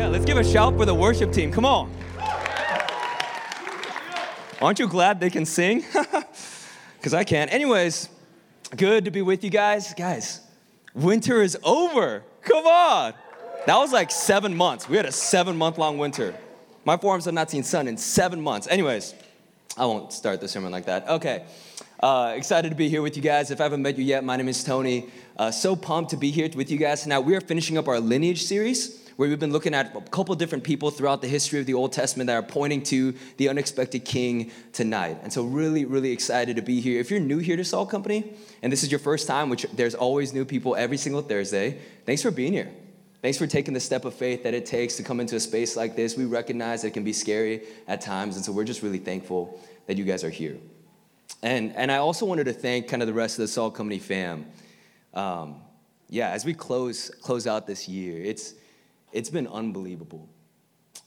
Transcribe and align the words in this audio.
Yeah, 0.00 0.06
let's 0.06 0.24
give 0.24 0.38
a 0.38 0.44
shout 0.44 0.78
for 0.78 0.86
the 0.86 0.94
worship 0.94 1.30
team. 1.30 1.52
Come 1.52 1.66
on. 1.66 1.92
Aren't 4.62 4.78
you 4.78 4.88
glad 4.88 5.20
they 5.20 5.28
can 5.28 5.44
sing? 5.44 5.84
Because 6.96 7.12
I 7.12 7.22
can't. 7.24 7.52
Anyways, 7.52 8.08
good 8.76 9.04
to 9.04 9.10
be 9.10 9.20
with 9.20 9.44
you 9.44 9.50
guys. 9.50 9.92
Guys, 9.92 10.40
winter 10.94 11.42
is 11.42 11.58
over. 11.62 12.22
Come 12.40 12.66
on. 12.66 13.12
That 13.66 13.76
was 13.76 13.92
like 13.92 14.10
seven 14.10 14.56
months. 14.56 14.88
We 14.88 14.96
had 14.96 15.04
a 15.04 15.12
seven 15.12 15.56
month 15.56 15.76
long 15.76 15.98
winter. 15.98 16.34
My 16.86 16.96
forearms 16.96 17.26
have 17.26 17.34
not 17.34 17.50
seen 17.50 17.62
sun 17.62 17.86
in 17.86 17.98
seven 17.98 18.40
months. 18.40 18.68
Anyways, 18.68 19.14
I 19.76 19.84
won't 19.84 20.14
start 20.14 20.40
the 20.40 20.48
sermon 20.48 20.72
like 20.72 20.86
that. 20.86 21.08
Okay. 21.08 21.44
Uh, 22.02 22.32
excited 22.36 22.70
to 22.70 22.74
be 22.74 22.88
here 22.88 23.02
with 23.02 23.16
you 23.16 23.22
guys. 23.22 23.50
If 23.50 23.60
I 23.60 23.64
haven't 23.64 23.82
met 23.82 23.98
you 23.98 24.04
yet, 24.04 24.24
my 24.24 24.36
name 24.36 24.48
is 24.48 24.64
Tony. 24.64 25.08
Uh, 25.36 25.50
so 25.50 25.76
pumped 25.76 26.10
to 26.12 26.16
be 26.16 26.30
here 26.30 26.48
with 26.54 26.70
you 26.70 26.78
guys. 26.78 27.06
Now, 27.06 27.20
we 27.20 27.36
are 27.36 27.40
finishing 27.42 27.76
up 27.76 27.86
our 27.86 28.00
lineage 28.00 28.42
series 28.44 28.99
where 29.20 29.28
we've 29.28 29.38
been 29.38 29.52
looking 29.52 29.74
at 29.74 29.94
a 29.94 30.00
couple 30.00 30.34
different 30.34 30.64
people 30.64 30.90
throughout 30.90 31.20
the 31.20 31.28
history 31.28 31.60
of 31.60 31.66
the 31.66 31.74
Old 31.74 31.92
Testament 31.92 32.28
that 32.28 32.36
are 32.36 32.42
pointing 32.42 32.82
to 32.84 33.14
the 33.36 33.50
unexpected 33.50 34.02
king 34.02 34.50
tonight. 34.72 35.18
And 35.22 35.30
so, 35.30 35.44
really, 35.44 35.84
really 35.84 36.10
excited 36.10 36.56
to 36.56 36.62
be 36.62 36.80
here. 36.80 36.98
If 36.98 37.10
you're 37.10 37.20
new 37.20 37.36
here 37.36 37.58
to 37.58 37.62
Salt 37.62 37.90
Company 37.90 38.32
and 38.62 38.72
this 38.72 38.82
is 38.82 38.90
your 38.90 38.98
first 38.98 39.28
time, 39.28 39.50
which 39.50 39.66
there's 39.74 39.94
always 39.94 40.32
new 40.32 40.46
people 40.46 40.74
every 40.74 40.96
single 40.96 41.20
Thursday, 41.20 41.76
thanks 42.06 42.22
for 42.22 42.30
being 42.30 42.54
here. 42.54 42.70
Thanks 43.20 43.36
for 43.36 43.46
taking 43.46 43.74
the 43.74 43.80
step 43.80 44.06
of 44.06 44.14
faith 44.14 44.42
that 44.44 44.54
it 44.54 44.64
takes 44.64 44.96
to 44.96 45.02
come 45.02 45.20
into 45.20 45.36
a 45.36 45.40
space 45.40 45.76
like 45.76 45.96
this. 45.96 46.16
We 46.16 46.24
recognize 46.24 46.82
it 46.84 46.92
can 46.92 47.04
be 47.04 47.12
scary 47.12 47.64
at 47.88 48.00
times, 48.00 48.36
and 48.36 48.42
so 48.42 48.52
we're 48.52 48.64
just 48.64 48.80
really 48.82 49.00
thankful 49.00 49.60
that 49.86 49.98
you 49.98 50.04
guys 50.04 50.24
are 50.24 50.30
here. 50.30 50.56
And, 51.42 51.76
and 51.76 51.92
I 51.92 51.98
also 51.98 52.24
wanted 52.24 52.44
to 52.44 52.54
thank 52.54 52.88
kind 52.88 53.02
of 53.02 53.06
the 53.06 53.12
rest 53.12 53.38
of 53.38 53.42
the 53.42 53.48
Salt 53.48 53.74
Company 53.74 53.98
fam. 53.98 54.46
Um, 55.12 55.56
yeah, 56.08 56.30
as 56.30 56.46
we 56.46 56.54
close, 56.54 57.10
close 57.20 57.46
out 57.46 57.66
this 57.66 57.86
year, 57.86 58.24
it's, 58.24 58.54
it's 59.12 59.30
been 59.30 59.46
unbelievable. 59.46 60.28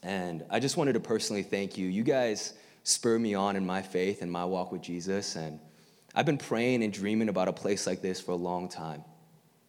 And 0.02 0.44
I 0.50 0.60
just 0.60 0.76
wanted 0.76 0.94
to 0.94 1.00
personally 1.00 1.42
thank 1.42 1.78
you. 1.78 1.86
You 1.86 2.02
guys 2.02 2.54
spur 2.82 3.18
me 3.18 3.34
on 3.34 3.56
in 3.56 3.64
my 3.64 3.82
faith 3.82 4.22
and 4.22 4.30
my 4.30 4.44
walk 4.44 4.70
with 4.70 4.82
Jesus. 4.82 5.36
And 5.36 5.58
I've 6.14 6.26
been 6.26 6.38
praying 6.38 6.82
and 6.82 6.92
dreaming 6.92 7.28
about 7.28 7.48
a 7.48 7.52
place 7.52 7.86
like 7.86 8.02
this 8.02 8.20
for 8.20 8.32
a 8.32 8.36
long 8.36 8.68
time. 8.68 9.02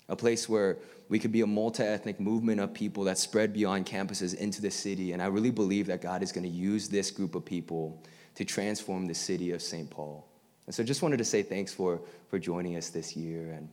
A 0.09 0.15
place 0.15 0.47
where 0.47 0.77
we 1.09 1.17
could 1.19 1.31
be 1.31 1.41
a 1.41 1.47
multi 1.47 1.83
ethnic 1.83 2.19
movement 2.19 2.59
of 2.59 2.73
people 2.73 3.05
that 3.05 3.17
spread 3.17 3.53
beyond 3.53 3.85
campuses 3.85 4.35
into 4.35 4.61
the 4.61 4.69
city. 4.69 5.13
And 5.13 5.21
I 5.21 5.27
really 5.27 5.51
believe 5.51 5.87
that 5.87 6.01
God 6.01 6.21
is 6.21 6.31
going 6.31 6.43
to 6.43 6.49
use 6.49 6.89
this 6.89 7.09
group 7.11 7.35
of 7.35 7.45
people 7.45 8.03
to 8.35 8.43
transform 8.45 9.05
the 9.07 9.15
city 9.15 9.51
of 9.51 9.61
St. 9.61 9.89
Paul. 9.89 10.27
And 10.67 10.75
so 10.75 10.83
just 10.83 11.01
wanted 11.01 11.17
to 11.17 11.25
say 11.25 11.41
thanks 11.43 11.73
for, 11.73 12.01
for 12.29 12.39
joining 12.39 12.75
us 12.75 12.89
this 12.89 13.15
year. 13.15 13.51
And 13.51 13.69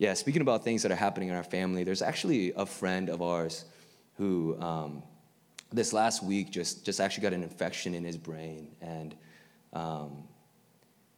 yeah, 0.00 0.14
speaking 0.14 0.40
about 0.40 0.64
things 0.64 0.82
that 0.82 0.90
are 0.90 0.96
happening 0.96 1.28
in 1.28 1.34
our 1.34 1.44
family, 1.44 1.84
there's 1.84 2.00
actually 2.00 2.54
a 2.56 2.64
friend 2.64 3.10
of 3.10 3.20
ours 3.20 3.66
who 4.14 4.58
um, 4.58 5.02
this 5.70 5.92
last 5.92 6.24
week 6.24 6.50
just, 6.50 6.86
just 6.86 7.00
actually 7.00 7.22
got 7.22 7.34
an 7.34 7.42
infection 7.42 7.92
in 7.94 8.02
his 8.02 8.16
brain. 8.16 8.70
And 8.80 9.14
um, 9.74 10.24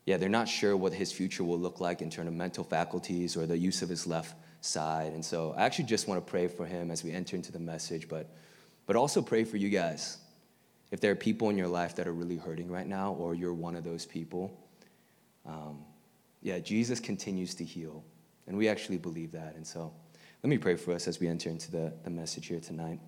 yeah, 0.05 0.16
they're 0.16 0.28
not 0.28 0.48
sure 0.48 0.77
what 0.77 0.92
his 0.92 1.12
future 1.12 1.44
will 1.44 1.60
look 1.60 1.78
like 1.78 2.03
in 2.03 2.10
terms 2.10 2.27
of 2.27 2.34
mental 2.34 2.64
faculties 2.64 3.36
or 3.36 3.47
the 3.47 3.56
use 3.56 3.83
of 3.83 3.88
his 3.88 4.05
left 4.05 4.34
side. 4.62 5.12
And 5.12 5.25
so 5.25 5.55
I 5.56 5.62
actually 5.62 5.84
just 5.84 6.08
want 6.08 6.27
to 6.27 6.28
pray 6.28 6.48
for 6.48 6.66
him 6.66 6.91
as 6.91 7.05
we 7.05 7.12
enter 7.12 7.36
into 7.36 7.53
the 7.53 7.60
message, 7.60 8.08
but, 8.08 8.34
but 8.86 8.97
also 8.97 9.22
pray 9.22 9.44
for 9.44 9.58
you 9.58 9.69
guys. 9.69 10.19
If 10.91 11.00
there 11.00 11.12
are 11.12 11.16
people 11.16 11.50
in 11.50 11.56
your 11.56 11.69
life 11.69 11.94
that 11.94 12.08
are 12.08 12.12
really 12.12 12.36
hurting 12.36 12.69
right 12.69 12.88
now, 12.88 13.12
or 13.12 13.36
you're 13.36 13.55
one 13.55 13.77
of 13.77 13.84
those 13.84 14.06
people, 14.06 14.53
um, 15.47 15.84
yeah, 16.42 16.58
Jesus 16.58 16.98
continues 16.98 17.55
to 17.55 17.64
heal. 17.64 18.03
And 18.47 18.57
we 18.57 18.69
actually 18.69 18.98
believe 18.98 19.33
that. 19.33 19.55
And 19.55 19.67
so 19.67 19.93
let 20.43 20.51
me 20.51 20.59
pray 20.59 20.77
for 20.77 20.93
us 20.93 21.07
as 21.07 21.21
we 21.21 21.29
enter 21.29 21.48
into 21.48 21.71
the, 21.71 21.93
the 22.03 22.11
message 22.11 22.47
here 22.47 22.61
tonight. 22.61 23.01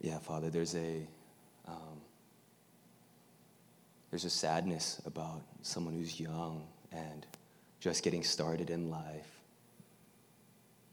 Yeah, 0.00 0.18
Father, 0.20 0.50
there's 0.50 0.76
a 0.76 1.04
um, 1.66 2.00
there's 4.10 4.24
a 4.24 4.30
sadness 4.30 5.02
about 5.04 5.42
someone 5.62 5.94
who's 5.94 6.20
young 6.20 6.64
and 6.92 7.26
just 7.80 8.04
getting 8.04 8.22
started 8.22 8.70
in 8.70 8.88
life, 8.88 9.40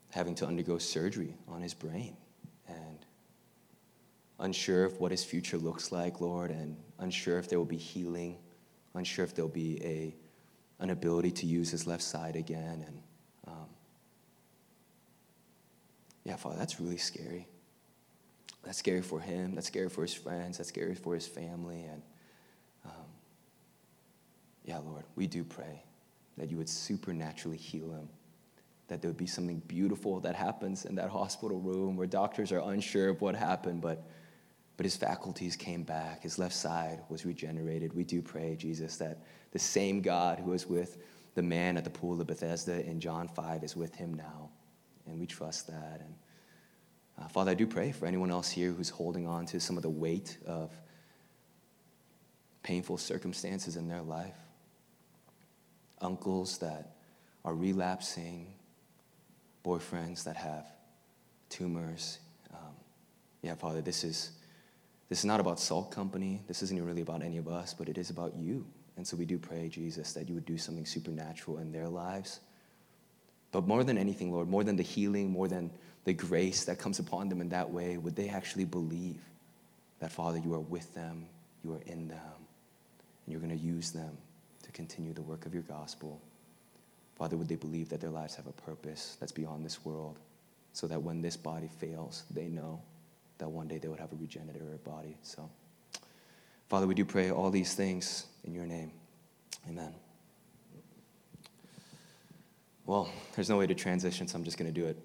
having 0.09 0.34
to 0.36 0.47
undergo 0.47 0.80
surgery 0.80 1.36
on 1.47 1.62
his 1.62 1.75
brain, 1.75 2.18
and 2.68 3.03
unsure 4.39 4.85
of 4.85 4.99
what 4.99 5.11
his 5.11 5.23
future 5.23 5.57
looks 5.57 5.91
like, 5.91 6.21
Lord, 6.21 6.51
and 6.51 6.75
unsure 6.99 7.38
if 7.38 7.49
there 7.49 7.59
will 7.59 7.66
be 7.66 7.77
healing, 7.77 8.38
unsure 8.94 9.25
if 9.25 9.35
there'll 9.35 9.49
be 9.49 9.81
a, 9.83 10.16
an 10.83 10.89
ability 10.89 11.31
to 11.31 11.45
use 11.45 11.69
his 11.69 11.88
left 11.88 12.03
side 12.03 12.35
again. 12.35 12.83
And 12.88 13.01
um, 13.47 13.67
yeah, 16.23 16.35
Father, 16.35 16.57
that's 16.57 16.79
really 16.79 16.97
scary. 16.97 17.47
That's 18.63 18.77
scary 18.77 19.01
for 19.01 19.19
him. 19.19 19.55
That's 19.55 19.67
scary 19.67 19.89
for 19.89 20.01
his 20.01 20.13
friends. 20.13 20.57
That's 20.57 20.69
scary 20.69 20.95
for 20.95 21.13
his 21.13 21.27
family. 21.27 21.83
And 21.83 22.01
um, 22.85 23.05
yeah, 24.63 24.79
Lord, 24.79 25.03
we 25.15 25.27
do 25.27 25.44
pray 25.44 25.83
that 26.38 26.50
you 26.50 26.57
would 26.57 26.69
supernaturally 26.69 27.57
heal 27.57 27.91
him 27.91 28.09
that 28.88 29.01
there 29.01 29.09
would 29.09 29.17
be 29.17 29.25
something 29.25 29.59
beautiful 29.67 30.19
that 30.19 30.35
happens 30.35 30.85
in 30.85 30.95
that 30.95 31.09
hospital 31.09 31.59
room 31.59 31.95
where 31.95 32.07
doctors 32.07 32.51
are 32.51 32.59
unsure 32.71 33.09
of 33.09 33.21
what 33.21 33.35
happened, 33.35 33.81
but 33.81 34.05
but 34.78 34.85
his 34.85 34.95
faculties 34.95 35.56
came 35.56 35.84
back. 35.84 36.23
His 36.23 36.39
left 36.39 36.56
side 36.56 37.01
was 37.09 37.25
regenerated. 37.25 37.94
We 37.94 38.03
do 38.03 38.22
pray, 38.22 38.56
Jesus, 38.56 38.97
that 38.97 39.19
the 39.51 39.59
same 39.59 40.01
God 40.01 40.39
who 40.39 40.51
was 40.51 40.67
with 40.67 40.97
the 41.35 41.44
man 41.44 41.78
at 41.78 41.84
the 41.84 41.89
pool 41.89 42.19
of 42.19 42.28
Bethesda 42.28 42.85
in 42.85 43.00
John 43.00 43.28
5 43.28 43.63
is 43.63 43.75
with 43.75 43.95
him 43.95 44.13
now. 44.13 44.50
And 45.06 45.19
we 45.19 45.25
trust 45.25 45.67
that. 45.67 46.01
And 46.01 46.16
uh, 47.19 47.28
Father, 47.28 47.51
I 47.51 47.53
do 47.53 47.67
pray 47.67 47.91
for 47.91 48.06
anyone 48.06 48.31
else 48.31 48.50
here 48.50 48.72
who's 48.72 48.89
holding 48.89 49.28
on 49.28 49.45
to 49.47 49.59
some 49.59 49.78
of 49.78 49.83
the 49.83 49.89
weight 49.89 50.38
of 50.45 50.72
painful 52.63 52.97
circumstances 52.97 53.75
in 53.75 53.88
their 53.88 54.01
life. 54.01 54.38
Uncles 56.01 56.57
that 56.59 56.95
are 57.45 57.53
relapsing, 57.53 58.53
boyfriends 59.63 60.23
that 60.23 60.35
have 60.35 60.66
tumors. 61.50 62.19
Um, 62.51 62.73
yeah, 63.41 63.56
Father, 63.56 63.81
this 63.81 64.03
is 64.03 64.31
this 65.13 65.19
is 65.19 65.25
not 65.25 65.40
about 65.40 65.59
Salt 65.59 65.91
Company. 65.91 66.41
This 66.47 66.63
isn't 66.63 66.84
really 66.84 67.03
about 67.03 67.22
any 67.22 67.38
of 67.38 67.47
us, 67.47 67.72
but 67.72 67.88
it 67.88 68.00
is 68.00 68.09
about 68.09 68.35
you. 68.35 68.66
And 68.97 69.06
so 69.06 69.16
we 69.16 69.25
do 69.25 69.38
pray, 69.38 69.69
Jesus, 69.69 70.12
that 70.13 70.28
you 70.28 70.34
would 70.34 70.46
do 70.47 70.57
something 70.57 70.88
supernatural 70.88 71.59
in 71.59 71.72
their 71.72 71.88
lives. 71.88 72.40
But 73.51 73.68
more 73.68 73.84
than 73.84 73.96
anything, 73.96 74.31
Lord, 74.31 74.47
more 74.47 74.63
than 74.63 74.75
the 74.75 74.81
healing, 74.81 75.29
more 75.29 75.47
than 75.47 75.69
the 76.06 76.13
grace 76.13 76.66
that 76.66 76.79
comes 76.79 76.97
upon 76.97 77.29
them 77.29 77.41
in 77.41 77.50
that 77.50 77.69
way, 77.69 77.96
would 78.00 78.16
they 78.16 78.28
actually 78.28 78.66
believe 78.66 79.22
that, 80.00 80.12
Father, 80.12 80.40
you 80.40 80.51
are 80.56 80.59
with 80.59 80.91
them, 80.96 81.28
you 81.63 81.74
are 81.74 81.81
in 81.85 82.07
them, 82.07 82.18
and 82.18 83.31
you're 83.31 83.40
going 83.40 83.56
to 83.56 83.63
use 83.63 83.91
them 83.91 84.18
to 84.63 84.72
continue 84.72 85.13
the 85.13 85.22
work 85.22 85.45
of 85.45 85.53
your 85.53 85.62
gospel? 85.62 86.19
Father, 87.19 87.38
would 87.38 87.47
they 87.47 87.56
believe 87.56 87.88
that 87.90 88.01
their 88.01 88.09
lives 88.09 88.34
have 88.34 88.47
a 88.47 88.51
purpose 88.51 89.16
that's 89.19 89.31
beyond 89.31 89.63
this 89.63 89.85
world 89.85 90.18
so 90.72 90.88
that 90.88 91.03
when 91.03 91.22
this 91.22 91.38
body 91.38 91.69
fails, 91.80 92.24
they 92.31 92.47
know 92.47 92.81
that 93.44 93.50
one 93.50 93.68
day 93.68 93.78
they 93.78 93.90
would 93.90 94.00
have 94.00 94.14
a 94.14 94.16
regenerative 94.16 94.81
body. 94.86 95.18
So, 95.22 95.50
Father, 96.70 96.88
we 96.88 96.96
do 96.96 97.04
pray 97.04 97.30
all 97.30 97.52
these 97.52 97.74
things 97.74 98.28
in 98.46 98.56
your 98.56 98.66
name. 98.66 98.94
Amen. 99.68 99.94
Well, 102.86 103.09
there's 103.36 103.50
no 103.50 103.58
way 103.58 103.68
to 103.68 103.76
transition, 103.76 104.30
so 104.30 104.38
I'm 104.38 104.46
just 104.46 104.58
going 104.58 104.74
to 104.74 104.80
do 104.81 104.88
it. 104.88 104.98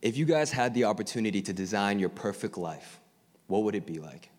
If 0.00 0.16
you 0.16 0.24
guys 0.24 0.52
had 0.52 0.74
the 0.74 0.84
opportunity 0.84 1.42
to 1.42 1.52
design 1.52 1.98
your 1.98 2.08
perfect 2.08 2.56
life, 2.56 3.00
what 3.48 3.64
would 3.64 3.74
it 3.74 3.84
be 3.84 3.98
like? 3.98 4.30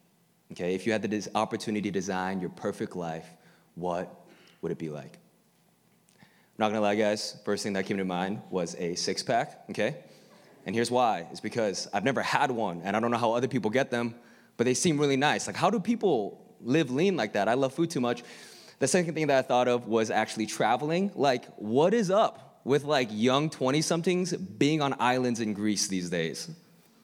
Okay, 0.53 0.73
if 0.73 0.85
you 0.85 0.93
had 0.93 1.01
the 1.01 1.27
opportunity 1.35 1.89
to 1.89 1.91
design 1.91 2.39
your 2.39 2.49
perfect 2.49 2.95
life, 2.95 3.27
what 3.75 4.25
would 4.61 4.71
it 4.71 4.77
be 4.77 4.89
like? 4.89 5.17
I'm 6.21 6.59
not 6.59 6.69
gonna 6.69 6.79
lie, 6.79 6.95
guys, 6.95 7.41
first 7.43 7.63
thing 7.63 7.73
that 7.73 7.87
came 7.87 7.97
to 7.97 8.05
mind 8.05 8.41
was 8.49 8.75
a 8.75 8.95
six 8.95 9.21
pack, 9.21 9.65
okay? 9.69 9.97
And 10.65 10.75
here's 10.75 10.91
why 10.91 11.27
it's 11.31 11.39
because 11.39 11.87
I've 11.93 12.03
never 12.03 12.21
had 12.21 12.51
one, 12.51 12.81
and 12.83 12.95
I 12.95 12.99
don't 12.99 13.11
know 13.11 13.17
how 13.17 13.33
other 13.33 13.47
people 13.47 13.71
get 13.71 13.91
them, 13.91 14.15
but 14.57 14.65
they 14.65 14.73
seem 14.73 14.99
really 14.99 15.17
nice. 15.17 15.47
Like, 15.47 15.55
how 15.55 15.69
do 15.69 15.79
people 15.79 16.39
live 16.61 16.91
lean 16.91 17.15
like 17.15 17.33
that? 17.33 17.47
I 17.47 17.55
love 17.55 17.73
food 17.73 17.89
too 17.89 18.01
much. 18.01 18.23
The 18.79 18.87
second 18.87 19.13
thing 19.13 19.27
that 19.27 19.37
I 19.37 19.41
thought 19.41 19.67
of 19.67 19.87
was 19.87 20.09
actually 20.09 20.47
traveling. 20.47 21.11
Like, 21.15 21.45
what 21.57 21.93
is 21.93 22.09
up 22.09 22.61
with 22.63 22.83
like 22.83 23.09
young 23.11 23.49
20 23.49 23.81
somethings 23.81 24.33
being 24.33 24.81
on 24.81 24.95
islands 24.99 25.39
in 25.39 25.53
Greece 25.53 25.87
these 25.87 26.09
days? 26.09 26.49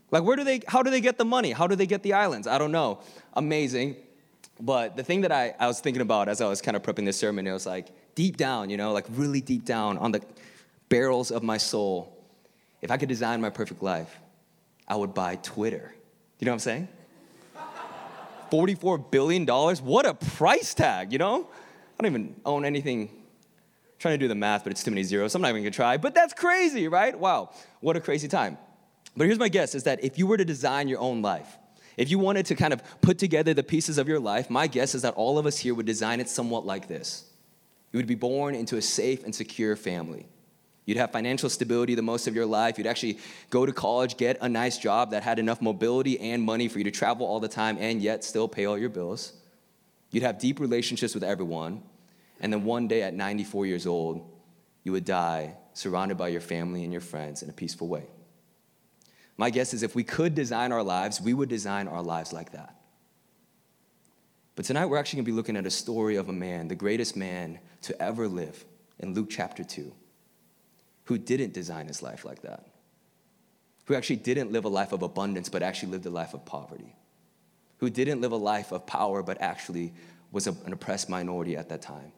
Like, 0.10 0.24
where 0.24 0.36
do 0.36 0.44
they, 0.44 0.62
how 0.68 0.84
do 0.84 0.90
they 0.90 1.02
get 1.02 1.18
the 1.18 1.26
money? 1.26 1.52
How 1.52 1.68
do 1.68 1.76
they 1.76 1.86
get 1.86 2.04
the 2.04 2.14
islands? 2.14 2.48
I 2.48 2.58
don't 2.58 2.72
know. 2.72 3.00
Amazing. 3.34 3.98
But 4.60 4.96
the 4.96 5.04
thing 5.04 5.22
that 5.22 5.32
I, 5.32 5.54
I 5.60 5.68
was 5.68 5.80
thinking 5.80 6.02
about 6.02 6.30
as 6.30 6.42
I 6.42 6.48
was 6.48 6.62
kind 6.62 6.76
of 6.76 6.84
prepping 6.84 7.06
this 7.06 7.18
sermon, 7.18 7.46
it 7.46 7.52
was 7.52 7.66
like 7.66 7.90
deep 8.16 8.38
down, 8.38 8.70
you 8.70 8.78
know, 8.78 8.94
like 8.94 9.06
really 9.12 9.42
deep 9.42 9.66
down 9.66 9.98
on 9.98 10.12
the 10.12 10.22
barrels 10.90 11.30
of 11.32 11.44
my 11.44 11.58
soul, 11.58 12.17
if 12.82 12.92
I 12.92 12.98
could 12.98 13.10
design 13.10 13.42
my 13.42 13.50
perfect 13.50 13.82
life, 13.82 14.20
I 14.88 14.96
would 14.96 15.14
buy 15.14 15.36
Twitter. 15.38 15.94
You 16.40 16.46
know 16.46 16.52
what 16.52 16.56
I'm 16.56 16.60
saying? 16.60 16.88
$44 18.52 19.12
billion? 19.12 19.46
What 19.46 20.06
a 20.06 20.14
price 20.14 20.74
tag, 20.74 21.12
you 21.12 21.18
know? 21.18 21.48
I 22.00 22.04
don't 22.04 22.12
even 22.12 22.36
own 22.46 22.64
anything. 22.64 23.10
I'm 23.10 24.00
trying 24.00 24.14
to 24.14 24.18
do 24.18 24.28
the 24.28 24.36
math, 24.36 24.64
but 24.64 24.72
it's 24.72 24.84
too 24.84 24.92
many 24.92 25.04
zeros, 25.04 25.36
I'm 25.36 25.42
not 25.42 25.50
even 25.50 25.64
gonna 25.64 25.72
try. 25.72 25.98
But 25.98 26.14
that's 26.14 26.34
crazy, 26.34 26.88
right? 26.88 27.18
Wow, 27.18 27.52
what 27.82 27.98
a 27.98 28.00
crazy 28.00 28.28
time. 28.28 28.58
But 29.16 29.26
here's 29.26 29.40
my 29.40 29.50
guess 29.50 29.74
is 29.74 29.84
that 29.84 30.04
if 30.04 30.20
you 30.20 30.28
were 30.28 30.38
to 30.38 30.46
design 30.46 30.88
your 30.88 31.00
own 31.00 31.22
life, 31.22 31.58
if 31.98 32.12
you 32.12 32.20
wanted 32.20 32.46
to 32.46 32.56
kind 32.56 32.74
of 32.74 32.84
put 33.02 33.18
together 33.18 33.56
the 33.56 33.64
pieces 33.64 33.98
of 33.98 34.08
your 34.08 34.20
life, 34.20 34.52
my 34.52 34.68
guess 34.68 34.94
is 34.94 35.02
that 35.02 35.16
all 35.16 35.40
of 35.40 35.48
us 35.48 35.58
here 35.58 35.74
would 35.74 35.88
design 35.88 36.20
it 36.20 36.30
somewhat 36.30 36.66
like 36.66 36.88
this. 36.88 37.26
You 37.92 37.98
would 37.98 38.06
be 38.06 38.16
born 38.16 38.54
into 38.54 38.78
a 38.78 38.82
safe 38.82 39.24
and 39.24 39.34
secure 39.34 39.76
family. 39.76 40.28
You'd 40.88 40.98
have 40.98 41.12
financial 41.12 41.50
stability 41.50 41.96
the 41.96 42.02
most 42.02 42.28
of 42.28 42.34
your 42.34 42.46
life. 42.46 42.78
You'd 42.78 42.88
actually 42.88 43.20
go 43.50 43.66
to 43.66 43.74
college, 43.74 44.16
get 44.16 44.38
a 44.40 44.48
nice 44.48 44.78
job 44.78 45.12
that 45.12 45.22
had 45.22 45.38
enough 45.38 45.62
mobility 45.62 46.18
and 46.18 46.42
money 46.42 46.70
for 46.70 46.78
you 46.78 46.86
to 46.86 46.92
travel 46.92 47.28
all 47.28 47.42
the 47.42 47.50
time 47.50 47.78
and 47.78 48.02
yet 48.02 48.24
still 48.24 48.48
pay 48.48 48.64
all 48.64 48.78
your 48.78 48.88
bills. 48.88 49.34
You'd 50.12 50.24
have 50.24 50.40
deep 50.40 50.62
relationships 50.62 51.14
with 51.14 51.26
everyone. 51.26 51.84
And 52.40 52.54
then 52.54 52.64
one 52.64 52.88
day 52.88 53.04
at 53.04 53.14
94 53.14 53.66
years 53.66 53.86
old, 53.86 54.26
you 54.84 54.94
would 54.94 55.04
die 55.04 55.58
surrounded 55.74 56.18
by 56.18 56.30
your 56.30 56.40
family 56.40 56.84
and 56.86 56.94
your 56.94 57.02
friends 57.02 57.44
in 57.44 57.50
a 57.50 57.54
peaceful 57.54 57.90
way. 57.90 58.06
My 59.36 59.50
guess 59.50 59.74
is 59.74 59.84
if 59.84 59.94
we 59.94 60.06
could 60.06 60.36
design 60.36 60.72
our 60.72 60.84
lives, 60.84 61.20
we 61.20 61.34
would 61.34 61.50
design 61.50 61.90
our 61.90 62.02
lives 62.02 62.32
like 62.32 62.54
that. 62.54 62.76
But 64.56 64.64
tonight 64.64 64.86
we're 64.86 64.98
actually 64.98 65.18
going 65.18 65.26
to 65.26 65.32
be 65.32 65.36
looking 65.36 65.58
at 65.58 65.66
a 65.66 65.70
story 65.70 66.16
of 66.16 66.30
a 66.30 66.34
man, 66.34 66.70
the 66.70 66.76
greatest 66.76 67.18
man 67.18 67.60
to 67.82 68.02
ever 68.02 68.30
live, 68.30 68.64
in 69.00 69.14
Luke 69.14 69.28
chapter 69.30 69.66
2, 69.66 69.94
who 71.08 71.18
didn't 71.18 71.54
design 71.54 71.88
his 71.88 72.02
life 72.04 72.26
like 72.26 72.42
that, 72.42 72.68
who 73.86 73.96
actually 73.96 74.18
didn't 74.18 74.52
live 74.52 74.66
a 74.66 74.70
life 74.70 74.92
of 74.92 75.02
abundance, 75.02 75.50
but 75.50 75.64
actually 75.64 75.92
lived 75.92 76.06
a 76.06 76.10
life 76.10 76.34
of 76.34 76.46
poverty, 76.46 76.96
who 77.78 77.90
didn't 77.90 78.22
live 78.22 78.32
a 78.32 78.38
life 78.38 78.72
of 78.72 78.86
power, 78.86 79.24
but 79.24 79.42
actually 79.42 79.94
was 80.32 80.48
an 80.48 80.74
oppressed 80.74 81.10
minority 81.10 81.56
at 81.56 81.70
that 81.70 81.82
time. 81.82 82.12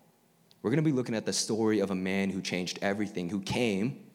We're 0.62 0.72
going 0.72 0.84
to 0.84 0.90
be 0.90 0.96
looking 0.96 1.16
at 1.16 1.26
the 1.26 1.34
story 1.34 1.80
of 1.80 1.92
a 1.92 1.96
man 1.96 2.30
who 2.30 2.42
changed 2.42 2.80
everything, 2.82 3.30
who 3.30 3.42
came 3.42 4.06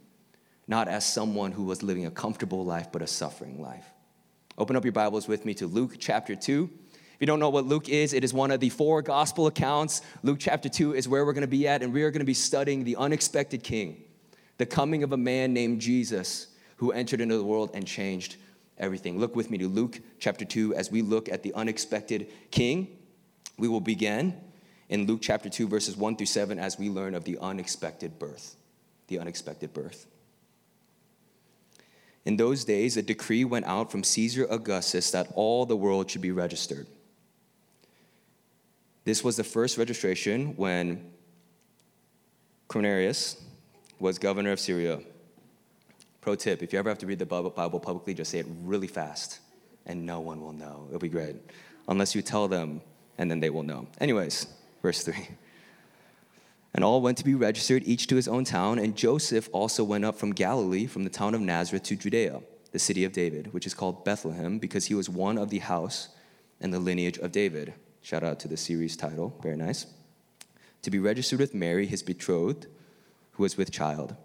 not 0.67 0.89
as 0.89 1.07
someone 1.07 1.53
who 1.53 1.65
was 1.65 1.83
living 1.83 2.07
a 2.07 2.11
comfortable 2.11 2.65
life, 2.65 2.89
but 2.91 3.03
a 3.03 3.07
suffering 3.07 3.61
life. 3.61 3.87
Open 4.57 4.77
up 4.77 4.85
your 4.85 4.93
Bibles 4.93 5.29
with 5.29 5.45
me 5.45 5.55
to 5.55 5.67
Luke 5.67 5.97
chapter 5.99 6.35
2. 6.35 6.71
If 6.93 7.21
you 7.21 7.27
don't 7.27 7.41
know 7.41 7.51
what 7.51 7.67
Luke 7.67 7.89
is, 7.89 8.13
it 8.13 8.25
is 8.25 8.33
one 8.33 8.51
of 8.51 8.61
the 8.61 8.71
four 8.71 9.03
gospel 9.03 9.47
accounts. 9.47 10.01
Luke 10.23 10.39
chapter 10.41 10.69
2 10.69 10.95
is 10.95 11.09
where 11.09 11.25
we're 11.25 11.33
going 11.33 11.43
to 11.43 11.49
be 11.49 11.69
at, 11.69 11.83
and 11.83 11.93
we 11.93 12.03
are 12.03 12.11
going 12.11 12.21
to 12.21 12.25
be 12.25 12.35
studying 12.35 12.85
the 12.85 12.97
unexpected 12.97 13.63
king, 13.63 14.04
the 14.59 14.67
coming 14.67 15.03
of 15.03 15.13
a 15.13 15.17
man 15.17 15.53
named 15.53 15.81
Jesus 15.81 16.49
who 16.77 16.93
entered 16.93 17.21
into 17.21 17.37
the 17.37 17.45
world 17.45 17.71
and 17.75 17.87
changed 17.87 18.37
everything. 18.79 19.19
Look 19.19 19.37
with 19.37 19.51
me 19.51 19.59
to 19.59 19.69
Luke 19.69 20.01
chapter 20.19 20.45
2 20.45 20.75
as 20.75 20.91
we 20.91 21.03
look 21.03 21.29
at 21.29 21.43
the 21.43 21.55
unexpected 21.55 22.29
king. 22.51 22.97
We 23.59 23.69
will 23.69 23.81
begin 23.81 24.35
in 24.89 25.07
Luke 25.07 25.21
chapter 25.23 25.49
2, 25.49 25.69
verses 25.69 25.97
1 25.97 26.17
through 26.17 26.27
7, 26.27 26.59
as 26.59 26.79
we 26.79 26.91
learn 26.91 27.15
of 27.15 27.25
the 27.25 27.39
unexpected 27.39 28.19
birth. 28.19 28.57
The 29.09 29.19
unexpected 29.19 29.73
birth. 29.73 30.07
In 32.25 32.37
those 32.37 32.65
days, 32.65 32.97
a 32.97 33.03
decree 33.03 33.45
went 33.45 33.67
out 33.67 33.91
from 33.91 34.03
Caesar 34.03 34.47
Augustus 34.49 35.11
that 35.11 35.29
all 35.35 35.67
the 35.67 35.77
world 35.77 36.11
should 36.11 36.23
be 36.23 36.33
registered. 36.33 36.87
This 39.05 39.23
was 39.23 39.37
the 39.37 39.45
first 39.45 39.77
registration 39.77 40.57
when 40.57 41.13
Quirinius 42.69 43.39
was 43.99 44.19
governor 44.19 44.53
of 44.53 44.61
Syria. 44.61 45.01
Pro 46.21 46.35
tip 46.35 46.63
if 46.63 46.73
you 46.73 46.79
ever 46.79 46.89
have 46.89 46.99
to 46.99 47.07
read 47.07 47.19
the 47.19 47.27
Bible 47.27 47.51
publicly, 47.51 48.15
just 48.15 48.31
say 48.31 48.39
it 48.39 48.47
really 48.63 48.87
fast, 48.87 49.41
and 49.87 50.07
no 50.07 50.21
one 50.21 50.41
will 50.41 50.53
know. 50.53 50.87
It'll 50.89 50.99
be 50.99 51.09
great. 51.09 51.37
Unless 51.87 52.15
you 52.15 52.23
tell 52.23 52.49
them, 52.49 52.81
and 53.19 53.31
then 53.31 53.41
they 53.41 53.51
will 53.51 53.63
know. 53.63 53.87
Anyways, 54.01 54.47
verse 54.83 55.03
3. 55.03 55.29
And 56.75 56.83
all 56.83 57.01
went 57.01 57.19
to 57.19 57.25
be 57.25 57.35
registered, 57.35 57.85
each 57.87 58.09
to 58.09 58.17
his 58.17 58.27
own 58.27 58.45
town. 58.45 58.81
And 58.81 58.97
Joseph 58.97 59.49
also 59.53 59.85
went 59.85 60.05
up 60.05 60.17
from 60.17 60.33
Galilee, 60.33 60.87
from 60.87 61.05
the 61.05 61.11
town 61.11 61.35
of 61.35 61.41
Nazareth 61.41 61.85
to 61.85 61.97
Judea, 61.97 62.41
the 62.73 62.79
city 62.81 63.05
of 63.05 63.13
David, 63.13 63.53
which 63.53 63.67
is 63.67 63.75
called 63.75 64.05
Bethlehem, 64.05 64.59
because 64.59 64.87
he 64.87 64.95
was 64.95 65.09
one 65.09 65.39
of 65.39 65.51
the 65.51 65.61
house 65.61 66.09
and 66.61 66.75
the 66.75 66.81
lineage 66.81 67.19
of 67.19 67.31
David. 67.31 67.75
Shout 68.03 68.25
out 68.25 68.41
to 68.41 68.49
the 68.49 68.57
series 68.57 68.97
title, 68.97 69.39
very 69.41 69.57
nice. 69.57 69.87
To 70.83 70.91
be 70.91 70.99
registered 70.99 71.39
with 71.39 71.55
Mary, 71.55 71.87
his 71.87 72.03
betrothed, 72.03 72.67
who 73.35 73.43
was 73.43 73.57
with 73.57 73.71
child. 73.71 74.17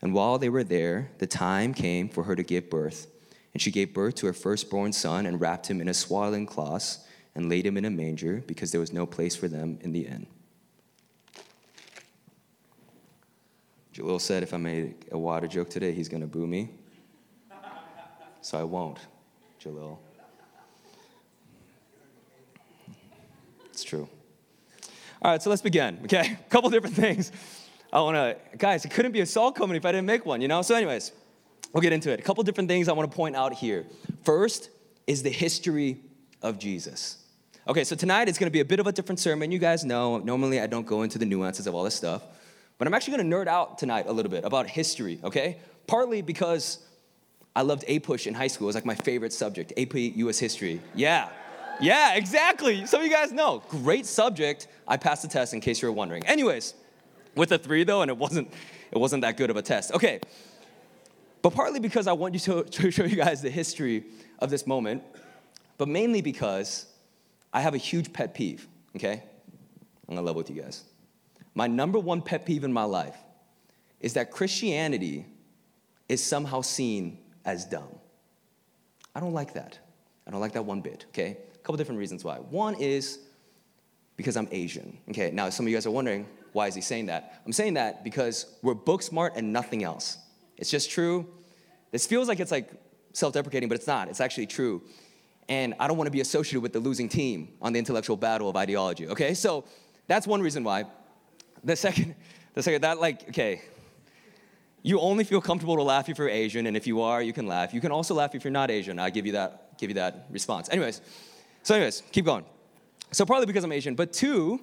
And 0.00 0.14
while 0.14 0.38
they 0.38 0.48
were 0.48 0.64
there, 0.64 1.10
the 1.18 1.26
time 1.26 1.74
came 1.74 2.08
for 2.08 2.24
her 2.24 2.34
to 2.34 2.42
give 2.42 2.70
birth. 2.70 3.06
And 3.52 3.60
she 3.60 3.70
gave 3.70 3.92
birth 3.94 4.14
to 4.16 4.26
her 4.26 4.32
firstborn 4.32 4.92
son 4.92 5.26
and 5.26 5.40
wrapped 5.40 5.70
him 5.70 5.80
in 5.80 5.88
a 5.88 5.94
swaddling 5.94 6.46
cloth 6.46 7.06
and 7.34 7.48
laid 7.48 7.66
him 7.66 7.76
in 7.76 7.84
a 7.84 7.90
manger 7.90 8.42
because 8.46 8.72
there 8.72 8.80
was 8.80 8.92
no 8.92 9.06
place 9.06 9.36
for 9.36 9.48
them 9.48 9.78
in 9.82 9.92
the 9.92 10.06
inn. 10.06 10.26
Jalil 13.94 14.20
said 14.20 14.42
if 14.42 14.54
I 14.54 14.56
made 14.56 14.94
a 15.12 15.18
water 15.18 15.46
joke 15.46 15.68
today, 15.68 15.92
he's 15.92 16.08
going 16.08 16.22
to 16.22 16.26
boo 16.26 16.46
me. 16.46 16.70
So 18.40 18.58
I 18.58 18.64
won't, 18.64 18.98
Jalil. 19.62 19.98
It's 23.66 23.84
true. 23.84 24.08
All 25.20 25.30
right, 25.30 25.40
so 25.40 25.50
let's 25.50 25.62
begin, 25.62 26.00
okay? 26.04 26.36
A 26.40 26.44
couple 26.50 26.68
different 26.70 26.96
things. 26.96 27.30
I 27.92 28.00
want 28.00 28.16
to, 28.16 28.56
guys, 28.56 28.84
it 28.84 28.90
couldn't 28.90 29.12
be 29.12 29.20
a 29.20 29.26
salt 29.26 29.54
company 29.54 29.76
if 29.76 29.84
I 29.84 29.92
didn't 29.92 30.06
make 30.06 30.24
one, 30.24 30.40
you 30.40 30.48
know? 30.48 30.62
So, 30.62 30.74
anyways, 30.74 31.12
we'll 31.72 31.82
get 31.82 31.92
into 31.92 32.10
it. 32.10 32.20
A 32.20 32.22
couple 32.22 32.42
different 32.44 32.68
things 32.68 32.88
I 32.88 32.92
want 32.92 33.10
to 33.10 33.14
point 33.14 33.36
out 33.36 33.52
here. 33.52 33.84
First 34.24 34.70
is 35.06 35.22
the 35.22 35.30
history 35.30 36.00
of 36.40 36.58
Jesus. 36.58 37.18
Okay, 37.68 37.84
so 37.84 37.94
tonight 37.94 38.28
it's 38.28 38.38
going 38.38 38.48
to 38.48 38.52
be 38.52 38.60
a 38.60 38.64
bit 38.64 38.80
of 38.80 38.86
a 38.86 38.92
different 38.92 39.20
sermon. 39.20 39.52
You 39.52 39.58
guys 39.58 39.84
know, 39.84 40.18
normally 40.18 40.60
I 40.60 40.66
don't 40.66 40.86
go 40.86 41.02
into 41.02 41.18
the 41.18 41.26
nuances 41.26 41.66
of 41.66 41.74
all 41.74 41.84
this 41.84 41.94
stuff. 41.94 42.22
But 42.82 42.88
I'm 42.88 42.94
actually 42.94 43.18
gonna 43.18 43.36
nerd 43.36 43.46
out 43.46 43.78
tonight 43.78 44.06
a 44.08 44.12
little 44.12 44.28
bit 44.28 44.44
about 44.44 44.68
history, 44.68 45.20
okay? 45.22 45.58
Partly 45.86 46.20
because 46.20 46.78
I 47.54 47.62
loved 47.62 47.84
APUSH 47.86 48.26
in 48.26 48.34
high 48.34 48.48
school. 48.48 48.64
It 48.64 48.70
was 48.70 48.74
like 48.74 48.84
my 48.84 48.96
favorite 48.96 49.32
subject, 49.32 49.72
AP 49.76 49.94
US 49.94 50.40
History. 50.40 50.80
Yeah, 50.92 51.28
yeah, 51.80 52.14
exactly. 52.14 52.84
Some 52.86 53.00
of 53.00 53.06
you 53.06 53.12
guys 53.12 53.30
know. 53.30 53.62
Great 53.68 54.04
subject. 54.04 54.66
I 54.88 54.96
passed 54.96 55.22
the 55.22 55.28
test 55.28 55.54
in 55.54 55.60
case 55.60 55.80
you 55.80 55.86
were 55.86 55.92
wondering. 55.92 56.26
Anyways, 56.26 56.74
with 57.34 57.52
a 57.52 57.58
three 57.58 57.84
though, 57.84 58.02
and 58.02 58.10
it 58.10 58.16
wasn't, 58.16 58.52
it 58.90 58.98
wasn't 58.98 59.22
that 59.22 59.36
good 59.36 59.50
of 59.50 59.56
a 59.56 59.62
test. 59.62 59.92
Okay, 59.92 60.20
but 61.42 61.50
partly 61.50 61.80
because 61.80 62.06
I 62.06 62.12
want 62.12 62.34
you 62.34 62.40
to, 62.40 62.64
to 62.70 62.90
show 62.90 63.04
you 63.04 63.16
guys 63.16 63.42
the 63.42 63.50
history 63.50 64.04
of 64.38 64.50
this 64.50 64.66
moment, 64.66 65.02
but 65.78 65.88
mainly 65.88 66.22
because 66.22 66.86
I 67.52 67.60
have 67.60 67.74
a 67.74 67.78
huge 67.78 68.12
pet 68.12 68.34
peeve, 68.34 68.66
okay? 68.96 69.22
I'm 70.08 70.14
gonna 70.14 70.22
level 70.22 70.38
with 70.38 70.50
you 70.50 70.62
guys. 70.62 70.84
My 71.54 71.66
number 71.66 71.98
one 71.98 72.22
pet 72.22 72.46
peeve 72.46 72.64
in 72.64 72.72
my 72.72 72.84
life 72.84 73.16
is 74.00 74.14
that 74.14 74.30
Christianity 74.30 75.26
is 76.08 76.22
somehow 76.22 76.60
seen 76.60 77.18
as 77.44 77.64
dumb. 77.64 77.98
I 79.14 79.20
don't 79.20 79.34
like 79.34 79.54
that. 79.54 79.78
I 80.26 80.30
don't 80.30 80.40
like 80.40 80.52
that 80.52 80.64
one 80.64 80.80
bit, 80.80 81.04
okay? 81.08 81.36
A 81.54 81.58
couple 81.58 81.76
different 81.76 81.98
reasons 81.98 82.24
why. 82.24 82.36
One 82.36 82.74
is 82.74 83.18
because 84.16 84.36
I'm 84.36 84.48
Asian, 84.50 84.96
okay? 85.10 85.30
Now, 85.30 85.50
some 85.50 85.66
of 85.66 85.70
you 85.70 85.76
guys 85.76 85.86
are 85.86 85.90
wondering, 85.90 86.26
why 86.52 86.66
is 86.66 86.74
he 86.74 86.80
saying 86.80 87.06
that? 87.06 87.40
I'm 87.46 87.52
saying 87.52 87.74
that 87.74 88.04
because 88.04 88.46
we're 88.62 88.74
book 88.74 89.02
smart 89.02 89.34
and 89.36 89.52
nothing 89.52 89.82
else. 89.82 90.18
It's 90.56 90.70
just 90.70 90.90
true. 90.90 91.26
This 91.90 92.06
feels 92.06 92.28
like 92.28 92.40
it's 92.40 92.50
like 92.50 92.70
self 93.12 93.34
deprecating, 93.34 93.68
but 93.68 93.76
it's 93.76 93.86
not. 93.86 94.08
It's 94.08 94.20
actually 94.20 94.46
true. 94.46 94.82
And 95.48 95.74
I 95.80 95.88
don't 95.88 95.96
want 95.96 96.06
to 96.06 96.12
be 96.12 96.20
associated 96.20 96.60
with 96.60 96.72
the 96.72 96.80
losing 96.80 97.08
team 97.08 97.48
on 97.60 97.72
the 97.72 97.78
intellectual 97.78 98.16
battle 98.16 98.48
of 98.48 98.56
ideology, 98.56 99.08
okay? 99.08 99.34
So 99.34 99.64
that's 100.06 100.26
one 100.26 100.40
reason 100.40 100.64
why. 100.64 100.84
The 101.64 101.76
second, 101.76 102.14
the 102.54 102.62
second, 102.62 102.82
that 102.82 103.00
like, 103.00 103.28
okay, 103.30 103.62
you 104.82 104.98
only 104.98 105.24
feel 105.24 105.40
comfortable 105.40 105.76
to 105.76 105.82
laugh 105.82 106.08
if 106.08 106.18
you're 106.18 106.28
Asian, 106.28 106.66
and 106.66 106.76
if 106.76 106.86
you 106.86 107.00
are, 107.02 107.22
you 107.22 107.32
can 107.32 107.46
laugh. 107.46 107.72
You 107.72 107.80
can 107.80 107.92
also 107.92 108.14
laugh 108.14 108.34
if 108.34 108.44
you're 108.44 108.52
not 108.52 108.70
Asian. 108.70 108.98
I 108.98 109.10
give 109.10 109.26
you 109.26 109.32
that, 109.32 109.78
give 109.78 109.90
you 109.90 109.94
that 109.94 110.26
response. 110.30 110.68
Anyways, 110.70 111.00
so 111.62 111.74
anyways, 111.74 112.02
keep 112.10 112.24
going. 112.24 112.44
So 113.12 113.24
probably 113.24 113.46
because 113.46 113.62
I'm 113.62 113.72
Asian, 113.72 113.94
but 113.94 114.12
two, 114.12 114.60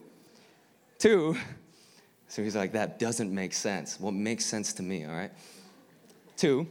two, 0.97 1.37
so 2.29 2.43
he's 2.43 2.55
like, 2.55 2.73
that 2.73 2.99
doesn't 2.99 3.33
make 3.33 3.53
sense. 3.53 3.99
Well, 3.99 4.11
makes 4.11 4.45
sense 4.45 4.71
to 4.73 4.83
me, 4.83 5.03
all 5.03 5.11
right? 5.11 5.31
Two, 6.37 6.67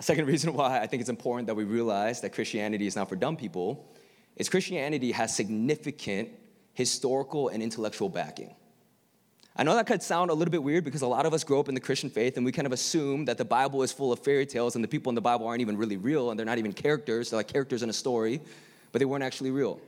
second 0.00 0.26
reason 0.32 0.54
why 0.54 0.80
I 0.80 0.86
think 0.86 1.00
it's 1.00 1.10
important 1.10 1.46
that 1.46 1.54
we 1.54 1.64
realize 1.64 2.22
that 2.22 2.32
Christianity 2.32 2.86
is 2.86 2.96
not 2.96 3.08
for 3.08 3.14
dumb 3.14 3.36
people 3.36 3.86
is 4.36 4.48
Christianity 4.48 5.12
has 5.12 5.34
significant 5.34 6.30
historical 6.72 7.48
and 7.48 7.62
intellectual 7.62 8.08
backing. 8.08 8.54
I 9.56 9.64
know 9.64 9.74
that 9.74 9.86
could 9.86 10.02
sound 10.02 10.30
a 10.30 10.34
little 10.34 10.52
bit 10.52 10.62
weird 10.62 10.84
because 10.84 11.02
a 11.02 11.06
lot 11.06 11.26
of 11.26 11.34
us 11.34 11.42
grow 11.42 11.58
up 11.58 11.68
in 11.68 11.74
the 11.74 11.80
Christian 11.80 12.08
faith 12.08 12.36
and 12.36 12.46
we 12.46 12.52
kind 12.52 12.64
of 12.64 12.72
assume 12.72 13.24
that 13.24 13.36
the 13.36 13.44
Bible 13.44 13.82
is 13.82 13.92
full 13.92 14.12
of 14.12 14.20
fairy 14.20 14.46
tales 14.46 14.76
and 14.76 14.84
the 14.84 14.88
people 14.88 15.10
in 15.10 15.16
the 15.16 15.20
Bible 15.20 15.48
aren't 15.48 15.60
even 15.60 15.76
really 15.76 15.96
real 15.96 16.30
and 16.30 16.38
they're 16.38 16.46
not 16.46 16.58
even 16.58 16.72
characters. 16.72 17.30
They're 17.30 17.38
like 17.38 17.48
characters 17.48 17.82
in 17.82 17.90
a 17.90 17.92
story, 17.92 18.40
but 18.92 19.00
they 19.00 19.04
weren't 19.04 19.24
actually 19.24 19.50
real. 19.50 19.80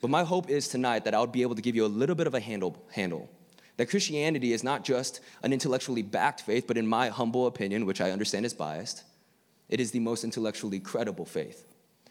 But 0.00 0.10
my 0.10 0.22
hope 0.22 0.48
is 0.48 0.68
tonight 0.68 1.04
that 1.04 1.14
I 1.14 1.20
would 1.20 1.32
be 1.32 1.42
able 1.42 1.56
to 1.56 1.62
give 1.62 1.74
you 1.74 1.84
a 1.84 1.88
little 1.88 2.14
bit 2.14 2.28
of 2.28 2.34
a 2.34 2.40
handle, 2.40 2.80
handle. 2.92 3.28
That 3.76 3.90
Christianity 3.90 4.52
is 4.52 4.62
not 4.62 4.84
just 4.84 5.20
an 5.42 5.52
intellectually 5.52 6.02
backed 6.02 6.42
faith, 6.42 6.66
but 6.66 6.76
in 6.76 6.86
my 6.86 7.08
humble 7.08 7.46
opinion, 7.46 7.86
which 7.86 8.00
I 8.00 8.12
understand 8.12 8.46
is 8.46 8.54
biased, 8.54 9.02
it 9.68 9.80
is 9.80 9.90
the 9.90 10.00
most 10.00 10.24
intellectually 10.24 10.78
credible 10.78 11.24
faith. 11.24 11.64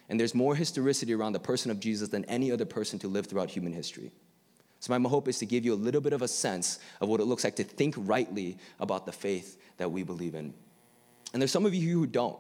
And 0.10 0.20
there's 0.20 0.36
more 0.36 0.56
historicity 0.56 1.14
around 1.14 1.34
the 1.34 1.40
person 1.40 1.72
of 1.72 1.80
Jesus 1.80 2.10
than 2.10 2.26
any 2.26 2.52
other 2.52 2.66
person 2.66 3.00
to 3.00 3.08
live 3.08 3.28
throughout 3.28 3.50
human 3.50 3.74
history. 3.74 4.12
So, 4.80 4.98
my 4.98 5.10
hope 5.10 5.30
is 5.30 5.40
to 5.40 5.46
give 5.46 5.64
you 5.64 5.74
a 5.74 5.76
little 5.76 6.02
bit 6.02 6.12
of 6.12 6.22
a 6.22 6.28
sense 6.28 6.80
of 7.00 7.08
what 7.08 7.22
it 7.22 7.24
looks 7.24 7.46
like 7.46 7.56
to 7.56 7.64
think 7.64 7.96
rightly 7.98 8.58
about 8.82 9.06
the 9.06 9.14
faith 9.14 9.58
that 9.78 9.90
we 9.90 10.04
believe 10.04 10.36
in. 10.36 10.54
And 11.32 11.42
there's 11.42 11.54
some 11.54 11.66
of 11.66 11.74
you 11.74 12.00
who 12.00 12.06
don't. 12.06 12.38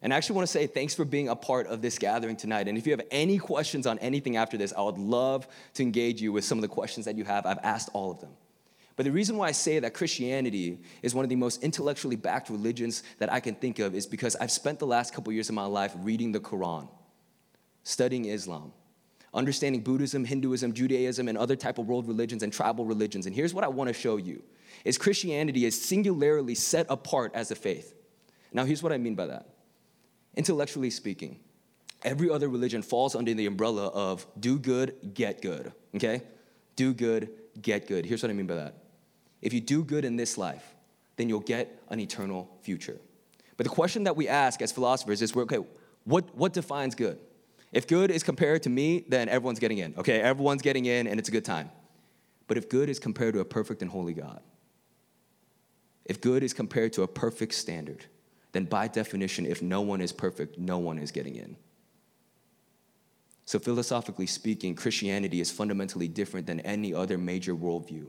And 0.00 0.12
I 0.12 0.16
actually 0.16 0.36
want 0.36 0.48
to 0.48 0.52
say 0.52 0.66
thanks 0.66 0.94
for 0.94 1.04
being 1.04 1.28
a 1.28 1.36
part 1.36 1.66
of 1.66 1.82
this 1.82 1.98
gathering 1.98 2.36
tonight. 2.36 2.68
And 2.68 2.78
if 2.78 2.86
you 2.86 2.92
have 2.92 3.02
any 3.10 3.36
questions 3.38 3.86
on 3.86 3.98
anything 3.98 4.36
after 4.36 4.56
this, 4.56 4.72
I 4.76 4.82
would 4.82 4.98
love 4.98 5.46
to 5.74 5.82
engage 5.82 6.22
you 6.22 6.32
with 6.32 6.44
some 6.44 6.56
of 6.56 6.62
the 6.62 6.68
questions 6.68 7.06
that 7.06 7.16
you 7.16 7.24
have. 7.24 7.44
I've 7.44 7.58
asked 7.62 7.90
all 7.92 8.10
of 8.10 8.20
them. 8.20 8.30
But 8.96 9.04
the 9.04 9.12
reason 9.12 9.36
why 9.36 9.48
I 9.48 9.52
say 9.52 9.80
that 9.80 9.92
Christianity 9.92 10.78
is 11.02 11.14
one 11.14 11.24
of 11.24 11.28
the 11.28 11.36
most 11.36 11.62
intellectually 11.64 12.16
backed 12.16 12.48
religions 12.48 13.02
that 13.18 13.32
I 13.32 13.40
can 13.40 13.54
think 13.56 13.80
of 13.80 13.94
is 13.94 14.06
because 14.06 14.36
I've 14.36 14.52
spent 14.52 14.78
the 14.78 14.86
last 14.86 15.12
couple 15.12 15.32
years 15.32 15.48
of 15.48 15.54
my 15.54 15.64
life 15.64 15.92
reading 15.98 16.30
the 16.30 16.38
Quran, 16.38 16.88
studying 17.82 18.26
Islam, 18.26 18.72
understanding 19.32 19.82
Buddhism, 19.82 20.24
Hinduism, 20.24 20.72
Judaism, 20.72 21.26
and 21.26 21.36
other 21.36 21.56
type 21.56 21.78
of 21.78 21.88
world 21.88 22.06
religions 22.06 22.44
and 22.44 22.52
tribal 22.52 22.84
religions. 22.84 23.26
And 23.26 23.34
here's 23.34 23.52
what 23.52 23.64
I 23.64 23.68
want 23.68 23.88
to 23.88 23.94
show 23.94 24.16
you 24.16 24.42
is 24.84 24.96
Christianity 24.96 25.64
is 25.64 25.80
singularly 25.80 26.54
set 26.54 26.86
apart 26.88 27.32
as 27.34 27.50
a 27.50 27.54
faith. 27.54 27.94
Now, 28.52 28.64
here's 28.64 28.82
what 28.82 28.92
I 28.92 28.98
mean 28.98 29.16
by 29.16 29.26
that. 29.26 29.48
Intellectually 30.36 30.90
speaking, 30.90 31.40
every 32.02 32.30
other 32.30 32.48
religion 32.48 32.82
falls 32.82 33.16
under 33.16 33.34
the 33.34 33.46
umbrella 33.46 33.88
of 33.88 34.26
do 34.38 34.58
good, 34.58 35.14
get 35.14 35.42
good, 35.42 35.72
okay? 35.96 36.22
Do 36.76 36.92
good, 36.92 37.30
get 37.60 37.88
good. 37.88 38.04
Here's 38.04 38.22
what 38.22 38.30
I 38.30 38.34
mean 38.34 38.46
by 38.46 38.56
that. 38.56 38.83
If 39.44 39.52
you 39.52 39.60
do 39.60 39.84
good 39.84 40.06
in 40.06 40.16
this 40.16 40.38
life, 40.38 40.74
then 41.16 41.28
you'll 41.28 41.40
get 41.40 41.80
an 41.90 42.00
eternal 42.00 42.50
future. 42.62 42.98
But 43.58 43.64
the 43.64 43.70
question 43.70 44.04
that 44.04 44.16
we 44.16 44.26
ask 44.26 44.60
as 44.62 44.72
philosophers 44.72 45.20
is 45.20 45.36
okay, 45.36 45.58
what, 46.04 46.34
what 46.34 46.54
defines 46.54 46.94
good? 46.94 47.18
If 47.70 47.86
good 47.86 48.10
is 48.10 48.22
compared 48.22 48.62
to 48.62 48.70
me, 48.70 49.04
then 49.06 49.28
everyone's 49.28 49.58
getting 49.58 49.78
in, 49.78 49.94
okay? 49.98 50.20
Everyone's 50.20 50.62
getting 50.62 50.86
in 50.86 51.06
and 51.06 51.20
it's 51.20 51.28
a 51.28 51.32
good 51.32 51.44
time. 51.44 51.70
But 52.48 52.56
if 52.56 52.70
good 52.70 52.88
is 52.88 52.98
compared 52.98 53.34
to 53.34 53.40
a 53.40 53.44
perfect 53.44 53.82
and 53.82 53.90
holy 53.90 54.14
God, 54.14 54.40
if 56.06 56.20
good 56.20 56.42
is 56.42 56.54
compared 56.54 56.94
to 56.94 57.02
a 57.02 57.08
perfect 57.08 57.54
standard, 57.54 58.06
then 58.52 58.64
by 58.64 58.88
definition, 58.88 59.44
if 59.44 59.60
no 59.60 59.82
one 59.82 60.00
is 60.00 60.12
perfect, 60.12 60.58
no 60.58 60.78
one 60.78 60.98
is 60.98 61.10
getting 61.10 61.36
in. 61.36 61.56
So, 63.46 63.58
philosophically 63.58 64.26
speaking, 64.26 64.74
Christianity 64.74 65.40
is 65.40 65.50
fundamentally 65.50 66.08
different 66.08 66.46
than 66.46 66.60
any 66.60 66.94
other 66.94 67.18
major 67.18 67.54
worldview. 67.54 68.08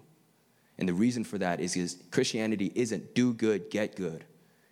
And 0.78 0.90
the 0.90 0.94
reason 0.94 1.24
for 1.24 1.38
that 1.38 1.60
is, 1.60 1.76
is 1.76 2.04
Christianity 2.12 2.72
isn't 2.76 3.16
do 3.16 3.34
good, 3.34 3.70
get 3.70 3.96
good. 3.96 4.26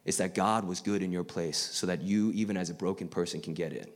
It's 0.05 0.17
that 0.17 0.35
God 0.35 0.65
was 0.65 0.81
good 0.81 1.01
in 1.01 1.11
your 1.11 1.23
place 1.23 1.57
so 1.57 1.87
that 1.87 2.01
you, 2.01 2.31
even 2.33 2.57
as 2.57 2.69
a 2.69 2.73
broken 2.73 3.07
person, 3.07 3.39
can 3.39 3.53
get 3.53 3.71
in. 3.71 3.87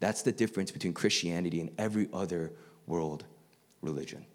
That's 0.00 0.22
the 0.22 0.32
difference 0.32 0.70
between 0.70 0.92
Christianity 0.92 1.60
and 1.60 1.70
every 1.78 2.08
other 2.12 2.52
world 2.86 3.24
religion. 3.80 4.26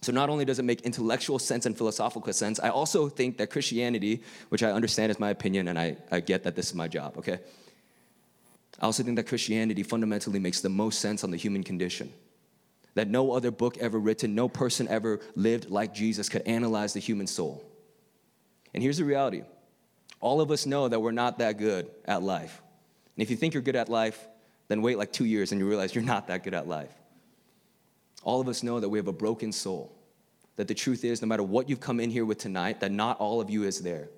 So, 0.00 0.12
not 0.12 0.30
only 0.30 0.44
does 0.44 0.58
it 0.58 0.64
make 0.64 0.82
intellectual 0.82 1.38
sense 1.38 1.66
and 1.66 1.76
philosophical 1.76 2.32
sense, 2.32 2.60
I 2.60 2.68
also 2.68 3.08
think 3.08 3.38
that 3.38 3.50
Christianity, 3.50 4.22
which 4.50 4.62
I 4.62 4.70
understand 4.70 5.10
is 5.10 5.18
my 5.18 5.30
opinion 5.30 5.68
and 5.68 5.78
I, 5.78 5.96
I 6.10 6.20
get 6.20 6.44
that 6.44 6.54
this 6.54 6.68
is 6.68 6.74
my 6.74 6.88
job, 6.88 7.18
okay? 7.18 7.40
I 8.80 8.84
also 8.84 9.02
think 9.02 9.16
that 9.16 9.26
Christianity 9.26 9.82
fundamentally 9.82 10.38
makes 10.38 10.60
the 10.60 10.68
most 10.68 11.00
sense 11.00 11.24
on 11.24 11.30
the 11.30 11.36
human 11.36 11.64
condition. 11.64 12.12
That 12.96 13.08
no 13.08 13.32
other 13.32 13.50
book 13.50 13.78
ever 13.78 13.98
written, 13.98 14.34
no 14.34 14.48
person 14.48 14.88
ever 14.88 15.20
lived 15.34 15.70
like 15.70 15.94
Jesus 15.94 16.28
could 16.28 16.42
analyze 16.42 16.92
the 16.92 17.00
human 17.00 17.26
soul. 17.26 17.64
And 18.74 18.82
here's 18.82 18.98
the 18.98 19.04
reality 19.04 19.42
all 20.20 20.40
of 20.40 20.50
us 20.50 20.66
know 20.66 20.88
that 20.88 21.00
we're 21.00 21.12
not 21.12 21.38
that 21.38 21.58
good 21.58 21.88
at 22.04 22.22
life. 22.22 22.60
And 23.16 23.22
if 23.22 23.30
you 23.30 23.36
think 23.36 23.54
you're 23.54 23.62
good 23.62 23.76
at 23.76 23.88
life, 23.88 24.26
then 24.68 24.82
wait 24.82 24.98
like 24.98 25.12
two 25.12 25.24
years 25.24 25.52
and 25.52 25.60
you 25.60 25.68
realize 25.68 25.94
you're 25.94 26.04
not 26.04 26.26
that 26.26 26.42
good 26.42 26.54
at 26.54 26.66
life. 26.66 26.92
All 28.22 28.40
of 28.40 28.48
us 28.48 28.62
know 28.62 28.80
that 28.80 28.88
we 28.88 28.98
have 28.98 29.08
a 29.08 29.12
broken 29.12 29.52
soul. 29.52 29.92
That 30.56 30.68
the 30.68 30.74
truth 30.74 31.04
is, 31.04 31.22
no 31.22 31.28
matter 31.28 31.42
what 31.42 31.68
you've 31.68 31.80
come 31.80 32.00
in 32.00 32.10
here 32.10 32.24
with 32.24 32.38
tonight, 32.38 32.80
that 32.80 32.90
not 32.90 33.20
all 33.20 33.40
of 33.40 33.50
you 33.50 33.62
is 33.62 33.80
there. 33.80 34.08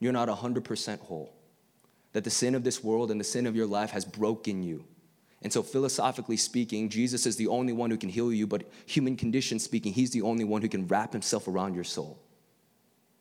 You're 0.00 0.12
not 0.12 0.28
100% 0.28 1.00
whole 1.00 1.34
that 2.12 2.24
the 2.24 2.30
sin 2.30 2.54
of 2.54 2.64
this 2.64 2.82
world 2.82 3.10
and 3.10 3.20
the 3.20 3.24
sin 3.24 3.46
of 3.46 3.54
your 3.54 3.66
life 3.66 3.90
has 3.90 4.04
broken 4.04 4.62
you. 4.62 4.84
And 5.42 5.52
so, 5.52 5.62
philosophically 5.62 6.36
speaking, 6.36 6.88
Jesus 6.88 7.24
is 7.24 7.36
the 7.36 7.46
only 7.46 7.72
one 7.72 7.90
who 7.90 7.96
can 7.96 8.08
heal 8.08 8.32
you, 8.32 8.46
but 8.46 8.64
human 8.86 9.16
condition 9.16 9.58
speaking, 9.58 9.92
he's 9.92 10.10
the 10.10 10.22
only 10.22 10.44
one 10.44 10.62
who 10.62 10.68
can 10.68 10.86
wrap 10.88 11.12
himself 11.12 11.46
around 11.46 11.74
your 11.74 11.84
soul. 11.84 12.18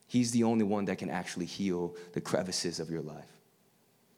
He's 0.08 0.32
the 0.32 0.44
only 0.44 0.64
one 0.64 0.86
that 0.86 0.98
can 0.98 1.10
actually 1.10 1.46
heal 1.46 1.96
the 2.14 2.22
crevices 2.22 2.80
of 2.80 2.90
your 2.90 3.02
life. 3.02 3.30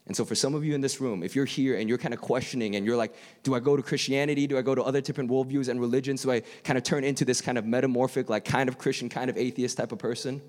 And 0.07 0.15
so, 0.15 0.23
for 0.23 0.33
some 0.33 0.55
of 0.55 0.63
you 0.63 0.73
in 0.75 0.81
this 0.81 1.01
room, 1.01 1.23
if 1.23 1.35
you're 1.35 1.45
here 1.45 1.77
and 1.77 1.89
you're 1.89 1.97
kind 1.97 2.13
of 2.13 2.21
questioning 2.21 2.75
and 2.75 2.85
you're 2.85 2.97
like, 2.97 3.13
do 3.43 3.53
I 3.53 3.59
go 3.59 3.75
to 3.75 3.83
Christianity? 3.83 4.47
Do 4.47 4.57
I 4.57 4.61
go 4.61 4.73
to 4.73 4.83
other 4.83 5.01
different 5.01 5.29
worldviews 5.29 5.67
and 5.67 5.79
religions? 5.79 6.23
Do 6.23 6.31
I 6.31 6.41
kind 6.63 6.77
of 6.77 6.83
turn 6.83 7.03
into 7.03 7.25
this 7.25 7.41
kind 7.41 7.57
of 7.57 7.65
metamorphic, 7.65 8.29
like 8.29 8.45
kind 8.45 8.69
of 8.69 8.77
Christian, 8.77 9.09
kind 9.09 9.29
of 9.29 9.37
atheist 9.37 9.77
type 9.77 9.91
of 9.91 9.99
person? 9.99 10.41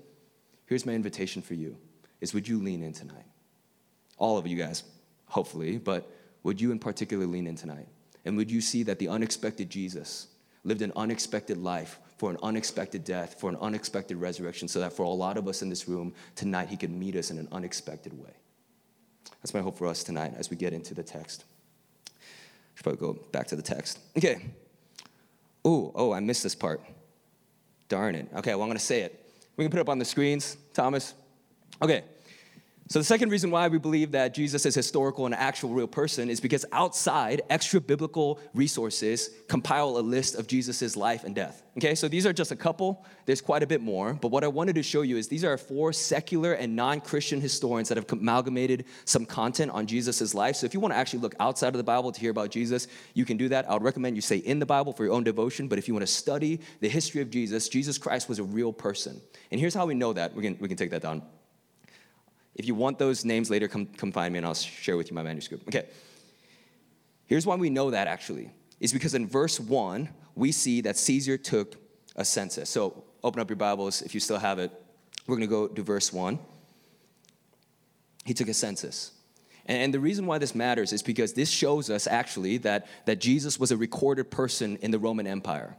Here's 0.67 0.85
my 0.85 0.93
invitation 0.93 1.41
for 1.41 1.53
you 1.53 1.77
is 2.21 2.33
would 2.33 2.47
you 2.47 2.63
lean 2.63 2.81
in 2.81 2.93
tonight? 2.93 3.25
all 4.21 4.37
of 4.37 4.45
you 4.45 4.55
guys, 4.55 4.83
hopefully, 5.25 5.79
but 5.79 6.07
would 6.43 6.59
you 6.59 6.71
in 6.71 6.79
particular 6.79 7.25
lean 7.25 7.47
in 7.47 7.55
tonight? 7.55 7.87
And 8.25 8.37
would 8.37 8.51
you 8.51 8.61
see 8.61 8.83
that 8.83 8.99
the 8.99 9.07
unexpected 9.07 9.69
Jesus 9.69 10.27
lived 10.63 10.81
an 10.81 10.91
unexpected 10.95 11.57
life 11.57 11.99
for 12.17 12.29
an 12.29 12.37
unexpected 12.43 13.03
death, 13.03 13.39
for 13.39 13.49
an 13.49 13.57
unexpected 13.61 14.17
resurrection, 14.17 14.67
so 14.67 14.79
that 14.79 14.93
for 14.93 15.03
a 15.03 15.09
lot 15.09 15.37
of 15.37 15.47
us 15.47 15.61
in 15.61 15.69
this 15.69 15.87
room 15.87 16.13
tonight, 16.35 16.69
he 16.69 16.77
could 16.77 16.91
meet 16.91 17.15
us 17.15 17.31
in 17.31 17.39
an 17.39 17.47
unexpected 17.51 18.13
way? 18.13 18.33
That's 19.41 19.53
my 19.53 19.61
hope 19.61 19.77
for 19.77 19.87
us 19.87 20.03
tonight 20.03 20.33
as 20.37 20.49
we 20.51 20.57
get 20.57 20.71
into 20.71 20.93
the 20.93 21.03
text. 21.03 21.45
Should 22.75 22.83
probably 22.83 22.99
go 22.99 23.19
back 23.31 23.47
to 23.47 23.55
the 23.55 23.63
text. 23.63 23.99
Okay. 24.15 24.45
Oh, 25.65 25.91
oh, 25.95 26.11
I 26.11 26.19
missed 26.19 26.43
this 26.43 26.55
part. 26.55 26.81
Darn 27.89 28.15
it. 28.15 28.27
Okay, 28.35 28.53
well, 28.53 28.63
I'm 28.63 28.67
going 28.67 28.77
to 28.77 28.83
say 28.83 29.01
it. 29.01 29.17
We 29.57 29.65
can 29.65 29.71
put 29.71 29.77
it 29.77 29.81
up 29.81 29.89
on 29.89 29.99
the 29.99 30.05
screens, 30.05 30.57
Thomas. 30.73 31.13
Okay. 31.81 32.03
So, 32.91 32.99
the 32.99 33.05
second 33.05 33.29
reason 33.29 33.51
why 33.51 33.69
we 33.69 33.77
believe 33.77 34.11
that 34.11 34.33
Jesus 34.33 34.65
is 34.65 34.75
historical 34.75 35.25
and 35.25 35.33
an 35.33 35.39
actual 35.39 35.69
real 35.69 35.87
person 35.87 36.29
is 36.29 36.41
because 36.41 36.65
outside 36.73 37.41
extra 37.49 37.79
biblical 37.79 38.37
resources 38.53 39.29
compile 39.47 39.97
a 39.97 40.01
list 40.01 40.35
of 40.35 40.45
Jesus' 40.45 40.97
life 40.97 41.23
and 41.23 41.33
death. 41.33 41.63
Okay, 41.77 41.95
so 41.95 42.09
these 42.09 42.25
are 42.25 42.33
just 42.33 42.51
a 42.51 42.55
couple, 42.57 43.05
there's 43.25 43.39
quite 43.39 43.63
a 43.63 43.65
bit 43.65 43.79
more, 43.79 44.13
but 44.13 44.27
what 44.27 44.43
I 44.43 44.49
wanted 44.49 44.75
to 44.75 44.83
show 44.83 45.03
you 45.03 45.15
is 45.15 45.29
these 45.29 45.45
are 45.45 45.57
four 45.57 45.93
secular 45.93 46.51
and 46.51 46.75
non 46.75 46.99
Christian 46.99 47.39
historians 47.39 47.87
that 47.87 47.95
have 47.95 48.11
amalgamated 48.11 48.83
some 49.05 49.25
content 49.25 49.71
on 49.71 49.87
Jesus' 49.87 50.33
life. 50.35 50.57
So, 50.57 50.65
if 50.65 50.73
you 50.73 50.81
want 50.81 50.93
to 50.93 50.97
actually 50.97 51.19
look 51.19 51.35
outside 51.39 51.69
of 51.69 51.77
the 51.77 51.85
Bible 51.85 52.11
to 52.11 52.19
hear 52.19 52.31
about 52.31 52.49
Jesus, 52.49 52.87
you 53.13 53.23
can 53.23 53.37
do 53.37 53.47
that. 53.47 53.69
I 53.69 53.73
would 53.73 53.83
recommend 53.83 54.17
you 54.17 54.21
stay 54.21 54.39
in 54.39 54.59
the 54.59 54.65
Bible 54.65 54.91
for 54.91 55.05
your 55.05 55.13
own 55.13 55.23
devotion, 55.23 55.69
but 55.69 55.79
if 55.79 55.87
you 55.87 55.93
want 55.93 56.05
to 56.05 56.11
study 56.11 56.59
the 56.81 56.89
history 56.89 57.21
of 57.21 57.29
Jesus, 57.29 57.69
Jesus 57.69 57.97
Christ 57.97 58.27
was 58.27 58.39
a 58.39 58.43
real 58.43 58.73
person. 58.73 59.21
And 59.49 59.61
here's 59.61 59.73
how 59.73 59.85
we 59.85 59.93
know 59.93 60.11
that. 60.11 60.35
We 60.35 60.43
can, 60.43 60.57
we 60.59 60.67
can 60.67 60.75
take 60.75 60.91
that 60.91 61.03
down. 61.03 61.21
If 62.55 62.65
you 62.65 62.75
want 62.75 62.99
those 62.99 63.23
names 63.23 63.49
later, 63.49 63.67
come, 63.67 63.85
come 63.85 64.11
find 64.11 64.33
me 64.33 64.37
and 64.37 64.45
I'll 64.45 64.53
share 64.53 64.97
with 64.97 65.09
you 65.09 65.15
my 65.15 65.23
manuscript. 65.23 65.67
Okay. 65.67 65.87
Here's 67.25 67.45
why 67.45 67.55
we 67.55 67.69
know 67.69 67.91
that 67.91 68.07
actually, 68.07 68.51
is 68.79 68.91
because 68.91 69.13
in 69.13 69.27
verse 69.27 69.59
1, 69.59 70.09
we 70.35 70.51
see 70.51 70.81
that 70.81 70.97
Caesar 70.97 71.37
took 71.37 71.75
a 72.15 72.25
census. 72.25 72.69
So 72.69 73.03
open 73.23 73.39
up 73.39 73.49
your 73.49 73.57
Bibles 73.57 74.01
if 74.01 74.13
you 74.13 74.19
still 74.19 74.39
have 74.39 74.59
it. 74.59 74.71
We're 75.27 75.37
going 75.37 75.47
to 75.47 75.55
go 75.55 75.67
to 75.67 75.81
verse 75.81 76.11
1. 76.11 76.39
He 78.25 78.33
took 78.33 78.49
a 78.49 78.53
census. 78.53 79.11
And 79.65 79.93
the 79.93 79.99
reason 79.99 80.25
why 80.25 80.37
this 80.39 80.55
matters 80.55 80.91
is 80.91 81.01
because 81.01 81.33
this 81.33 81.49
shows 81.49 81.89
us 81.89 82.07
actually 82.07 82.57
that, 82.57 82.87
that 83.05 83.21
Jesus 83.21 83.59
was 83.59 83.71
a 83.71 83.77
recorded 83.77 84.31
person 84.31 84.77
in 84.81 84.91
the 84.91 84.99
Roman 84.99 85.27
Empire. 85.27 85.77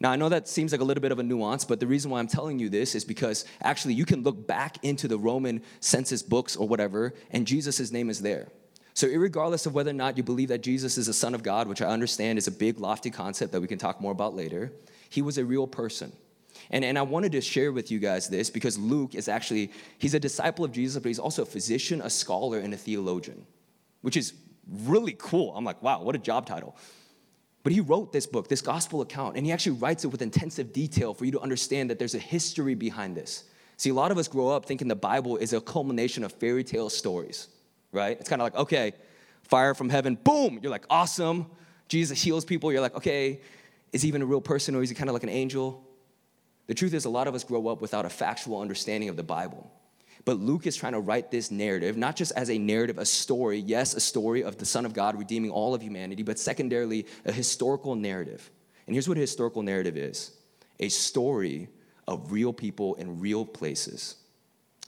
Now, 0.00 0.10
I 0.10 0.16
know 0.16 0.28
that 0.28 0.48
seems 0.48 0.72
like 0.72 0.80
a 0.80 0.84
little 0.84 1.00
bit 1.00 1.12
of 1.12 1.18
a 1.18 1.22
nuance, 1.22 1.64
but 1.64 1.80
the 1.80 1.86
reason 1.86 2.10
why 2.10 2.18
I'm 2.18 2.26
telling 2.26 2.58
you 2.58 2.68
this 2.68 2.94
is 2.94 3.04
because 3.04 3.44
actually 3.62 3.94
you 3.94 4.04
can 4.04 4.22
look 4.22 4.46
back 4.46 4.82
into 4.82 5.08
the 5.08 5.18
Roman 5.18 5.62
census 5.80 6.22
books 6.22 6.56
or 6.56 6.66
whatever, 6.66 7.14
and 7.30 7.46
Jesus' 7.46 7.90
name 7.90 8.10
is 8.10 8.20
there. 8.20 8.48
So, 8.94 9.08
regardless 9.08 9.66
of 9.66 9.74
whether 9.74 9.90
or 9.90 9.94
not 9.94 10.16
you 10.16 10.22
believe 10.22 10.48
that 10.48 10.62
Jesus 10.62 10.98
is 10.98 11.08
a 11.08 11.12
son 11.12 11.34
of 11.34 11.42
God, 11.42 11.66
which 11.66 11.82
I 11.82 11.86
understand 11.86 12.38
is 12.38 12.46
a 12.46 12.52
big, 12.52 12.78
lofty 12.78 13.10
concept 13.10 13.52
that 13.52 13.60
we 13.60 13.66
can 13.66 13.78
talk 13.78 14.00
more 14.00 14.12
about 14.12 14.36
later, 14.36 14.72
he 15.10 15.20
was 15.20 15.36
a 15.36 15.44
real 15.44 15.66
person. 15.66 16.12
And, 16.70 16.84
and 16.84 16.98
I 16.98 17.02
wanted 17.02 17.32
to 17.32 17.40
share 17.40 17.72
with 17.72 17.90
you 17.90 17.98
guys 17.98 18.28
this 18.28 18.50
because 18.50 18.78
Luke 18.78 19.14
is 19.14 19.28
actually, 19.28 19.72
he's 19.98 20.14
a 20.14 20.20
disciple 20.20 20.64
of 20.64 20.72
Jesus, 20.72 21.02
but 21.02 21.08
he's 21.08 21.18
also 21.18 21.42
a 21.42 21.46
physician, 21.46 22.00
a 22.02 22.10
scholar, 22.10 22.58
and 22.58 22.72
a 22.72 22.76
theologian, 22.76 23.46
which 24.02 24.16
is 24.16 24.32
really 24.84 25.16
cool. 25.18 25.54
I'm 25.56 25.64
like, 25.64 25.82
wow, 25.82 26.02
what 26.02 26.14
a 26.14 26.18
job 26.18 26.46
title. 26.46 26.76
But 27.64 27.72
he 27.72 27.80
wrote 27.80 28.12
this 28.12 28.26
book, 28.26 28.46
this 28.46 28.60
gospel 28.60 29.00
account, 29.00 29.36
and 29.36 29.44
he 29.44 29.50
actually 29.50 29.78
writes 29.78 30.04
it 30.04 30.08
with 30.08 30.22
intensive 30.22 30.72
detail 30.72 31.14
for 31.14 31.24
you 31.24 31.32
to 31.32 31.40
understand 31.40 31.90
that 31.90 31.98
there's 31.98 32.14
a 32.14 32.18
history 32.18 32.74
behind 32.74 33.16
this. 33.16 33.44
See, 33.78 33.90
a 33.90 33.94
lot 33.94 34.12
of 34.12 34.18
us 34.18 34.28
grow 34.28 34.50
up 34.50 34.66
thinking 34.66 34.86
the 34.86 34.94
Bible 34.94 35.38
is 35.38 35.52
a 35.54 35.60
culmination 35.60 36.22
of 36.22 36.32
fairy 36.32 36.62
tale 36.62 36.90
stories, 36.90 37.48
right? 37.90 38.20
It's 38.20 38.28
kind 38.28 38.40
of 38.40 38.44
like, 38.44 38.54
okay, 38.54 38.92
fire 39.42 39.74
from 39.74 39.88
heaven, 39.88 40.14
boom, 40.14 40.60
you're 40.62 40.70
like, 40.70 40.84
awesome. 40.90 41.46
Jesus 41.88 42.22
heals 42.22 42.44
people, 42.44 42.70
you're 42.70 42.82
like, 42.82 42.94
okay, 42.96 43.40
is 43.92 44.02
he 44.02 44.08
even 44.08 44.20
a 44.20 44.26
real 44.26 44.42
person 44.42 44.74
or 44.74 44.82
is 44.82 44.90
he 44.90 44.94
kind 44.94 45.08
of 45.08 45.14
like 45.14 45.22
an 45.22 45.30
angel? 45.30 45.82
The 46.66 46.74
truth 46.74 46.92
is, 46.92 47.06
a 47.06 47.10
lot 47.10 47.28
of 47.28 47.34
us 47.34 47.44
grow 47.44 47.68
up 47.68 47.80
without 47.80 48.04
a 48.04 48.10
factual 48.10 48.60
understanding 48.60 49.08
of 49.08 49.16
the 49.16 49.22
Bible. 49.22 49.70
But 50.24 50.40
Luke 50.40 50.66
is 50.66 50.74
trying 50.74 50.94
to 50.94 51.00
write 51.00 51.30
this 51.30 51.50
narrative, 51.50 51.96
not 51.96 52.16
just 52.16 52.32
as 52.32 52.50
a 52.50 52.56
narrative, 52.56 52.98
a 52.98 53.04
story, 53.04 53.58
yes, 53.58 53.94
a 53.94 54.00
story 54.00 54.42
of 54.42 54.56
the 54.56 54.64
Son 54.64 54.86
of 54.86 54.94
God 54.94 55.18
redeeming 55.18 55.50
all 55.50 55.74
of 55.74 55.82
humanity, 55.82 56.22
but 56.22 56.38
secondarily, 56.38 57.06
a 57.26 57.32
historical 57.32 57.94
narrative. 57.94 58.50
And 58.86 58.94
here's 58.94 59.08
what 59.08 59.18
a 59.18 59.20
historical 59.20 59.62
narrative 59.62 59.96
is 59.96 60.32
a 60.80 60.88
story 60.88 61.68
of 62.06 62.32
real 62.32 62.52
people 62.52 62.94
in 62.94 63.20
real 63.20 63.44
places. 63.44 64.16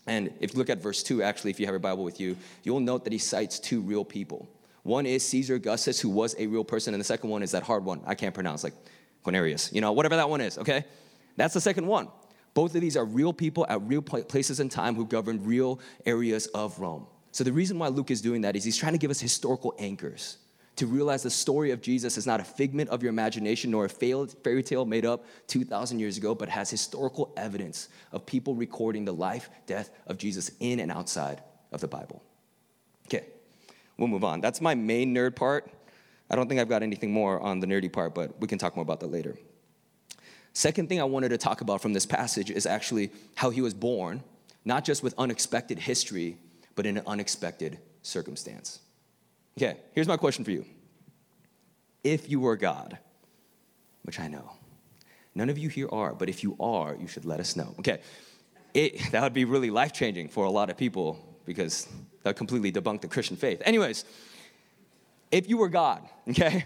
And 0.06 0.32
if 0.40 0.52
you 0.52 0.58
look 0.58 0.70
at 0.70 0.78
verse 0.78 1.02
2, 1.02 1.22
actually, 1.22 1.50
if 1.50 1.60
you 1.60 1.66
have 1.66 1.72
your 1.72 1.80
Bible 1.80 2.04
with 2.04 2.20
you, 2.20 2.36
you'll 2.62 2.80
note 2.80 3.04
that 3.04 3.12
he 3.12 3.18
cites 3.18 3.58
two 3.58 3.80
real 3.80 4.04
people. 4.04 4.48
One 4.84 5.04
is 5.04 5.26
Caesar 5.28 5.56
Augustus, 5.56 6.00
who 6.00 6.08
was 6.08 6.36
a 6.38 6.46
real 6.46 6.64
person, 6.64 6.94
and 6.94 7.00
the 7.00 7.04
second 7.04 7.28
one 7.28 7.42
is 7.42 7.50
that 7.50 7.64
hard 7.64 7.84
one 7.84 8.00
I 8.06 8.14
can't 8.14 8.34
pronounce, 8.34 8.62
like 8.62 8.74
Quirinius, 9.24 9.72
you 9.72 9.80
know, 9.80 9.92
whatever 9.92 10.16
that 10.16 10.30
one 10.30 10.40
is, 10.40 10.58
okay? 10.58 10.84
That's 11.36 11.54
the 11.54 11.60
second 11.60 11.86
one. 11.86 12.08
Both 12.56 12.74
of 12.74 12.80
these 12.80 12.96
are 12.96 13.04
real 13.04 13.34
people 13.34 13.66
at 13.68 13.82
real 13.82 14.00
places 14.00 14.60
and 14.60 14.70
time 14.70 14.94
who 14.94 15.04
governed 15.04 15.46
real 15.46 15.78
areas 16.06 16.46
of 16.46 16.80
Rome. 16.80 17.06
So 17.30 17.44
the 17.44 17.52
reason 17.52 17.78
why 17.78 17.88
Luke 17.88 18.10
is 18.10 18.22
doing 18.22 18.40
that 18.40 18.56
is 18.56 18.64
he's 18.64 18.78
trying 18.78 18.94
to 18.94 18.98
give 18.98 19.10
us 19.10 19.20
historical 19.20 19.74
anchors 19.78 20.38
to 20.76 20.86
realize 20.86 21.22
the 21.22 21.28
story 21.28 21.70
of 21.70 21.82
Jesus 21.82 22.16
is 22.16 22.26
not 22.26 22.40
a 22.40 22.44
figment 22.44 22.88
of 22.88 23.02
your 23.02 23.10
imagination 23.10 23.70
nor 23.70 23.84
a 23.84 23.88
fairy 23.90 24.62
tale 24.62 24.86
made 24.86 25.04
up 25.04 25.26
2,000 25.48 25.98
years 25.98 26.16
ago, 26.16 26.34
but 26.34 26.48
has 26.48 26.70
historical 26.70 27.30
evidence 27.36 27.90
of 28.10 28.24
people 28.24 28.54
recording 28.54 29.04
the 29.04 29.12
life, 29.12 29.50
death 29.66 29.90
of 30.06 30.16
Jesus 30.16 30.50
in 30.58 30.80
and 30.80 30.90
outside 30.90 31.42
of 31.72 31.82
the 31.82 31.88
Bible. 31.88 32.22
Okay, 33.06 33.26
we'll 33.98 34.08
move 34.08 34.24
on. 34.24 34.40
That's 34.40 34.62
my 34.62 34.74
main 34.74 35.14
nerd 35.14 35.36
part. 35.36 35.70
I 36.30 36.36
don't 36.36 36.48
think 36.48 36.58
I've 36.58 36.70
got 36.70 36.82
anything 36.82 37.12
more 37.12 37.38
on 37.38 37.60
the 37.60 37.66
nerdy 37.66 37.92
part, 37.92 38.14
but 38.14 38.40
we 38.40 38.48
can 38.48 38.58
talk 38.58 38.76
more 38.76 38.82
about 38.82 39.00
that 39.00 39.08
later. 39.08 39.36
Second 40.56 40.88
thing 40.88 41.02
I 41.02 41.04
wanted 41.04 41.28
to 41.28 41.36
talk 41.36 41.60
about 41.60 41.82
from 41.82 41.92
this 41.92 42.06
passage 42.06 42.50
is 42.50 42.64
actually 42.64 43.10
how 43.34 43.50
he 43.50 43.60
was 43.60 43.74
born, 43.74 44.22
not 44.64 44.86
just 44.86 45.02
with 45.02 45.12
unexpected 45.18 45.78
history, 45.78 46.38
but 46.74 46.86
in 46.86 46.96
an 46.96 47.02
unexpected 47.06 47.78
circumstance. 48.00 48.80
Okay, 49.58 49.76
here's 49.92 50.08
my 50.08 50.16
question 50.16 50.46
for 50.46 50.52
you. 50.52 50.64
If 52.02 52.30
you 52.30 52.40
were 52.40 52.56
God, 52.56 52.96
which 54.04 54.18
I 54.18 54.28
know, 54.28 54.50
none 55.34 55.50
of 55.50 55.58
you 55.58 55.68
here 55.68 55.90
are, 55.92 56.14
but 56.14 56.30
if 56.30 56.42
you 56.42 56.56
are, 56.58 56.96
you 56.98 57.06
should 57.06 57.26
let 57.26 57.38
us 57.38 57.54
know. 57.54 57.74
Okay, 57.80 58.00
it, 58.72 58.98
that 59.12 59.22
would 59.22 59.34
be 59.34 59.44
really 59.44 59.68
life 59.68 59.92
changing 59.92 60.30
for 60.30 60.46
a 60.46 60.50
lot 60.50 60.70
of 60.70 60.78
people 60.78 61.38
because 61.44 61.84
that 62.22 62.30
would 62.30 62.36
completely 62.36 62.72
debunk 62.72 63.02
the 63.02 63.08
Christian 63.08 63.36
faith. 63.36 63.60
Anyways, 63.62 64.06
if 65.30 65.50
you 65.50 65.58
were 65.58 65.68
God, 65.68 66.08
okay? 66.30 66.64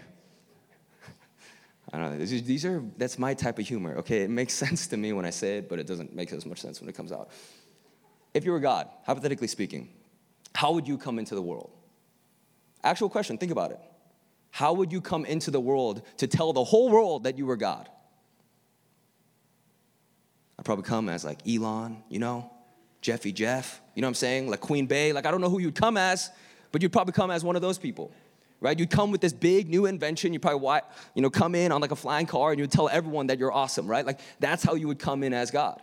I 1.93 1.97
don't 1.97 2.17
know, 2.17 2.25
these 2.25 2.65
are, 2.65 2.83
that's 2.97 3.19
my 3.19 3.33
type 3.33 3.59
of 3.59 3.67
humor, 3.67 3.97
okay? 3.97 4.21
It 4.21 4.29
makes 4.29 4.53
sense 4.65 4.87
to 4.87 4.97
me 4.97 5.13
when 5.13 5.25
I 5.25 5.29
say 5.29 5.57
it, 5.57 5.69
but 5.69 5.79
it 5.79 5.87
doesn't 5.87 6.15
make 6.15 6.31
as 6.31 6.45
much 6.45 6.61
sense 6.61 6.79
when 6.79 6.89
it 6.89 6.95
comes 6.95 7.11
out. 7.11 7.29
If 8.33 8.45
you 8.45 8.51
were 8.51 8.59
God, 8.59 8.87
hypothetically 9.05 9.47
speaking, 9.47 9.89
how 10.55 10.71
would 10.73 10.87
you 10.87 10.97
come 10.97 11.19
into 11.19 11.35
the 11.35 11.41
world? 11.41 11.71
Actual 12.83 13.09
question, 13.09 13.37
think 13.37 13.51
about 13.51 13.71
it. 13.71 13.79
How 14.51 14.73
would 14.73 14.91
you 14.91 15.01
come 15.01 15.25
into 15.25 15.51
the 15.51 15.59
world 15.59 16.01
to 16.17 16.27
tell 16.27 16.53
the 16.53 16.63
whole 16.63 16.89
world 16.89 17.23
that 17.23 17.37
you 17.37 17.45
were 17.45 17.55
God? 17.55 17.89
I'd 20.57 20.65
probably 20.65 20.83
come 20.83 21.09
as 21.09 21.25
like 21.25 21.39
Elon, 21.47 22.03
you 22.09 22.19
know, 22.19 22.51
Jeffy 23.01 23.31
Jeff, 23.31 23.81
you 23.95 24.01
know 24.01 24.07
what 24.07 24.09
I'm 24.09 24.15
saying? 24.15 24.49
Like 24.49 24.59
Queen 24.59 24.85
Bey. 24.85 25.11
Like, 25.11 25.25
I 25.25 25.31
don't 25.31 25.41
know 25.41 25.49
who 25.49 25.59
you'd 25.59 25.75
come 25.75 25.97
as, 25.97 26.29
but 26.71 26.81
you'd 26.81 26.93
probably 26.93 27.13
come 27.13 27.31
as 27.31 27.43
one 27.43 27.55
of 27.55 27.61
those 27.61 27.77
people, 27.77 28.11
right? 28.61 28.79
You'd 28.79 28.91
come 28.91 29.11
with 29.11 29.19
this 29.19 29.33
big 29.33 29.67
new 29.67 29.87
invention. 29.87 30.31
You'd 30.31 30.41
probably, 30.41 30.79
you 31.15 31.21
know, 31.21 31.29
come 31.29 31.55
in 31.55 31.71
on 31.71 31.81
like 31.81 31.91
a 31.91 31.95
flying 31.95 32.27
car 32.27 32.51
and 32.51 32.59
you'd 32.59 32.71
tell 32.71 32.87
everyone 32.87 33.27
that 33.27 33.39
you're 33.39 33.51
awesome, 33.51 33.87
right? 33.87 34.05
Like, 34.05 34.19
that's 34.39 34.63
how 34.63 34.75
you 34.75 34.87
would 34.87 34.99
come 34.99 35.23
in 35.23 35.33
as 35.33 35.51
God. 35.51 35.81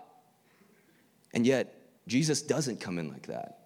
And 1.35 1.45
yet, 1.45 1.75
Jesus 2.07 2.41
doesn't 2.41 2.81
come 2.81 2.99
in 2.99 3.11
like 3.11 3.27
that. 3.27 3.59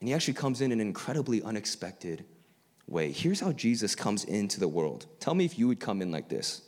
And 0.00 0.08
he 0.08 0.14
actually 0.14 0.34
comes 0.34 0.60
in 0.60 0.72
an 0.72 0.80
incredibly 0.80 1.42
unexpected 1.42 2.24
way. 2.86 3.12
Here's 3.12 3.40
how 3.40 3.52
Jesus 3.52 3.94
comes 3.94 4.24
into 4.24 4.58
the 4.58 4.68
world. 4.68 5.06
Tell 5.20 5.34
me 5.34 5.44
if 5.44 5.58
you 5.58 5.68
would 5.68 5.80
come 5.80 6.02
in 6.02 6.10
like 6.10 6.28
this. 6.28 6.62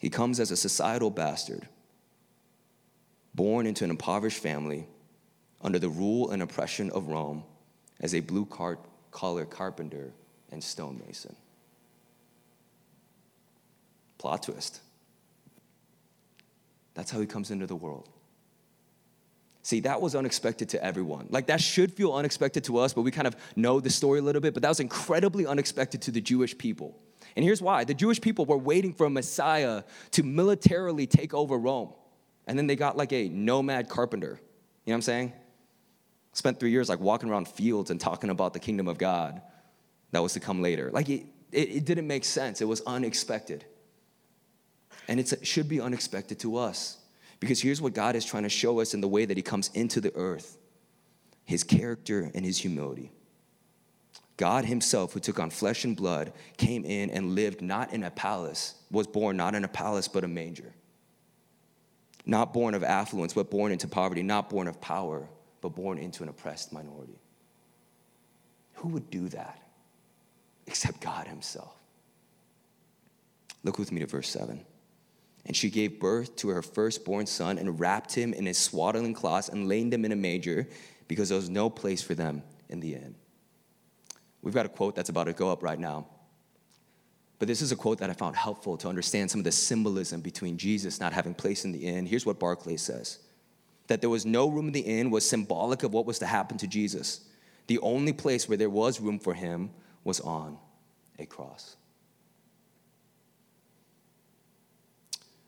He 0.00 0.10
comes 0.10 0.38
as 0.38 0.50
a 0.50 0.56
societal 0.56 1.10
bastard, 1.10 1.68
born 3.34 3.66
into 3.66 3.84
an 3.84 3.90
impoverished 3.90 4.42
family, 4.42 4.86
under 5.60 5.78
the 5.78 5.88
rule 5.88 6.30
and 6.30 6.42
oppression 6.42 6.90
of 6.90 7.06
Rome, 7.06 7.44
as 8.02 8.14
a 8.14 8.20
blue 8.20 8.44
collar 9.10 9.44
carpenter 9.46 10.12
and 10.50 10.62
stonemason. 10.62 11.34
Plot 14.18 14.42
twist. 14.42 14.80
That's 16.94 17.10
how 17.10 17.20
he 17.20 17.26
comes 17.26 17.50
into 17.50 17.66
the 17.66 17.76
world. 17.76 18.08
See, 19.62 19.80
that 19.80 20.00
was 20.02 20.14
unexpected 20.14 20.68
to 20.70 20.84
everyone. 20.84 21.28
Like, 21.30 21.46
that 21.46 21.60
should 21.60 21.92
feel 21.92 22.12
unexpected 22.12 22.64
to 22.64 22.78
us, 22.78 22.92
but 22.92 23.02
we 23.02 23.12
kind 23.12 23.28
of 23.28 23.36
know 23.54 23.78
the 23.78 23.90
story 23.90 24.18
a 24.18 24.22
little 24.22 24.42
bit, 24.42 24.54
but 24.54 24.62
that 24.62 24.68
was 24.68 24.80
incredibly 24.80 25.46
unexpected 25.46 26.02
to 26.02 26.10
the 26.10 26.20
Jewish 26.20 26.58
people. 26.58 26.98
And 27.36 27.44
here's 27.44 27.62
why 27.62 27.84
the 27.84 27.94
Jewish 27.94 28.20
people 28.20 28.44
were 28.44 28.58
waiting 28.58 28.92
for 28.92 29.06
a 29.06 29.10
Messiah 29.10 29.84
to 30.10 30.22
militarily 30.24 31.06
take 31.06 31.32
over 31.32 31.56
Rome. 31.56 31.92
And 32.46 32.58
then 32.58 32.66
they 32.66 32.76
got 32.76 32.96
like 32.96 33.12
a 33.12 33.28
nomad 33.28 33.88
carpenter. 33.88 34.40
You 34.84 34.90
know 34.90 34.94
what 34.94 34.94
I'm 34.94 35.02
saying? 35.02 35.32
Spent 36.32 36.58
three 36.58 36.70
years 36.70 36.88
like 36.88 37.00
walking 37.00 37.28
around 37.28 37.48
fields 37.48 37.90
and 37.90 38.00
talking 38.00 38.30
about 38.30 38.54
the 38.54 38.58
kingdom 38.58 38.88
of 38.88 38.98
God 38.98 39.42
that 40.12 40.22
was 40.22 40.32
to 40.34 40.40
come 40.40 40.62
later. 40.62 40.90
Like, 40.90 41.08
it, 41.08 41.26
it, 41.50 41.68
it 41.68 41.84
didn't 41.84 42.06
make 42.06 42.24
sense, 42.24 42.60
it 42.60 42.66
was 42.66 42.80
unexpected. 42.86 43.64
And 45.08 45.18
it 45.18 45.32
should 45.42 45.68
be 45.68 45.80
unexpected 45.80 46.38
to 46.40 46.56
us. 46.56 46.98
Because 47.40 47.60
here's 47.60 47.82
what 47.82 47.92
God 47.92 48.14
is 48.14 48.24
trying 48.24 48.44
to 48.44 48.48
show 48.48 48.80
us 48.80 48.94
in 48.94 49.00
the 49.00 49.08
way 49.08 49.24
that 49.24 49.36
He 49.36 49.42
comes 49.42 49.68
into 49.74 50.00
the 50.00 50.14
earth 50.14 50.56
His 51.44 51.64
character 51.64 52.30
and 52.34 52.44
His 52.44 52.58
humility. 52.58 53.10
God 54.36 54.64
Himself, 54.64 55.12
who 55.12 55.20
took 55.20 55.40
on 55.40 55.50
flesh 55.50 55.84
and 55.84 55.96
blood, 55.96 56.32
came 56.56 56.84
in 56.84 57.10
and 57.10 57.34
lived 57.34 57.60
not 57.60 57.92
in 57.92 58.04
a 58.04 58.10
palace, 58.10 58.74
was 58.90 59.06
born 59.06 59.36
not 59.36 59.54
in 59.54 59.64
a 59.64 59.68
palace, 59.68 60.08
but 60.08 60.24
a 60.24 60.28
manger. 60.28 60.72
Not 62.24 62.52
born 62.52 62.74
of 62.74 62.84
affluence, 62.84 63.34
but 63.34 63.50
born 63.50 63.72
into 63.72 63.88
poverty. 63.88 64.22
Not 64.22 64.48
born 64.48 64.68
of 64.68 64.80
power, 64.80 65.28
but 65.62 65.70
born 65.70 65.96
into 65.96 66.22
an 66.22 66.28
oppressed 66.28 66.72
minority. 66.72 67.18
Who 68.74 68.88
would 68.88 69.08
do 69.08 69.30
that 69.30 69.62
except 70.66 71.00
God 71.00 71.26
Himself? 71.26 71.74
Look 73.64 73.78
with 73.78 73.92
me 73.92 74.00
to 74.00 74.06
verse 74.06 74.28
7. 74.28 74.60
And 75.46 75.56
she 75.56 75.70
gave 75.70 75.98
birth 75.98 76.36
to 76.36 76.48
her 76.50 76.62
firstborn 76.62 77.26
son 77.26 77.58
and 77.58 77.80
wrapped 77.80 78.14
him 78.14 78.32
in 78.32 78.46
his 78.46 78.58
swaddling 78.58 79.14
cloths 79.14 79.48
and 79.48 79.68
laid 79.68 79.92
him 79.92 80.04
in 80.04 80.12
a 80.12 80.16
manger 80.16 80.68
because 81.08 81.30
there 81.30 81.36
was 81.36 81.50
no 81.50 81.68
place 81.68 82.00
for 82.00 82.14
them 82.14 82.42
in 82.68 82.78
the 82.78 82.94
inn. 82.94 83.14
We've 84.40 84.54
got 84.54 84.66
a 84.66 84.68
quote 84.68 84.94
that's 84.94 85.08
about 85.08 85.24
to 85.24 85.32
go 85.32 85.50
up 85.50 85.62
right 85.62 85.78
now. 85.78 86.06
But 87.38 87.48
this 87.48 87.60
is 87.60 87.72
a 87.72 87.76
quote 87.76 87.98
that 87.98 88.10
I 88.10 88.12
found 88.12 88.36
helpful 88.36 88.76
to 88.78 88.88
understand 88.88 89.30
some 89.30 89.40
of 89.40 89.44
the 89.44 89.52
symbolism 89.52 90.20
between 90.20 90.56
Jesus 90.56 91.00
not 91.00 91.12
having 91.12 91.34
place 91.34 91.64
in 91.64 91.72
the 91.72 91.86
inn. 91.86 92.06
Here's 92.06 92.24
what 92.24 92.38
Barclay 92.38 92.76
says 92.76 93.18
that 93.92 94.00
there 94.00 94.08
was 94.08 94.24
no 94.24 94.48
room 94.48 94.68
in 94.68 94.72
the 94.72 94.80
inn 94.80 95.10
was 95.10 95.28
symbolic 95.28 95.82
of 95.82 95.92
what 95.92 96.06
was 96.06 96.18
to 96.20 96.26
happen 96.26 96.56
to 96.56 96.66
Jesus. 96.66 97.20
The 97.66 97.78
only 97.80 98.14
place 98.14 98.48
where 98.48 98.56
there 98.56 98.70
was 98.70 99.02
room 99.02 99.18
for 99.18 99.34
him 99.34 99.68
was 100.02 100.18
on 100.20 100.56
a 101.18 101.26
cross. 101.26 101.76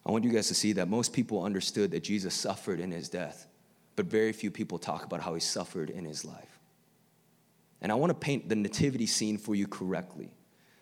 I 0.05 0.13
want 0.13 0.25
you 0.25 0.31
guys 0.31 0.49
to 0.49 0.55
see 0.55 0.75
that 0.75 0.89
most 0.89 1.15
people 1.15 1.43
understood 1.43 1.91
that 1.93 2.05
Jesus 2.05 2.35
suffered 2.35 2.81
in 2.81 2.91
his 2.91 3.09
death, 3.09 3.47
but 3.97 4.05
very 4.05 4.35
few 4.35 4.51
people 4.51 4.79
talk 4.79 5.07
about 5.07 5.23
how 5.23 5.33
he 5.33 5.41
suffered 5.41 5.89
in 5.89 6.05
his 6.05 6.23
life. 6.27 6.61
And 7.81 7.91
I 7.91 7.95
want 7.95 8.11
to 8.11 8.15
paint 8.15 8.51
the 8.51 8.57
nativity 8.57 9.07
scene 9.07 9.39
for 9.39 9.55
you 9.55 9.67
correctly. 9.67 10.31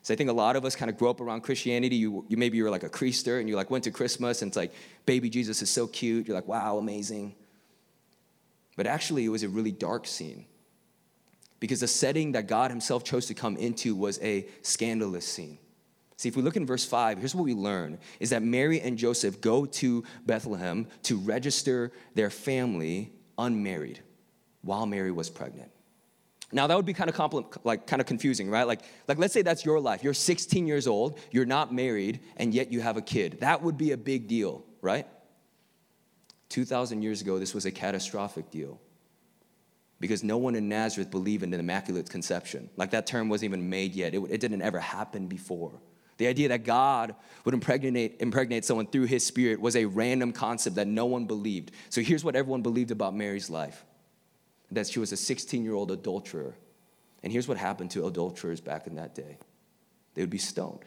So 0.02 0.12
I 0.12 0.16
think 0.16 0.30
a 0.30 0.32
lot 0.32 0.56
of 0.56 0.64
us 0.64 0.74
kind 0.74 0.90
of 0.90 0.98
grow 0.98 1.10
up 1.10 1.20
around 1.20 1.42
Christianity. 1.42 1.94
You, 1.94 2.24
you 2.28 2.36
maybe 2.36 2.56
you 2.56 2.64
were 2.64 2.70
like 2.70 2.82
a 2.82 2.90
creaster 2.90 3.38
and 3.38 3.48
you 3.48 3.54
like 3.54 3.70
went 3.70 3.84
to 3.84 3.92
Christmas 3.92 4.42
and 4.42 4.50
it's 4.50 4.56
like 4.56 4.72
baby 5.06 5.30
Jesus 5.30 5.62
is 5.62 5.70
so 5.70 5.86
cute. 5.86 6.26
You're 6.26 6.34
like, 6.34 6.48
wow, 6.48 6.78
amazing. 6.78 7.36
But 8.82 8.90
actually, 8.90 9.24
it 9.24 9.28
was 9.28 9.44
a 9.44 9.48
really 9.48 9.70
dark 9.70 10.08
scene 10.08 10.44
because 11.60 11.78
the 11.78 11.86
setting 11.86 12.32
that 12.32 12.48
God 12.48 12.72
Himself 12.72 13.04
chose 13.04 13.26
to 13.26 13.34
come 13.34 13.56
into 13.56 13.94
was 13.94 14.18
a 14.20 14.44
scandalous 14.62 15.24
scene. 15.24 15.58
See, 16.16 16.28
if 16.28 16.34
we 16.34 16.42
look 16.42 16.56
in 16.56 16.66
verse 16.66 16.84
5, 16.84 17.18
here's 17.18 17.32
what 17.32 17.44
we 17.44 17.54
learn 17.54 18.00
is 18.18 18.30
that 18.30 18.42
Mary 18.42 18.80
and 18.80 18.98
Joseph 18.98 19.40
go 19.40 19.66
to 19.66 20.02
Bethlehem 20.26 20.88
to 21.04 21.16
register 21.16 21.92
their 22.16 22.28
family 22.28 23.12
unmarried 23.38 24.00
while 24.62 24.84
Mary 24.84 25.12
was 25.12 25.30
pregnant. 25.30 25.70
Now 26.50 26.66
that 26.66 26.74
would 26.76 26.84
be 26.84 26.92
kind 26.92 27.08
of 27.08 27.14
compl- 27.14 27.56
like 27.62 27.86
kind 27.86 28.00
of 28.00 28.06
confusing, 28.06 28.50
right? 28.50 28.66
Like, 28.66 28.80
like 29.06 29.18
let's 29.18 29.32
say 29.32 29.42
that's 29.42 29.64
your 29.64 29.78
life. 29.78 30.02
You're 30.02 30.12
16 30.12 30.66
years 30.66 30.88
old, 30.88 31.20
you're 31.30 31.46
not 31.46 31.72
married, 31.72 32.18
and 32.36 32.52
yet 32.52 32.72
you 32.72 32.80
have 32.80 32.96
a 32.96 33.02
kid. 33.02 33.38
That 33.42 33.62
would 33.62 33.78
be 33.78 33.92
a 33.92 33.96
big 33.96 34.26
deal, 34.26 34.64
right? 34.80 35.06
2,000 36.52 37.02
years 37.02 37.22
ago, 37.22 37.38
this 37.38 37.54
was 37.54 37.64
a 37.64 37.72
catastrophic 37.72 38.50
deal 38.50 38.78
because 40.00 40.22
no 40.22 40.36
one 40.36 40.54
in 40.54 40.68
Nazareth 40.68 41.10
believed 41.10 41.42
in 41.42 41.54
an 41.54 41.60
immaculate 41.60 42.10
conception. 42.10 42.68
Like 42.76 42.90
that 42.90 43.06
term 43.06 43.28
wasn't 43.28 43.50
even 43.50 43.70
made 43.70 43.94
yet. 43.94 44.14
It, 44.14 44.18
it 44.28 44.40
didn't 44.40 44.60
ever 44.60 44.78
happen 44.78 45.28
before. 45.28 45.80
The 46.18 46.26
idea 46.26 46.48
that 46.48 46.64
God 46.64 47.14
would 47.44 47.54
impregnate, 47.54 48.16
impregnate 48.20 48.66
someone 48.66 48.86
through 48.86 49.04
his 49.04 49.24
spirit 49.24 49.60
was 49.60 49.76
a 49.76 49.86
random 49.86 50.32
concept 50.32 50.76
that 50.76 50.86
no 50.86 51.06
one 51.06 51.24
believed. 51.24 51.70
So 51.88 52.02
here's 52.02 52.22
what 52.22 52.36
everyone 52.36 52.62
believed 52.62 52.90
about 52.90 53.14
Mary's 53.14 53.48
life 53.48 53.84
that 54.72 54.88
she 54.88 54.98
was 54.98 55.12
a 55.12 55.16
16 55.16 55.64
year 55.64 55.74
old 55.74 55.90
adulterer. 55.90 56.54
And 57.22 57.32
here's 57.32 57.48
what 57.48 57.56
happened 57.56 57.92
to 57.92 58.06
adulterers 58.06 58.60
back 58.60 58.86
in 58.86 58.96
that 58.96 59.14
day 59.14 59.38
they 60.14 60.22
would 60.22 60.30
be 60.30 60.38
stoned. 60.38 60.84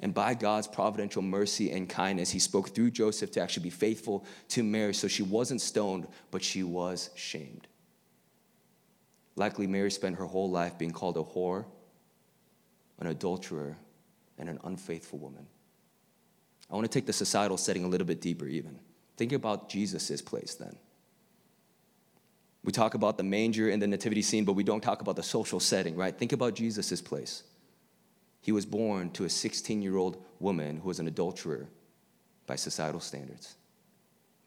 And 0.00 0.12
by 0.12 0.34
God's 0.34 0.66
providential 0.66 1.22
mercy 1.22 1.70
and 1.70 1.88
kindness, 1.88 2.30
he 2.30 2.38
spoke 2.38 2.70
through 2.70 2.90
Joseph 2.90 3.30
to 3.32 3.40
actually 3.40 3.62
be 3.62 3.70
faithful 3.70 4.24
to 4.48 4.62
Mary. 4.62 4.92
So 4.92 5.08
she 5.08 5.22
wasn't 5.22 5.60
stoned, 5.60 6.08
but 6.30 6.42
she 6.42 6.62
was 6.62 7.10
shamed. 7.14 7.68
Likely, 9.36 9.66
Mary 9.66 9.90
spent 9.90 10.16
her 10.16 10.26
whole 10.26 10.50
life 10.50 10.78
being 10.78 10.92
called 10.92 11.16
a 11.16 11.22
whore, 11.22 11.64
an 13.00 13.06
adulterer, 13.06 13.76
and 14.38 14.48
an 14.48 14.58
unfaithful 14.64 15.18
woman. 15.18 15.46
I 16.70 16.74
want 16.74 16.84
to 16.90 16.98
take 16.98 17.06
the 17.06 17.12
societal 17.12 17.56
setting 17.56 17.84
a 17.84 17.88
little 17.88 18.06
bit 18.06 18.20
deeper, 18.20 18.46
even. 18.46 18.78
Think 19.16 19.32
about 19.32 19.68
Jesus' 19.68 20.20
place 20.20 20.54
then. 20.54 20.76
We 22.64 22.72
talk 22.72 22.94
about 22.94 23.16
the 23.16 23.22
manger 23.22 23.68
and 23.68 23.80
the 23.80 23.86
nativity 23.86 24.22
scene, 24.22 24.44
but 24.44 24.54
we 24.54 24.64
don't 24.64 24.80
talk 24.80 25.02
about 25.02 25.16
the 25.16 25.22
social 25.22 25.60
setting, 25.60 25.96
right? 25.96 26.16
Think 26.16 26.32
about 26.32 26.54
Jesus' 26.54 27.00
place. 27.02 27.42
He 28.44 28.52
was 28.52 28.64
born 28.64 29.10
to 29.12 29.24
a 29.24 29.28
16 29.28 29.82
year 29.82 29.96
old 29.96 30.22
woman 30.38 30.76
who 30.76 30.88
was 30.88 31.00
an 31.00 31.08
adulterer 31.08 31.66
by 32.46 32.54
societal 32.54 33.00
standards. 33.00 33.56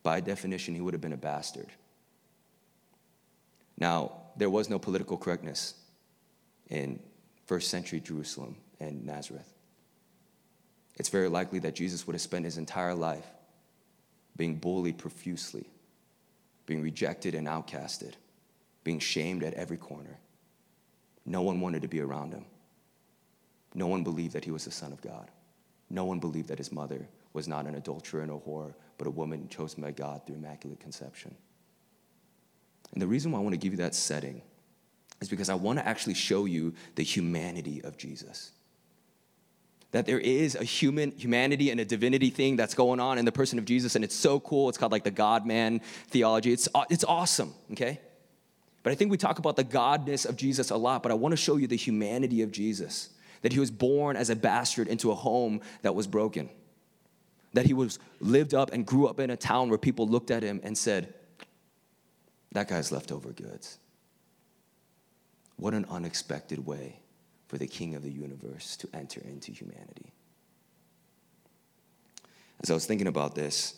By 0.03 0.21
definition, 0.21 0.73
he 0.75 0.81
would 0.81 0.93
have 0.93 1.01
been 1.01 1.11
a 1.11 1.17
bastard. 1.17 1.67
Now, 3.77 4.13
there 4.37 4.49
was 4.49 4.69
no 4.69 4.79
political 4.79 5.17
correctness 5.17 5.73
in 6.69 6.99
first 7.45 7.69
century 7.69 7.99
Jerusalem 7.99 8.55
and 8.79 9.05
Nazareth. 9.05 9.51
It's 10.95 11.09
very 11.09 11.27
likely 11.27 11.59
that 11.59 11.75
Jesus 11.75 12.07
would 12.07 12.13
have 12.13 12.21
spent 12.21 12.45
his 12.45 12.57
entire 12.57 12.95
life 12.95 13.25
being 14.37 14.55
bullied 14.55 14.97
profusely 14.97 15.67
being 16.67 16.83
rejected 16.83 17.33
and 17.33 17.47
outcasted, 17.47 18.13
being 18.83 18.99
shamed 18.99 19.41
at 19.41 19.55
every 19.55 19.77
corner. 19.77 20.19
No 21.25 21.41
one 21.41 21.59
wanted 21.59 21.81
to 21.81 21.87
be 21.87 22.01
around 22.01 22.33
him. 22.33 22.45
No 23.77 23.87
one 23.87 24.03
believed 24.03 24.33
that 24.33 24.43
he 24.43 24.51
was 24.51 24.65
the 24.65 24.71
Son 24.71 24.91
of 24.91 25.01
God. 25.01 25.29
No 25.89 26.03
one 26.03 26.19
believed 26.19 26.49
that 26.49 26.57
his 26.57 26.71
mother 26.71 27.07
was 27.31 27.47
not 27.47 27.65
an 27.67 27.75
adulterer 27.75 28.21
and 28.21 28.31
a 28.31 28.33
whore, 28.33 28.73
but 28.97 29.07
a 29.07 29.11
woman 29.11 29.47
chosen 29.47 29.83
by 29.83 29.91
God 29.91 30.25
through 30.25 30.35
immaculate 30.35 30.79
conception. 30.79 31.35
And 32.91 33.01
the 33.01 33.07
reason 33.07 33.31
why 33.31 33.37
I 33.39 33.41
want 33.43 33.53
to 33.53 33.59
give 33.59 33.71
you 33.71 33.77
that 33.77 33.93
setting 33.93 34.41
is 35.21 35.29
because 35.29 35.47
I 35.47 35.53
want 35.53 35.77
to 35.77 35.87
actually 35.87 36.15
show 36.15 36.45
you 36.45 36.73
the 36.95 37.03
humanity 37.03 37.81
of 37.83 37.97
Jesus 37.97 38.51
that 39.91 40.05
there 40.05 40.19
is 40.19 40.55
a 40.55 40.63
human 40.63 41.11
humanity 41.11 41.71
and 41.71 41.79
a 41.79 41.85
divinity 41.85 42.29
thing 42.29 42.55
that's 42.55 42.73
going 42.73 42.99
on 42.99 43.17
in 43.17 43.25
the 43.25 43.31
person 43.31 43.57
of 43.57 43.65
Jesus, 43.65 43.95
and 43.95 44.03
it's 44.03 44.15
so 44.15 44.39
cool. 44.39 44.69
It's 44.69 44.77
called 44.77 44.91
like 44.91 45.03
the 45.03 45.11
God 45.11 45.45
man 45.45 45.81
theology. 46.09 46.51
It's, 46.51 46.67
it's 46.89 47.03
awesome, 47.05 47.53
okay? 47.71 47.99
But 48.83 48.91
I 48.91 48.95
think 48.95 49.11
we 49.11 49.17
talk 49.17 49.39
about 49.39 49.55
the 49.55 49.63
godness 49.63 50.27
of 50.27 50.35
Jesus 50.35 50.71
a 50.71 50.77
lot, 50.77 51.03
but 51.03 51.11
I 51.11 51.15
want 51.15 51.31
to 51.31 51.37
show 51.37 51.57
you 51.57 51.67
the 51.67 51.77
humanity 51.77 52.41
of 52.41 52.51
Jesus. 52.51 53.09
That 53.47 53.53
he 53.53 53.61
was 53.61 53.71
born 53.71 54.17
as 54.17 54.29
a 54.29 54.35
bastard 54.35 54.89
into 54.89 55.09
a 55.09 55.15
home 55.15 55.61
that 55.81 55.95
was 55.95 56.05
broken. 56.05 56.49
That 57.53 57.65
he 57.65 57.73
was 57.73 57.97
lived 58.19 58.53
up 58.53 58.73
and 58.73 58.85
grew 58.85 59.07
up 59.07 59.21
in 59.21 59.29
a 59.29 59.37
town 59.37 59.69
where 59.69 59.77
people 59.77 60.05
looked 60.05 60.31
at 60.31 60.43
him 60.43 60.59
and 60.65 60.77
said, 60.77 61.13
That 62.51 62.67
guy's 62.67 62.91
leftover 62.91 63.29
goods. 63.29 63.77
What 65.55 65.73
an 65.73 65.85
unexpected 65.89 66.65
way 66.65 66.99
for 67.47 67.57
the 67.57 67.67
King 67.67 67.95
of 67.95 68.03
the 68.03 68.11
universe 68.11 68.75
to 68.75 68.89
enter 68.93 69.21
into 69.21 69.53
humanity. 69.53 70.11
As 72.59 72.69
I 72.69 72.73
was 72.73 72.85
thinking 72.85 73.07
about 73.07 73.33
this, 73.33 73.75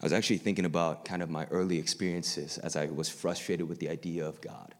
I 0.00 0.06
was 0.06 0.14
actually 0.14 0.38
thinking 0.38 0.64
about 0.64 1.04
kind 1.04 1.22
of 1.22 1.28
my 1.28 1.44
early 1.50 1.78
experiences 1.78 2.56
as 2.56 2.76
I 2.76 2.86
was 2.86 3.10
frustrated 3.10 3.68
with 3.68 3.78
the 3.78 3.90
idea 3.90 4.26
of 4.26 4.40
God. 4.40 4.74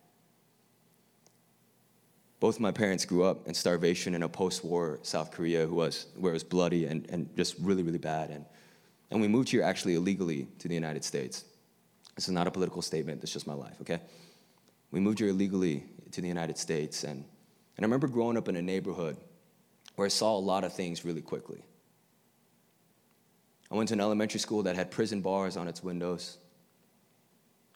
Both 2.40 2.58
my 2.58 2.72
parents 2.72 3.04
grew 3.04 3.22
up 3.22 3.46
in 3.46 3.52
starvation 3.52 4.14
in 4.14 4.22
a 4.22 4.28
post 4.28 4.64
war 4.64 4.98
South 5.02 5.30
Korea 5.30 5.66
who 5.66 5.74
was, 5.74 6.06
where 6.16 6.32
it 6.32 6.34
was 6.34 6.44
bloody 6.44 6.86
and, 6.86 7.08
and 7.10 7.28
just 7.36 7.54
really, 7.60 7.82
really 7.82 7.98
bad. 7.98 8.30
And, 8.30 8.46
and 9.10 9.20
we 9.20 9.28
moved 9.28 9.50
here 9.50 9.62
actually 9.62 9.94
illegally 9.94 10.48
to 10.58 10.66
the 10.66 10.74
United 10.74 11.04
States. 11.04 11.44
This 12.16 12.28
is 12.28 12.32
not 12.32 12.46
a 12.46 12.50
political 12.50 12.80
statement, 12.80 13.22
is 13.22 13.30
just 13.32 13.46
my 13.46 13.52
life, 13.52 13.76
okay? 13.82 14.00
We 14.90 15.00
moved 15.00 15.18
here 15.18 15.28
illegally 15.28 15.84
to 16.12 16.22
the 16.22 16.28
United 16.28 16.56
States. 16.56 17.04
And, 17.04 17.24
and 17.76 17.80
I 17.80 17.82
remember 17.82 18.08
growing 18.08 18.38
up 18.38 18.48
in 18.48 18.56
a 18.56 18.62
neighborhood 18.62 19.18
where 19.96 20.06
I 20.06 20.08
saw 20.08 20.34
a 20.34 20.40
lot 20.40 20.64
of 20.64 20.72
things 20.72 21.04
really 21.04 21.20
quickly. 21.22 21.62
I 23.70 23.74
went 23.74 23.88
to 23.90 23.94
an 23.94 24.00
elementary 24.00 24.40
school 24.40 24.62
that 24.62 24.76
had 24.76 24.90
prison 24.90 25.20
bars 25.20 25.58
on 25.58 25.68
its 25.68 25.84
windows. 25.84 26.38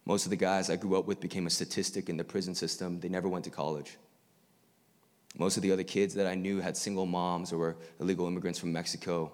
Most 0.06 0.24
of 0.24 0.30
the 0.30 0.36
guys 0.36 0.70
I 0.70 0.76
grew 0.76 0.98
up 0.98 1.06
with 1.06 1.20
became 1.20 1.46
a 1.46 1.50
statistic 1.50 2.08
in 2.08 2.16
the 2.16 2.24
prison 2.24 2.54
system. 2.54 2.98
They 2.98 3.10
never 3.10 3.28
went 3.28 3.44
to 3.44 3.50
college. 3.50 3.96
Most 5.36 5.56
of 5.56 5.62
the 5.62 5.72
other 5.72 5.82
kids 5.82 6.14
that 6.14 6.26
I 6.26 6.34
knew 6.34 6.60
had 6.60 6.76
single 6.76 7.06
moms 7.06 7.52
or 7.52 7.58
were 7.58 7.76
illegal 8.00 8.26
immigrants 8.26 8.58
from 8.58 8.72
Mexico. 8.72 9.32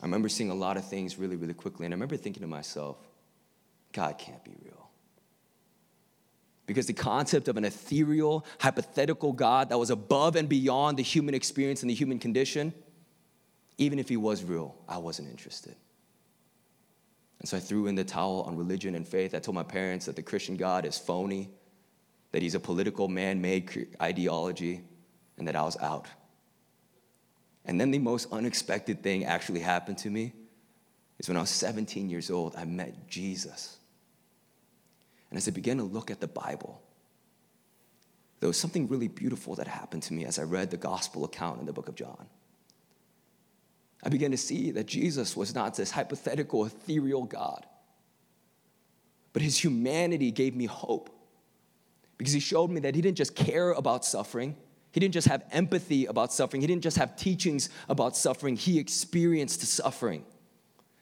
I 0.00 0.04
remember 0.04 0.28
seeing 0.28 0.50
a 0.50 0.54
lot 0.54 0.76
of 0.76 0.84
things 0.86 1.18
really, 1.18 1.36
really 1.36 1.54
quickly. 1.54 1.86
And 1.86 1.92
I 1.92 1.96
remember 1.96 2.16
thinking 2.16 2.42
to 2.42 2.46
myself, 2.46 2.96
God 3.92 4.16
can't 4.18 4.42
be 4.44 4.54
real. 4.64 4.88
Because 6.66 6.86
the 6.86 6.92
concept 6.92 7.48
of 7.48 7.56
an 7.56 7.64
ethereal, 7.64 8.46
hypothetical 8.60 9.32
God 9.32 9.70
that 9.70 9.78
was 9.78 9.90
above 9.90 10.36
and 10.36 10.48
beyond 10.48 10.98
the 10.98 11.02
human 11.02 11.34
experience 11.34 11.82
and 11.82 11.90
the 11.90 11.94
human 11.94 12.20
condition, 12.20 12.72
even 13.76 13.98
if 13.98 14.08
he 14.08 14.16
was 14.16 14.44
real, 14.44 14.76
I 14.88 14.98
wasn't 14.98 15.30
interested. 15.30 15.74
And 17.40 17.48
so 17.48 17.56
I 17.56 17.60
threw 17.60 17.88
in 17.88 17.96
the 17.96 18.04
towel 18.04 18.42
on 18.42 18.56
religion 18.56 18.94
and 18.94 19.08
faith. 19.08 19.34
I 19.34 19.40
told 19.40 19.56
my 19.56 19.64
parents 19.64 20.06
that 20.06 20.14
the 20.14 20.22
Christian 20.22 20.56
God 20.56 20.84
is 20.84 20.96
phony, 20.96 21.50
that 22.32 22.42
he's 22.42 22.54
a 22.54 22.60
political 22.60 23.08
man 23.08 23.40
made 23.40 23.88
ideology, 24.00 24.82
and 25.38 25.48
that 25.48 25.56
I 25.56 25.62
was 25.62 25.76
out. 25.78 26.06
And 27.64 27.80
then 27.80 27.90
the 27.90 27.98
most 27.98 28.32
unexpected 28.32 29.02
thing 29.02 29.24
actually 29.24 29.60
happened 29.60 29.98
to 29.98 30.10
me 30.10 30.32
is 31.18 31.28
when 31.28 31.36
I 31.36 31.40
was 31.40 31.50
17 31.50 32.08
years 32.08 32.30
old, 32.30 32.56
I 32.56 32.64
met 32.64 33.08
Jesus. 33.08 33.78
And 35.30 35.36
as 35.36 35.46
I 35.46 35.50
began 35.50 35.76
to 35.76 35.84
look 35.84 36.10
at 36.10 36.20
the 36.20 36.28
Bible, 36.28 36.82
there 38.40 38.48
was 38.48 38.56
something 38.56 38.88
really 38.88 39.08
beautiful 39.08 39.54
that 39.56 39.68
happened 39.68 40.02
to 40.04 40.14
me 40.14 40.24
as 40.24 40.38
I 40.38 40.42
read 40.42 40.70
the 40.70 40.76
gospel 40.76 41.24
account 41.24 41.60
in 41.60 41.66
the 41.66 41.72
book 41.72 41.88
of 41.88 41.94
John. 41.94 42.26
I 44.02 44.08
began 44.08 44.30
to 44.30 44.38
see 44.38 44.70
that 44.70 44.86
Jesus 44.86 45.36
was 45.36 45.54
not 45.54 45.76
this 45.76 45.90
hypothetical, 45.90 46.64
ethereal 46.64 47.24
God, 47.24 47.66
but 49.32 49.42
his 49.42 49.62
humanity 49.62 50.30
gave 50.30 50.56
me 50.56 50.64
hope 50.64 51.10
because 52.20 52.34
he 52.34 52.40
showed 52.40 52.70
me 52.70 52.80
that 52.80 52.94
he 52.94 53.00
didn't 53.00 53.16
just 53.16 53.34
care 53.34 53.70
about 53.70 54.04
suffering, 54.04 54.54
he 54.92 55.00
didn't 55.00 55.14
just 55.14 55.26
have 55.26 55.42
empathy 55.52 56.04
about 56.04 56.34
suffering, 56.34 56.60
he 56.60 56.66
didn't 56.66 56.82
just 56.82 56.98
have 56.98 57.16
teachings 57.16 57.70
about 57.88 58.14
suffering, 58.14 58.56
he 58.56 58.78
experienced 58.78 59.62
suffering. 59.62 60.22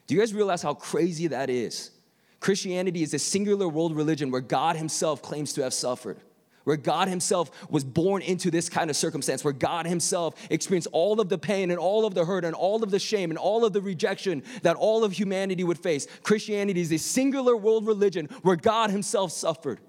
Do 0.06 0.14
you 0.14 0.20
guys 0.20 0.32
realize 0.32 0.62
how 0.62 0.74
crazy 0.74 1.26
that 1.26 1.50
is? 1.50 1.90
Christianity 2.38 3.02
is 3.02 3.14
a 3.14 3.18
singular 3.18 3.68
world 3.68 3.96
religion 3.96 4.30
where 4.30 4.40
God 4.40 4.76
Himself 4.76 5.20
claims 5.20 5.52
to 5.54 5.64
have 5.64 5.74
suffered, 5.74 6.18
where 6.62 6.76
God 6.76 7.08
Himself 7.08 7.50
was 7.68 7.82
born 7.82 8.22
into 8.22 8.48
this 8.48 8.68
kind 8.68 8.88
of 8.88 8.94
circumstance, 8.94 9.42
where 9.42 9.52
God 9.52 9.88
Himself 9.88 10.36
experienced 10.50 10.86
all 10.92 11.20
of 11.20 11.28
the 11.28 11.36
pain 11.36 11.72
and 11.72 11.80
all 11.80 12.06
of 12.06 12.14
the 12.14 12.24
hurt 12.24 12.44
and 12.44 12.54
all 12.54 12.84
of 12.84 12.92
the 12.92 13.00
shame 13.00 13.32
and 13.32 13.38
all 13.38 13.64
of 13.64 13.72
the 13.72 13.82
rejection 13.82 14.44
that 14.62 14.76
all 14.76 15.02
of 15.02 15.10
humanity 15.10 15.64
would 15.64 15.80
face. 15.80 16.06
Christianity 16.22 16.80
is 16.80 16.92
a 16.92 16.98
singular 16.98 17.56
world 17.56 17.88
religion 17.88 18.26
where 18.42 18.54
God 18.54 18.90
Himself 18.90 19.32
suffered. 19.32 19.80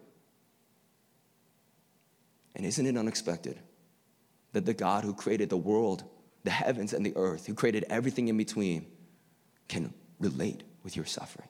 And 2.60 2.66
isn't 2.66 2.86
it 2.86 2.98
unexpected 2.98 3.58
that 4.52 4.66
the 4.66 4.74
God 4.74 5.06
who 5.06 5.14
created 5.14 5.50
the 5.50 5.56
world, 5.56 6.04
the 6.44 6.52
heavens, 6.52 6.92
and 6.92 7.06
the 7.06 7.16
earth, 7.16 7.46
who 7.46 7.54
created 7.54 7.86
everything 7.90 8.28
in 8.28 8.36
between, 8.36 8.86
can 9.70 9.94
relate 10.20 10.64
with 10.84 10.98
your 10.98 11.06
suffering? 11.06 11.48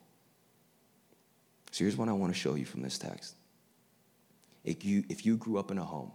So 1.71 1.83
here's 1.83 1.97
what 1.97 2.09
I 2.09 2.11
want 2.11 2.31
to 2.31 2.39
show 2.39 2.53
you 2.53 2.63
from 2.63 2.83
this 2.83 2.99
text. 2.99 3.33
If 4.63 4.85
you, 4.85 5.03
if 5.09 5.25
you 5.25 5.35
grew 5.35 5.57
up 5.57 5.71
in 5.71 5.79
a 5.79 5.83
home 5.83 6.11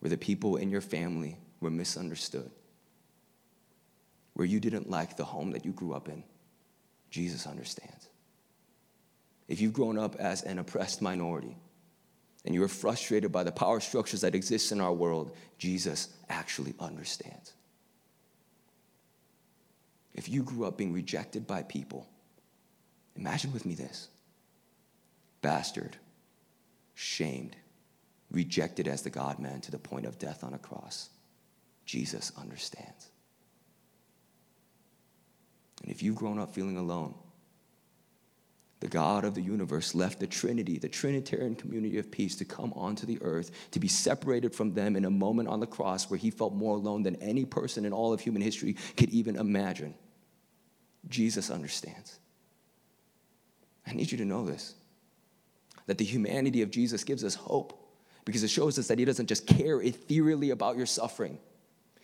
where 0.00 0.10
the 0.10 0.18
people 0.18 0.56
in 0.56 0.68
your 0.68 0.82
family 0.82 1.38
were 1.60 1.70
misunderstood, 1.70 2.50
where 4.34 4.46
you 4.46 4.60
didn't 4.60 4.90
like 4.90 5.16
the 5.16 5.24
home 5.24 5.52
that 5.52 5.64
you 5.64 5.72
grew 5.72 5.94
up 5.94 6.10
in, 6.10 6.24
Jesus 7.08 7.46
understands. 7.46 8.06
If 9.48 9.62
you've 9.62 9.72
grown 9.72 9.96
up 9.96 10.16
as 10.16 10.42
an 10.42 10.58
oppressed 10.58 11.00
minority 11.00 11.56
and 12.48 12.54
you 12.56 12.64
are 12.64 12.68
frustrated 12.68 13.30
by 13.30 13.44
the 13.44 13.52
power 13.52 13.78
structures 13.78 14.22
that 14.22 14.34
exist 14.34 14.72
in 14.72 14.80
our 14.80 14.92
world, 14.92 15.36
Jesus 15.58 16.08
actually 16.28 16.74
understands. 16.80 17.52
If 20.14 20.28
you 20.28 20.42
grew 20.42 20.64
up 20.64 20.76
being 20.76 20.92
rejected 20.92 21.46
by 21.46 21.62
people, 21.62 22.08
Imagine 23.18 23.52
with 23.52 23.66
me 23.66 23.74
this 23.74 24.08
bastard, 25.42 25.96
shamed, 26.94 27.56
rejected 28.30 28.86
as 28.86 29.02
the 29.02 29.10
God 29.10 29.38
man 29.38 29.60
to 29.62 29.70
the 29.70 29.78
point 29.78 30.06
of 30.06 30.18
death 30.18 30.44
on 30.44 30.54
a 30.54 30.58
cross. 30.58 31.10
Jesus 31.84 32.32
understands. 32.36 33.08
And 35.82 35.90
if 35.90 36.02
you've 36.02 36.16
grown 36.16 36.38
up 36.38 36.54
feeling 36.54 36.76
alone, 36.76 37.14
the 38.80 38.88
God 38.88 39.24
of 39.24 39.34
the 39.34 39.42
universe 39.42 39.94
left 39.94 40.20
the 40.20 40.26
Trinity, 40.26 40.78
the 40.78 40.88
Trinitarian 40.88 41.56
community 41.56 41.98
of 41.98 42.10
peace, 42.10 42.36
to 42.36 42.44
come 42.44 42.72
onto 42.74 43.06
the 43.06 43.18
earth, 43.22 43.50
to 43.72 43.80
be 43.80 43.88
separated 43.88 44.54
from 44.54 44.72
them 44.72 44.94
in 44.94 45.04
a 45.04 45.10
moment 45.10 45.48
on 45.48 45.58
the 45.58 45.66
cross 45.66 46.08
where 46.08 46.18
he 46.18 46.30
felt 46.30 46.54
more 46.54 46.76
alone 46.76 47.02
than 47.02 47.16
any 47.16 47.44
person 47.44 47.84
in 47.84 47.92
all 47.92 48.12
of 48.12 48.20
human 48.20 48.42
history 48.42 48.76
could 48.96 49.10
even 49.10 49.36
imagine. 49.36 49.94
Jesus 51.08 51.50
understands. 51.50 52.18
I 53.86 53.94
need 53.94 54.12
you 54.12 54.18
to 54.18 54.24
know 54.24 54.44
this 54.44 54.74
that 55.86 55.96
the 55.96 56.04
humanity 56.04 56.60
of 56.60 56.70
Jesus 56.70 57.02
gives 57.02 57.24
us 57.24 57.34
hope 57.34 57.72
because 58.26 58.42
it 58.42 58.50
shows 58.50 58.78
us 58.78 58.88
that 58.88 58.98
he 58.98 59.06
doesn't 59.06 59.26
just 59.26 59.46
care 59.46 59.80
ethereally 59.80 60.50
about 60.50 60.76
your 60.76 60.84
suffering. 60.84 61.38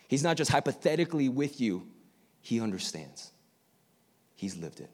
He's 0.07 0.23
not 0.23 0.37
just 0.37 0.49
hypothetically 0.49 1.29
with 1.29 1.61
you, 1.61 1.87
he 2.41 2.59
understands. 2.59 3.31
He's 4.33 4.57
lived 4.57 4.79
it. 4.79 4.89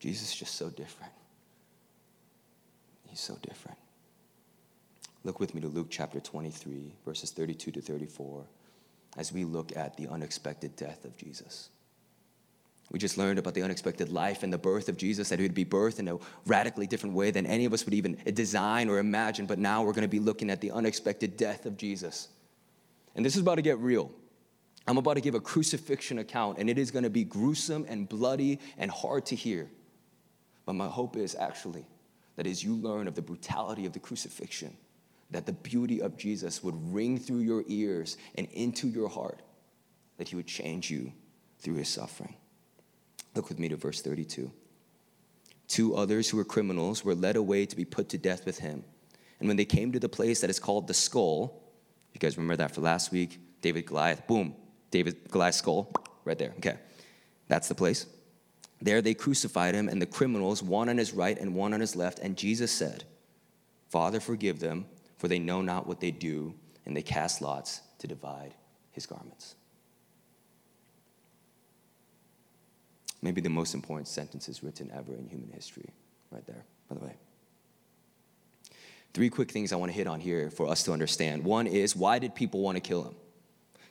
Jesus 0.00 0.30
is 0.30 0.36
just 0.36 0.54
so 0.54 0.70
different. 0.70 1.12
He's 3.06 3.20
so 3.20 3.36
different. 3.42 3.78
Look 5.22 5.38
with 5.38 5.54
me 5.54 5.60
to 5.60 5.68
Luke 5.68 5.88
chapter 5.90 6.18
23, 6.18 6.94
verses 7.04 7.30
32 7.30 7.70
to 7.72 7.80
34, 7.80 8.44
as 9.18 9.32
we 9.32 9.44
look 9.44 9.76
at 9.76 9.96
the 9.96 10.08
unexpected 10.08 10.74
death 10.76 11.04
of 11.04 11.16
Jesus. 11.16 11.68
We 12.90 12.98
just 12.98 13.18
learned 13.18 13.38
about 13.38 13.54
the 13.54 13.62
unexpected 13.62 14.08
life 14.08 14.42
and 14.42 14.52
the 14.52 14.58
birth 14.58 14.88
of 14.88 14.96
Jesus, 14.96 15.28
that 15.28 15.38
he 15.38 15.44
would 15.44 15.54
be 15.54 15.64
birthed 15.64 15.98
in 15.98 16.08
a 16.08 16.18
radically 16.46 16.86
different 16.86 17.14
way 17.14 17.30
than 17.30 17.46
any 17.46 17.66
of 17.66 17.72
us 17.72 17.84
would 17.84 17.94
even 17.94 18.16
design 18.32 18.88
or 18.88 18.98
imagine. 18.98 19.46
But 19.46 19.58
now 19.58 19.82
we're 19.82 19.92
going 19.92 20.02
to 20.02 20.08
be 20.08 20.18
looking 20.18 20.50
at 20.50 20.60
the 20.60 20.72
unexpected 20.72 21.36
death 21.36 21.66
of 21.66 21.76
Jesus. 21.76 22.28
And 23.14 23.24
this 23.24 23.36
is 23.36 23.42
about 23.42 23.56
to 23.56 23.62
get 23.62 23.78
real. 23.78 24.10
I'm 24.88 24.96
about 24.96 25.14
to 25.14 25.20
give 25.20 25.34
a 25.34 25.40
crucifixion 25.40 26.18
account, 26.18 26.58
and 26.58 26.70
it 26.70 26.78
is 26.78 26.90
going 26.90 27.04
to 27.04 27.10
be 27.10 27.22
gruesome 27.22 27.84
and 27.88 28.08
bloody 28.08 28.58
and 28.78 28.90
hard 28.90 29.26
to 29.26 29.36
hear. 29.36 29.68
But 30.66 30.74
my 30.74 30.88
hope 30.88 31.16
is 31.16 31.34
actually 31.34 31.86
that 32.36 32.46
as 32.46 32.62
you 32.62 32.74
learn 32.74 33.08
of 33.08 33.14
the 33.14 33.22
brutality 33.22 33.86
of 33.86 33.92
the 33.92 33.98
crucifixion, 33.98 34.76
that 35.30 35.46
the 35.46 35.52
beauty 35.52 36.00
of 36.02 36.16
Jesus 36.16 36.62
would 36.62 36.74
ring 36.92 37.18
through 37.18 37.40
your 37.40 37.64
ears 37.68 38.16
and 38.34 38.48
into 38.52 38.88
your 38.88 39.08
heart, 39.08 39.42
that 40.18 40.28
he 40.28 40.36
would 40.36 40.46
change 40.46 40.90
you 40.90 41.12
through 41.58 41.74
his 41.74 41.88
suffering. 41.88 42.34
Look 43.34 43.48
with 43.48 43.58
me 43.58 43.68
to 43.68 43.76
verse 43.76 44.02
32. 44.02 44.50
Two 45.68 45.94
others 45.94 46.28
who 46.28 46.36
were 46.36 46.44
criminals 46.44 47.04
were 47.04 47.14
led 47.14 47.36
away 47.36 47.64
to 47.66 47.76
be 47.76 47.84
put 47.84 48.08
to 48.08 48.18
death 48.18 48.44
with 48.44 48.58
him. 48.58 48.84
And 49.38 49.48
when 49.48 49.56
they 49.56 49.64
came 49.64 49.92
to 49.92 50.00
the 50.00 50.08
place 50.08 50.40
that 50.40 50.50
is 50.50 50.58
called 50.58 50.88
the 50.88 50.94
skull, 50.94 51.62
you 52.12 52.18
guys 52.18 52.36
remember 52.36 52.56
that 52.56 52.74
for 52.74 52.80
last 52.80 53.12
week? 53.12 53.38
David 53.62 53.86
Goliath, 53.86 54.26
boom, 54.26 54.56
David 54.90 55.30
Goliath's 55.30 55.58
skull, 55.58 55.92
right 56.24 56.38
there. 56.38 56.54
Okay, 56.58 56.76
that's 57.46 57.68
the 57.68 57.74
place. 57.74 58.06
There 58.82 59.02
they 59.02 59.14
crucified 59.14 59.74
him, 59.74 59.88
and 59.88 60.00
the 60.00 60.06
criminals, 60.06 60.62
one 60.62 60.88
on 60.88 60.98
his 60.98 61.12
right 61.12 61.38
and 61.38 61.54
one 61.54 61.74
on 61.74 61.80
his 61.80 61.96
left. 61.96 62.18
And 62.18 62.36
Jesus 62.36 62.72
said, 62.72 63.04
Father, 63.88 64.20
forgive 64.20 64.60
them, 64.60 64.86
for 65.18 65.28
they 65.28 65.38
know 65.38 65.60
not 65.60 65.86
what 65.86 66.00
they 66.00 66.10
do. 66.10 66.54
And 66.86 66.96
they 66.96 67.02
cast 67.02 67.42
lots 67.42 67.82
to 67.98 68.06
divide 68.06 68.54
his 68.92 69.06
garments. 69.06 69.54
maybe 73.22 73.40
the 73.40 73.50
most 73.50 73.74
important 73.74 74.08
sentences 74.08 74.62
written 74.62 74.90
ever 74.94 75.14
in 75.14 75.28
human 75.28 75.50
history, 75.50 75.90
right 76.30 76.46
there, 76.46 76.64
by 76.88 76.96
the 76.96 77.04
way. 77.04 77.14
Three 79.12 79.28
quick 79.28 79.50
things 79.50 79.72
I 79.72 79.76
want 79.76 79.90
to 79.90 79.96
hit 79.96 80.06
on 80.06 80.20
here 80.20 80.50
for 80.50 80.68
us 80.68 80.84
to 80.84 80.92
understand. 80.92 81.44
One 81.44 81.66
is, 81.66 81.96
why 81.96 82.18
did 82.18 82.34
people 82.34 82.60
want 82.60 82.76
to 82.76 82.80
kill 82.80 83.02
him? 83.04 83.14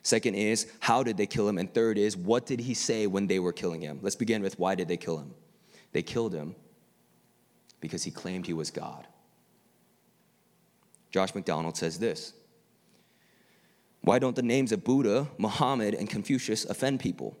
Second 0.02 0.34
is, 0.34 0.66
how 0.80 1.02
did 1.02 1.16
they 1.16 1.26
kill 1.26 1.48
him? 1.48 1.58
And 1.58 1.72
third 1.72 1.98
is, 1.98 2.16
what 2.16 2.46
did 2.46 2.60
he 2.60 2.74
say 2.74 3.06
when 3.06 3.26
they 3.26 3.38
were 3.38 3.52
killing 3.52 3.82
him? 3.82 3.98
Let's 4.02 4.16
begin 4.16 4.42
with 4.42 4.58
why 4.58 4.74
did 4.74 4.88
they 4.88 4.96
kill 4.96 5.18
him? 5.18 5.34
They 5.92 6.02
killed 6.02 6.34
him 6.34 6.54
because 7.80 8.04
he 8.04 8.10
claimed 8.10 8.46
he 8.46 8.52
was 8.52 8.70
God. 8.70 9.06
Josh 11.10 11.32
McDowell 11.32 11.76
says 11.76 11.98
this 11.98 12.32
Why 14.00 14.18
don't 14.18 14.36
the 14.36 14.42
names 14.42 14.72
of 14.72 14.84
Buddha, 14.84 15.28
Muhammad, 15.38 15.94
and 15.94 16.08
Confucius 16.08 16.64
offend 16.64 17.00
people? 17.00 17.36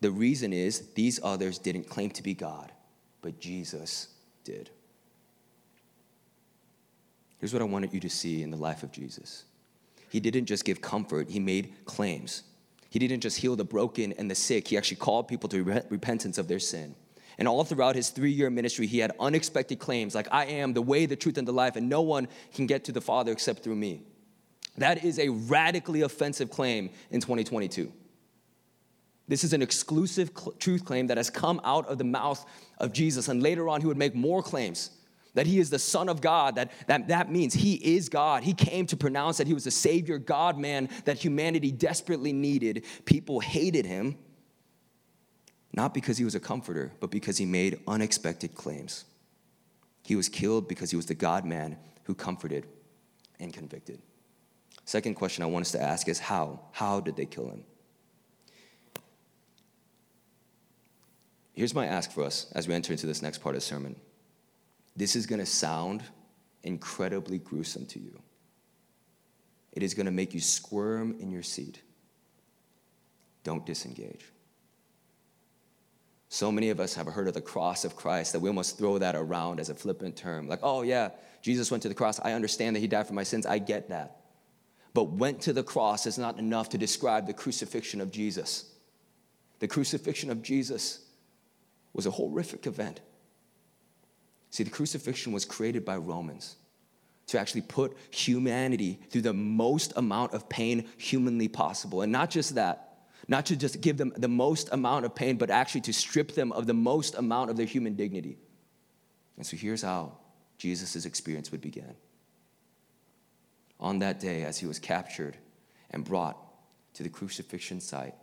The 0.00 0.10
reason 0.10 0.52
is 0.52 0.88
these 0.94 1.20
others 1.22 1.58
didn't 1.58 1.88
claim 1.88 2.10
to 2.10 2.22
be 2.22 2.34
God, 2.34 2.72
but 3.22 3.40
Jesus 3.40 4.08
did. 4.42 4.68
Here's 7.38 7.52
what 7.52 7.62
I 7.62 7.66
wanted 7.66 7.92
you 7.92 8.00
to 8.00 8.10
see 8.10 8.42
in 8.42 8.50
the 8.50 8.56
life 8.56 8.82
of 8.82 8.92
Jesus 8.92 9.44
He 10.12 10.20
didn't 10.20 10.44
just 10.44 10.66
give 10.66 10.82
comfort, 10.82 11.30
He 11.30 11.40
made 11.40 11.72
claims. 11.86 12.42
He 12.90 12.98
didn't 12.98 13.20
just 13.20 13.38
heal 13.38 13.56
the 13.56 13.64
broken 13.64 14.12
and 14.12 14.30
the 14.30 14.34
sick, 14.34 14.68
He 14.68 14.76
actually 14.76 14.98
called 14.98 15.26
people 15.26 15.48
to 15.48 15.64
repentance 15.88 16.36
of 16.36 16.48
their 16.48 16.58
sin. 16.58 16.94
And 17.38 17.48
all 17.48 17.64
throughout 17.64 17.96
his 17.96 18.10
three 18.10 18.30
year 18.30 18.50
ministry, 18.50 18.86
he 18.86 18.98
had 18.98 19.12
unexpected 19.18 19.78
claims 19.78 20.14
like, 20.14 20.28
I 20.30 20.44
am 20.44 20.74
the 20.74 20.82
way, 20.82 21.06
the 21.06 21.16
truth, 21.16 21.38
and 21.38 21.48
the 21.48 21.52
life, 21.52 21.76
and 21.76 21.88
no 21.88 22.02
one 22.02 22.28
can 22.52 22.66
get 22.66 22.84
to 22.84 22.92
the 22.92 23.00
Father 23.00 23.32
except 23.32 23.64
through 23.64 23.76
me. 23.76 24.02
That 24.76 25.02
is 25.02 25.18
a 25.18 25.30
radically 25.30 26.02
offensive 26.02 26.50
claim 26.50 26.90
in 27.10 27.22
2022. 27.22 27.90
This 29.28 29.44
is 29.44 29.54
an 29.54 29.62
exclusive 29.62 30.30
cl- 30.36 30.52
truth 30.58 30.84
claim 30.84 31.06
that 31.06 31.16
has 31.16 31.30
come 31.30 31.58
out 31.64 31.86
of 31.86 31.96
the 31.96 32.04
mouth 32.04 32.44
of 32.76 32.92
Jesus. 32.92 33.28
And 33.28 33.42
later 33.42 33.66
on, 33.70 33.80
he 33.80 33.86
would 33.86 33.96
make 33.96 34.14
more 34.14 34.42
claims 34.42 34.90
that 35.34 35.46
he 35.46 35.58
is 35.58 35.70
the 35.70 35.78
Son 35.78 36.08
of 36.08 36.20
God, 36.20 36.56
that, 36.56 36.70
that 36.86 37.08
that 37.08 37.30
means 37.30 37.54
he 37.54 37.74
is 37.74 38.08
God. 38.08 38.42
He 38.42 38.52
came 38.52 38.86
to 38.86 38.96
pronounce 38.96 39.38
that 39.38 39.46
he 39.46 39.54
was 39.54 39.64
the 39.64 39.70
Savior, 39.70 40.18
God 40.18 40.58
man 40.58 40.88
that 41.04 41.18
humanity 41.18 41.72
desperately 41.72 42.32
needed. 42.32 42.84
People 43.04 43.40
hated 43.40 43.86
him, 43.86 44.16
not 45.72 45.94
because 45.94 46.18
he 46.18 46.24
was 46.24 46.34
a 46.34 46.40
comforter, 46.40 46.92
but 47.00 47.10
because 47.10 47.38
he 47.38 47.46
made 47.46 47.80
unexpected 47.88 48.54
claims. 48.54 49.04
He 50.04 50.16
was 50.16 50.28
killed 50.28 50.68
because 50.68 50.90
he 50.90 50.96
was 50.96 51.06
the 51.06 51.14
God 51.14 51.44
man 51.44 51.78
who 52.04 52.14
comforted 52.14 52.66
and 53.40 53.52
convicted. 53.52 54.00
Second 54.84 55.14
question 55.14 55.44
I 55.44 55.46
want 55.46 55.66
us 55.66 55.72
to 55.72 55.80
ask 55.80 56.08
is 56.08 56.18
how? 56.18 56.60
How 56.72 57.00
did 57.00 57.16
they 57.16 57.24
kill 57.24 57.48
him? 57.48 57.64
Here's 61.54 61.74
my 61.74 61.86
ask 61.86 62.10
for 62.10 62.24
us 62.24 62.50
as 62.54 62.66
we 62.66 62.74
enter 62.74 62.92
into 62.92 63.06
this 63.06 63.22
next 63.22 63.38
part 63.38 63.54
of 63.54 63.60
the 63.60 63.66
sermon. 63.66 63.96
This 64.96 65.16
is 65.16 65.26
going 65.26 65.38
to 65.38 65.46
sound 65.46 66.02
incredibly 66.62 67.38
gruesome 67.38 67.86
to 67.86 67.98
you. 67.98 68.20
It 69.72 69.82
is 69.82 69.94
going 69.94 70.06
to 70.06 70.12
make 70.12 70.34
you 70.34 70.40
squirm 70.40 71.16
in 71.18 71.30
your 71.30 71.42
seat. 71.42 71.80
Don't 73.42 73.64
disengage. 73.64 74.26
So 76.28 76.50
many 76.52 76.70
of 76.70 76.80
us 76.80 76.94
have 76.94 77.06
heard 77.06 77.28
of 77.28 77.34
the 77.34 77.40
cross 77.40 77.84
of 77.84 77.96
Christ 77.96 78.32
that 78.32 78.40
we 78.40 78.48
almost 78.48 78.78
throw 78.78 78.98
that 78.98 79.14
around 79.14 79.60
as 79.60 79.68
a 79.68 79.74
flippant 79.74 80.16
term. 80.16 80.48
Like, 80.48 80.60
oh, 80.62 80.82
yeah, 80.82 81.10
Jesus 81.42 81.70
went 81.70 81.82
to 81.82 81.88
the 81.88 81.94
cross. 81.94 82.20
I 82.20 82.32
understand 82.32 82.76
that 82.76 82.80
he 82.80 82.86
died 82.86 83.06
for 83.06 83.12
my 83.12 83.22
sins. 83.22 83.44
I 83.44 83.58
get 83.58 83.88
that. 83.90 84.16
But 84.94 85.10
went 85.10 85.42
to 85.42 85.52
the 85.52 85.62
cross 85.62 86.06
is 86.06 86.18
not 86.18 86.38
enough 86.38 86.70
to 86.70 86.78
describe 86.78 87.26
the 87.26 87.32
crucifixion 87.32 88.00
of 88.00 88.10
Jesus. 88.10 88.70
The 89.58 89.68
crucifixion 89.68 90.30
of 90.30 90.42
Jesus 90.42 91.04
was 91.92 92.06
a 92.06 92.10
horrific 92.10 92.66
event. 92.66 93.00
See, 94.52 94.64
the 94.64 94.70
crucifixion 94.70 95.32
was 95.32 95.46
created 95.46 95.84
by 95.84 95.96
Romans 95.96 96.56
to 97.28 97.40
actually 97.40 97.62
put 97.62 97.96
humanity 98.10 99.00
through 99.08 99.22
the 99.22 99.32
most 99.32 99.94
amount 99.96 100.34
of 100.34 100.48
pain 100.50 100.86
humanly 100.98 101.48
possible. 101.48 102.02
And 102.02 102.12
not 102.12 102.28
just 102.28 102.54
that, 102.56 103.06
not 103.28 103.46
to 103.46 103.56
just 103.56 103.80
give 103.80 103.96
them 103.96 104.12
the 104.14 104.28
most 104.28 104.68
amount 104.70 105.06
of 105.06 105.14
pain, 105.14 105.38
but 105.38 105.48
actually 105.48 105.80
to 105.82 105.92
strip 105.92 106.34
them 106.34 106.52
of 106.52 106.66
the 106.66 106.74
most 106.74 107.14
amount 107.14 107.48
of 107.48 107.56
their 107.56 107.64
human 107.64 107.94
dignity. 107.94 108.36
And 109.38 109.46
so 109.46 109.56
here's 109.56 109.80
how 109.80 110.18
Jesus' 110.58 111.06
experience 111.06 111.50
would 111.50 111.62
begin. 111.62 111.94
On 113.80 114.00
that 114.00 114.20
day, 114.20 114.44
as 114.44 114.58
he 114.58 114.66
was 114.66 114.78
captured 114.78 115.38
and 115.90 116.04
brought 116.04 116.36
to 116.94 117.02
the 117.02 117.08
crucifixion 117.08 117.80
site, 117.80 118.14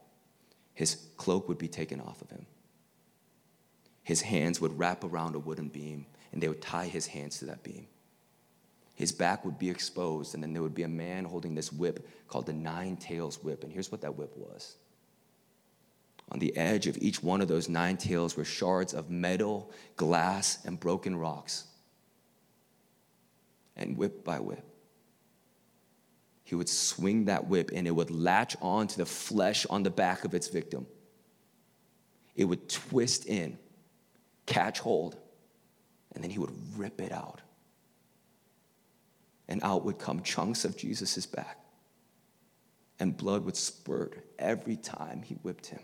his 0.75 1.07
cloak 1.17 1.49
would 1.49 1.57
be 1.57 1.67
taken 1.67 1.99
off 1.99 2.21
of 2.21 2.29
him 2.29 2.45
his 4.09 4.21
hands 4.21 4.59
would 4.59 4.79
wrap 4.79 5.03
around 5.03 5.35
a 5.35 5.39
wooden 5.39 5.67
beam 5.67 6.03
and 6.31 6.41
they 6.41 6.47
would 6.47 6.61
tie 6.61 6.87
his 6.87 7.07
hands 7.07 7.39
to 7.39 7.45
that 7.45 7.63
beam. 7.63 7.87
His 8.95 9.11
back 9.11 9.45
would 9.45 9.57
be 9.57 9.69
exposed, 9.69 10.33
and 10.33 10.43
then 10.43 10.53
there 10.53 10.61
would 10.61 10.75
be 10.75 10.83
a 10.83 10.89
man 10.89 11.23
holding 11.23 11.55
this 11.55 11.71
whip 11.71 12.07
called 12.27 12.45
the 12.45 12.53
Nine 12.53 12.97
Tails 12.97 13.41
Whip. 13.41 13.63
And 13.63 13.71
here's 13.71 13.91
what 13.91 14.01
that 14.01 14.17
whip 14.17 14.35
was 14.35 14.75
on 16.31 16.39
the 16.39 16.55
edge 16.55 16.87
of 16.87 16.97
each 17.01 17.23
one 17.23 17.41
of 17.41 17.47
those 17.47 17.69
nine 17.69 17.97
tails 17.97 18.37
were 18.37 18.45
shards 18.45 18.93
of 18.93 19.09
metal, 19.09 19.71
glass, 19.95 20.63
and 20.65 20.79
broken 20.79 21.15
rocks. 21.15 21.65
And 23.75 23.97
whip 23.97 24.23
by 24.23 24.39
whip, 24.39 24.63
he 26.43 26.55
would 26.55 26.69
swing 26.69 27.25
that 27.25 27.47
whip 27.47 27.71
and 27.73 27.87
it 27.87 27.91
would 27.91 28.11
latch 28.11 28.55
onto 28.61 28.97
the 28.97 29.05
flesh 29.05 29.65
on 29.69 29.83
the 29.83 29.89
back 29.89 30.25
of 30.25 30.33
its 30.33 30.47
victim. 30.47 30.85
It 32.35 32.45
would 32.45 32.69
twist 32.69 33.25
in 33.25 33.57
catch 34.45 34.79
hold, 34.79 35.15
and 36.19 36.23
then 36.25 36.31
he 36.31 36.37
would 36.37 36.51
rip 36.77 36.99
it 36.99 37.13
out. 37.13 37.39
and 39.47 39.63
out 39.63 39.85
would 39.85 39.97
come 39.97 40.21
chunks 40.21 40.65
of 40.65 40.75
Jesus' 40.75 41.25
back. 41.25 41.57
And 42.99 43.15
blood 43.15 43.45
would 43.45 43.55
spurt 43.55 44.21
every 44.37 44.75
time 44.75 45.21
he 45.23 45.35
whipped 45.35 45.67
him. 45.67 45.79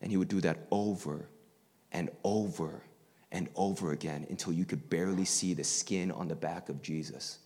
And 0.00 0.12
he 0.12 0.16
would 0.16 0.28
do 0.28 0.40
that 0.42 0.68
over 0.70 1.28
and 1.90 2.08
over 2.22 2.84
and 3.32 3.48
over 3.56 3.90
again 3.90 4.26
until 4.30 4.52
you 4.52 4.64
could 4.64 4.88
barely 4.88 5.24
see 5.24 5.54
the 5.54 5.64
skin 5.64 6.12
on 6.12 6.28
the 6.28 6.36
back 6.36 6.68
of 6.68 6.82
Jesus, 6.82 7.40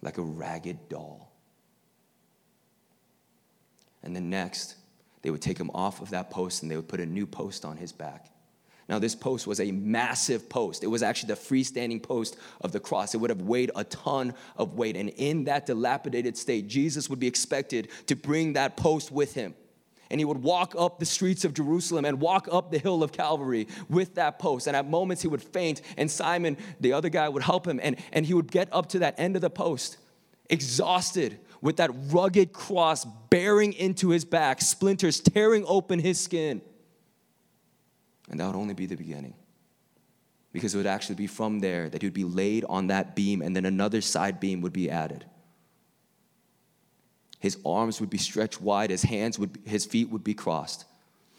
like 0.00 0.16
a 0.16 0.22
ragged 0.22 0.88
doll. 0.88 1.30
And 4.02 4.16
then 4.16 4.30
next, 4.30 4.76
they 5.20 5.30
would 5.30 5.42
take 5.42 5.58
him 5.58 5.70
off 5.74 6.00
of 6.00 6.08
that 6.10 6.30
post 6.30 6.62
and 6.62 6.70
they 6.70 6.76
would 6.76 6.88
put 6.88 7.00
a 7.00 7.06
new 7.06 7.26
post 7.26 7.66
on 7.66 7.76
his 7.76 7.92
back. 7.92 8.30
Now, 8.88 8.98
this 8.98 9.14
post 9.14 9.46
was 9.46 9.60
a 9.60 9.70
massive 9.70 10.48
post. 10.48 10.82
It 10.82 10.86
was 10.86 11.02
actually 11.02 11.34
the 11.34 11.40
freestanding 11.40 12.02
post 12.02 12.38
of 12.62 12.72
the 12.72 12.80
cross. 12.80 13.14
It 13.14 13.18
would 13.18 13.28
have 13.28 13.42
weighed 13.42 13.70
a 13.76 13.84
ton 13.84 14.32
of 14.56 14.74
weight. 14.74 14.96
And 14.96 15.10
in 15.10 15.44
that 15.44 15.66
dilapidated 15.66 16.38
state, 16.38 16.68
Jesus 16.68 17.10
would 17.10 17.20
be 17.20 17.26
expected 17.26 17.88
to 18.06 18.16
bring 18.16 18.54
that 18.54 18.78
post 18.78 19.12
with 19.12 19.34
him. 19.34 19.54
And 20.10 20.18
he 20.18 20.24
would 20.24 20.42
walk 20.42 20.74
up 20.78 20.98
the 20.98 21.04
streets 21.04 21.44
of 21.44 21.52
Jerusalem 21.52 22.06
and 22.06 22.18
walk 22.18 22.48
up 22.50 22.70
the 22.70 22.78
hill 22.78 23.02
of 23.02 23.12
Calvary 23.12 23.68
with 23.90 24.14
that 24.14 24.38
post. 24.38 24.66
And 24.66 24.74
at 24.74 24.88
moments 24.88 25.20
he 25.20 25.28
would 25.28 25.42
faint, 25.42 25.82
and 25.98 26.10
Simon, 26.10 26.56
the 26.80 26.94
other 26.94 27.10
guy, 27.10 27.28
would 27.28 27.42
help 27.42 27.66
him. 27.66 27.78
And, 27.82 27.96
and 28.10 28.24
he 28.24 28.32
would 28.32 28.50
get 28.50 28.68
up 28.72 28.88
to 28.90 29.00
that 29.00 29.20
end 29.20 29.36
of 29.36 29.42
the 29.42 29.50
post, 29.50 29.98
exhausted, 30.48 31.38
with 31.60 31.76
that 31.76 31.90
rugged 32.10 32.54
cross 32.54 33.04
bearing 33.28 33.74
into 33.74 34.08
his 34.08 34.24
back, 34.24 34.62
splinters 34.62 35.20
tearing 35.20 35.64
open 35.66 35.98
his 35.98 36.18
skin. 36.18 36.62
And 38.30 38.38
that 38.38 38.46
would 38.46 38.56
only 38.56 38.74
be 38.74 38.86
the 38.86 38.96
beginning. 38.96 39.34
Because 40.52 40.74
it 40.74 40.78
would 40.78 40.86
actually 40.86 41.16
be 41.16 41.26
from 41.26 41.60
there 41.60 41.88
that 41.88 42.02
he 42.02 42.06
would 42.06 42.14
be 42.14 42.24
laid 42.24 42.64
on 42.68 42.88
that 42.88 43.14
beam, 43.14 43.42
and 43.42 43.54
then 43.54 43.66
another 43.66 44.00
side 44.00 44.40
beam 44.40 44.60
would 44.62 44.72
be 44.72 44.90
added. 44.90 45.24
His 47.38 47.58
arms 47.64 48.00
would 48.00 48.10
be 48.10 48.18
stretched 48.18 48.60
wide, 48.60 48.90
his 48.90 49.02
hands 49.02 49.38
would, 49.38 49.58
his 49.64 49.86
feet 49.86 50.10
would 50.10 50.24
be 50.24 50.34
crossed. 50.34 50.84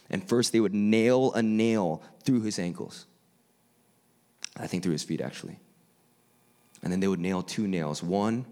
And 0.10 0.28
first 0.28 0.54
they 0.54 0.60
would 0.60 0.73
nail 0.73 1.34
a 1.34 1.41
nail 1.41 2.02
through 2.23 2.41
his 2.41 2.58
ankles. 2.58 3.06
I 4.58 4.67
think 4.67 4.84
through 4.84 4.93
his 4.93 5.04
feet, 5.04 5.21
actually. 5.21 5.60
And 6.82 6.91
then 6.91 6.99
they 6.99 7.08
would 7.08 7.19
nail 7.19 7.41
two 7.41 7.67
nails, 7.67 8.02
one 8.02 8.45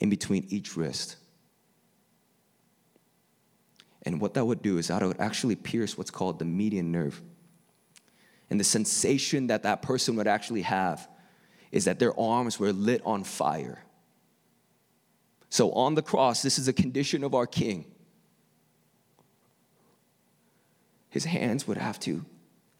in 0.00 0.10
between 0.10 0.46
each 0.48 0.76
wrist. 0.76 1.16
And 4.04 4.20
what 4.20 4.34
that 4.34 4.44
would 4.44 4.62
do 4.62 4.78
is 4.78 4.88
that 4.88 5.02
would 5.02 5.20
actually 5.20 5.56
pierce 5.56 5.96
what's 5.96 6.10
called 6.10 6.38
the 6.38 6.44
median 6.44 6.90
nerve. 6.90 7.20
And 8.52 8.60
the 8.60 8.64
sensation 8.64 9.46
that 9.46 9.62
that 9.62 9.80
person 9.80 10.14
would 10.16 10.26
actually 10.26 10.60
have 10.60 11.08
is 11.70 11.86
that 11.86 11.98
their 11.98 12.12
arms 12.20 12.60
were 12.60 12.70
lit 12.70 13.00
on 13.06 13.24
fire. 13.24 13.82
So 15.48 15.72
on 15.72 15.94
the 15.94 16.02
cross, 16.02 16.42
this 16.42 16.58
is 16.58 16.68
a 16.68 16.72
condition 16.74 17.24
of 17.24 17.34
our 17.34 17.46
King. 17.46 17.86
His 21.08 21.24
hands 21.24 21.66
would 21.66 21.78
have 21.78 21.98
to 22.00 22.26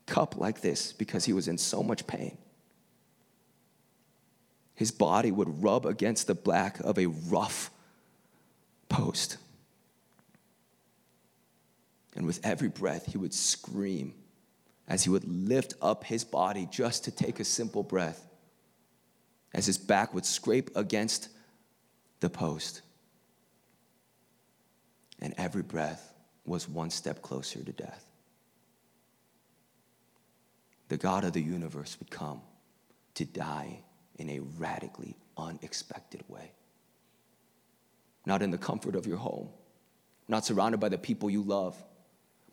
cup 0.05 0.37
like 0.37 0.61
this 0.61 0.93
because 0.93 1.25
he 1.25 1.33
was 1.33 1.49
in 1.49 1.57
so 1.57 1.83
much 1.83 2.07
pain. 2.07 2.37
His 4.75 4.91
body 4.91 5.33
would 5.33 5.63
rub 5.63 5.87
against 5.87 6.27
the 6.27 6.35
back 6.35 6.81
of 6.81 6.99
a 6.99 7.07
rough 7.07 7.71
post. 8.91 9.39
And 12.15 12.27
with 12.27 12.45
every 12.45 12.69
breath, 12.69 13.07
he 13.11 13.17
would 13.17 13.33
scream 13.33 14.13
as 14.88 15.05
he 15.05 15.11
would 15.11 15.25
lift 15.25 15.75
up 15.81 16.05
his 16.05 16.25
body 16.25 16.68
just 16.71 17.05
to 17.05 17.11
take 17.11 17.40
a 17.40 17.45
simple 17.45 17.83
breath, 17.83 18.27
as 19.55 19.66
his 19.66 19.79
back 19.79 20.12
would 20.14 20.27
scrape 20.27 20.71
against 20.75 21.29
the 22.21 22.31
post. 22.31 22.83
And 25.21 25.35
every 25.37 25.62
breath 25.62 26.12
was 26.45 26.68
one 26.68 26.90
step 26.90 27.23
closer 27.23 27.62
to 27.62 27.73
death. 27.73 28.05
The 30.88 30.97
God 30.97 31.25
of 31.25 31.33
the 31.33 31.40
universe 31.40 31.97
would 32.01 32.11
come 32.11 32.42
to 33.14 33.25
die 33.25 33.79
in 34.16 34.29
a 34.31 34.40
radically 34.40 35.16
unexpected 35.37 36.23
way. 36.29 36.53
Not 38.27 38.42
in 38.42 38.51
the 38.51 38.59
comfort 38.59 38.95
of 38.95 39.07
your 39.07 39.16
home, 39.16 39.49
not 40.29 40.45
surrounded 40.45 40.81
by 40.81 40.88
the 40.88 40.99
people 40.99 41.31
you 41.31 41.42
love 41.42 41.83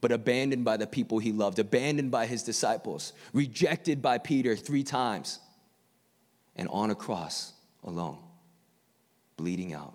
but 0.01 0.11
abandoned 0.11 0.63
by 0.63 0.77
the 0.77 0.87
people 0.87 1.19
he 1.19 1.31
loved, 1.31 1.59
abandoned 1.59 2.11
by 2.11 2.25
his 2.25 2.43
disciples, 2.43 3.13
rejected 3.33 4.01
by 4.01 4.17
Peter 4.17 4.55
three 4.55 4.83
times, 4.83 5.39
and 6.55 6.67
on 6.69 6.91
a 6.91 6.95
cross 6.95 7.53
alone, 7.83 8.17
bleeding 9.37 9.73
out. 9.73 9.93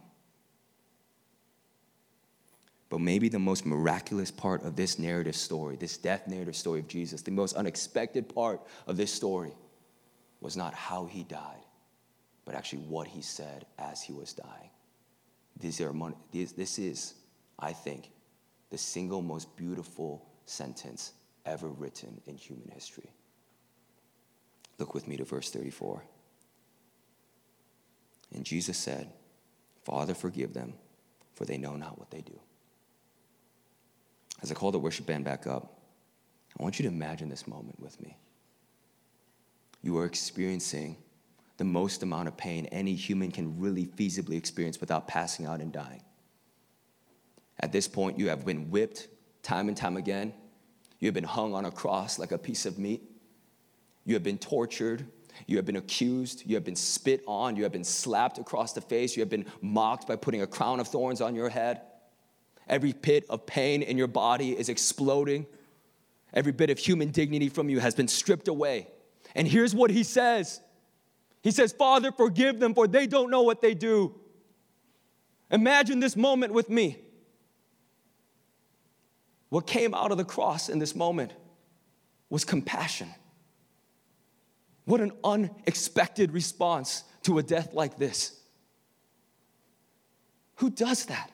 But 2.91 3.01
maybe 3.01 3.29
the 3.29 3.39
most 3.39 3.67
miraculous 3.67 4.31
part 4.31 4.63
of 4.63 4.77
this 4.77 4.99
narrative 4.99 5.35
story, 5.35 5.77
this 5.77 5.97
death 5.97 6.29
narrative 6.29 6.55
story 6.55 6.81
of 6.81 6.87
Jesus, 6.87 7.23
the 7.23 7.31
most 7.31 7.57
unexpected 7.57 8.33
part 8.33 8.61
of 8.87 8.97
this 8.97 9.13
story 9.13 9.53
was 10.41 10.57
not 10.57 10.75
how 10.75 11.07
he 11.07 11.25
died, 11.25 11.65
but 12.45 12.55
actually 12.55 12.83
what 12.83 13.09
he 13.09 13.21
said 13.23 13.67
as 13.79 14.03
he 14.03 14.13
was 14.13 14.33
dying. 14.33 14.71
These 15.59 15.81
are, 15.81 15.93
this 16.33 16.79
is, 16.79 17.15
I 17.59 17.73
think, 17.73 18.11
the 18.75 18.79
single 18.79 19.23
most 19.23 19.57
beautiful 19.57 20.27
sentence 20.47 21.13
ever 21.47 21.69
written 21.69 22.21
in 22.27 22.37
human 22.37 22.69
history. 22.75 23.09
Look 24.81 24.95
with 24.95 25.07
me 25.07 25.17
to 25.17 25.23
verse 25.25 25.49
34. 25.49 26.03
And 28.35 28.45
Jesus 28.45 28.77
said, 28.77 29.13
Father, 29.85 30.13
forgive 30.13 30.55
them, 30.55 30.73
for 31.37 31.45
they 31.45 31.57
know 31.57 31.77
not 31.77 32.01
what 32.01 32.11
they 32.11 32.21
do. 32.23 32.37
As 34.43 34.51
I 34.51 34.57
call 34.57 34.73
the 34.73 34.81
worship 34.81 35.07
band 35.07 35.25
back 35.25 35.47
up, 35.47 35.79
I 36.59 36.61
want 36.61 36.81
you 36.81 36.83
to 36.83 36.93
imagine 36.93 37.29
this 37.29 37.47
moment 37.47 37.79
with 37.79 38.01
me. 38.01 38.17
You 39.83 39.99
are 39.99 40.05
experiencing 40.05 40.97
the 41.59 41.65
most 41.65 42.03
amount 42.03 42.27
of 42.27 42.37
pain 42.37 42.67
any 42.73 42.97
human 42.97 43.31
can 43.31 43.57
really 43.61 43.87
feasibly 43.87 44.37
experience 44.37 44.81
without 44.81 45.07
passing 45.07 45.47
out 45.47 45.61
and 45.61 45.73
dying. 45.73 46.03
At 47.61 47.73
this 47.73 47.89
point, 47.89 48.19
you 48.19 48.29
have 48.29 48.45
been 48.45 48.71
whipped 48.71 49.09
time 49.43 49.69
and 49.69 49.77
time 49.77 49.97
again. 49.97 50.33
You 50.99 51.09
have 51.09 51.15
been 51.15 51.25
hung 51.25 51.55
on 51.55 51.65
a 51.65 51.71
cross 51.71 52.19
like 52.19 52.33
a 52.33 52.39
piece 52.39 52.67
of 52.67 52.79
meat. 52.79 53.03
You 54.05 54.15
have 54.15 54.23
been 54.23 54.39
tortured. 54.39 55.07
You 55.47 55.57
have 55.57 55.67
been 55.67 55.77
accused. 55.77 56.43
You 56.47 56.55
have 56.57 56.65
been 56.65 56.77
spit 56.77 57.23
on. 57.27 57.57
You 57.57 57.63
have 57.65 57.73
been 57.73 57.85
slapped 57.85 58.39
across 58.39 58.73
the 58.73 58.81
face. 58.81 59.17
You 59.17 59.23
have 59.23 59.31
been 59.31 59.47
mocked 59.61 60.07
by 60.07 60.17
putting 60.17 60.43
a 60.43 60.47
crown 60.47 60.81
of 60.81 60.89
thorns 60.89 61.21
on 61.21 61.35
your 61.35 61.49
head. 61.49 61.83
Every 62.69 62.93
pit 62.93 63.27
of 63.29 63.47
pain 63.47 63.83
in 63.83 63.99
your 63.99 64.07
body 64.07 64.57
is 64.59 64.69
exploding. 64.69 65.47
Every 66.33 66.53
bit 66.53 66.71
of 66.71 66.79
human 66.79 67.11
dignity 67.11 67.49
from 67.49 67.69
you 67.69 67.79
has 67.81 67.95
been 67.95 68.09
stripped 68.09 68.49
away. 68.49 68.89
And 69.35 69.47
here's 69.47 69.75
what 69.75 69.91
he 69.91 70.03
says 70.03 70.61
He 71.43 71.51
says, 71.51 71.73
Father, 71.73 72.13
forgive 72.13 72.59
them, 72.59 72.75
for 72.75 72.87
they 72.89 73.07
don't 73.07 73.31
know 73.31 73.43
what 73.43 73.61
they 73.61 73.75
do. 73.75 74.15
Imagine 75.51 76.01
this 76.01 76.17
moment 76.17 76.53
with 76.53 76.69
me. 76.71 76.99
What 79.55 79.69
came 79.69 79.95
out 79.95 80.11
of 80.11 80.19
the 80.19 80.25
cross 80.25 80.69
in 80.69 80.81
this 80.81 80.97
moment 80.97 81.33
was 82.29 82.45
compassion. 82.45 83.09
What 84.85 85.01
an 85.01 85.13
unexpected 85.23 86.33
response 86.33 87.05
to 87.23 87.39
a 87.39 87.43
death 87.45 87.73
like 87.73 87.97
this. 87.97 88.37
Who 90.57 90.71
does 90.71 91.05
that? 91.05 91.31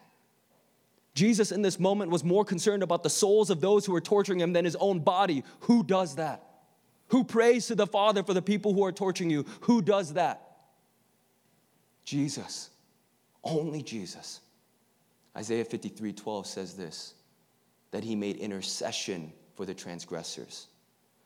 Jesus, 1.15 1.51
in 1.51 1.63
this 1.63 1.81
moment, 1.81 2.11
was 2.11 2.23
more 2.23 2.45
concerned 2.45 2.83
about 2.83 3.03
the 3.03 3.09
souls 3.09 3.49
of 3.49 3.63
those 3.63 3.87
who 3.87 3.93
were 3.93 4.03
torturing 4.03 4.39
him 4.39 4.53
than 4.53 4.67
his 4.67 4.77
own 4.77 4.99
body. 5.01 5.43
Who 5.61 5.83
does 5.83 6.17
that? 6.17 6.45
Who 7.09 7.25
prays 7.25 7.69
to 7.69 7.75
the 7.75 7.87
Father 7.87 8.23
for 8.23 8.35
the 8.35 8.43
people 8.43 8.75
who 8.75 8.85
are 8.85 8.93
torturing 8.93 9.31
you? 9.31 9.47
Who 9.63 9.81
does 9.81 10.13
that? 10.13 10.59
Jesus. 12.05 12.69
Only 13.43 13.81
Jesus. 13.81 14.41
Isaiah 15.35 15.65
53 15.65 16.13
12 16.13 16.47
says 16.47 16.75
this 16.75 17.15
that 17.91 18.05
he 18.05 18.15
made 18.15 18.37
intercession 18.37 19.33
for 19.55 19.67
the 19.67 19.75
transgressors. 19.75 20.69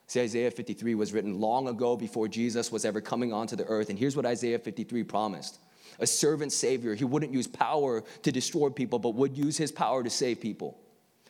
See, 0.06 0.20
Isaiah 0.20 0.50
53 0.50 0.94
was 0.94 1.12
written 1.12 1.40
long 1.40 1.68
ago 1.68 1.96
before 1.96 2.28
Jesus 2.28 2.70
was 2.70 2.84
ever 2.84 3.00
coming 3.00 3.32
onto 3.32 3.56
the 3.56 3.64
earth. 3.64 3.90
And 3.90 3.98
here's 3.98 4.16
what 4.16 4.26
Isaiah 4.26 4.58
53 4.58 5.02
promised 5.04 5.58
a 6.00 6.06
servant 6.06 6.52
savior. 6.52 6.94
He 6.94 7.04
wouldn't 7.04 7.32
use 7.32 7.46
power 7.46 8.02
to 8.22 8.32
destroy 8.32 8.68
people, 8.70 8.98
but 8.98 9.14
would 9.14 9.36
use 9.36 9.56
his 9.56 9.70
power 9.70 10.02
to 10.02 10.10
save 10.10 10.40
people. 10.40 10.76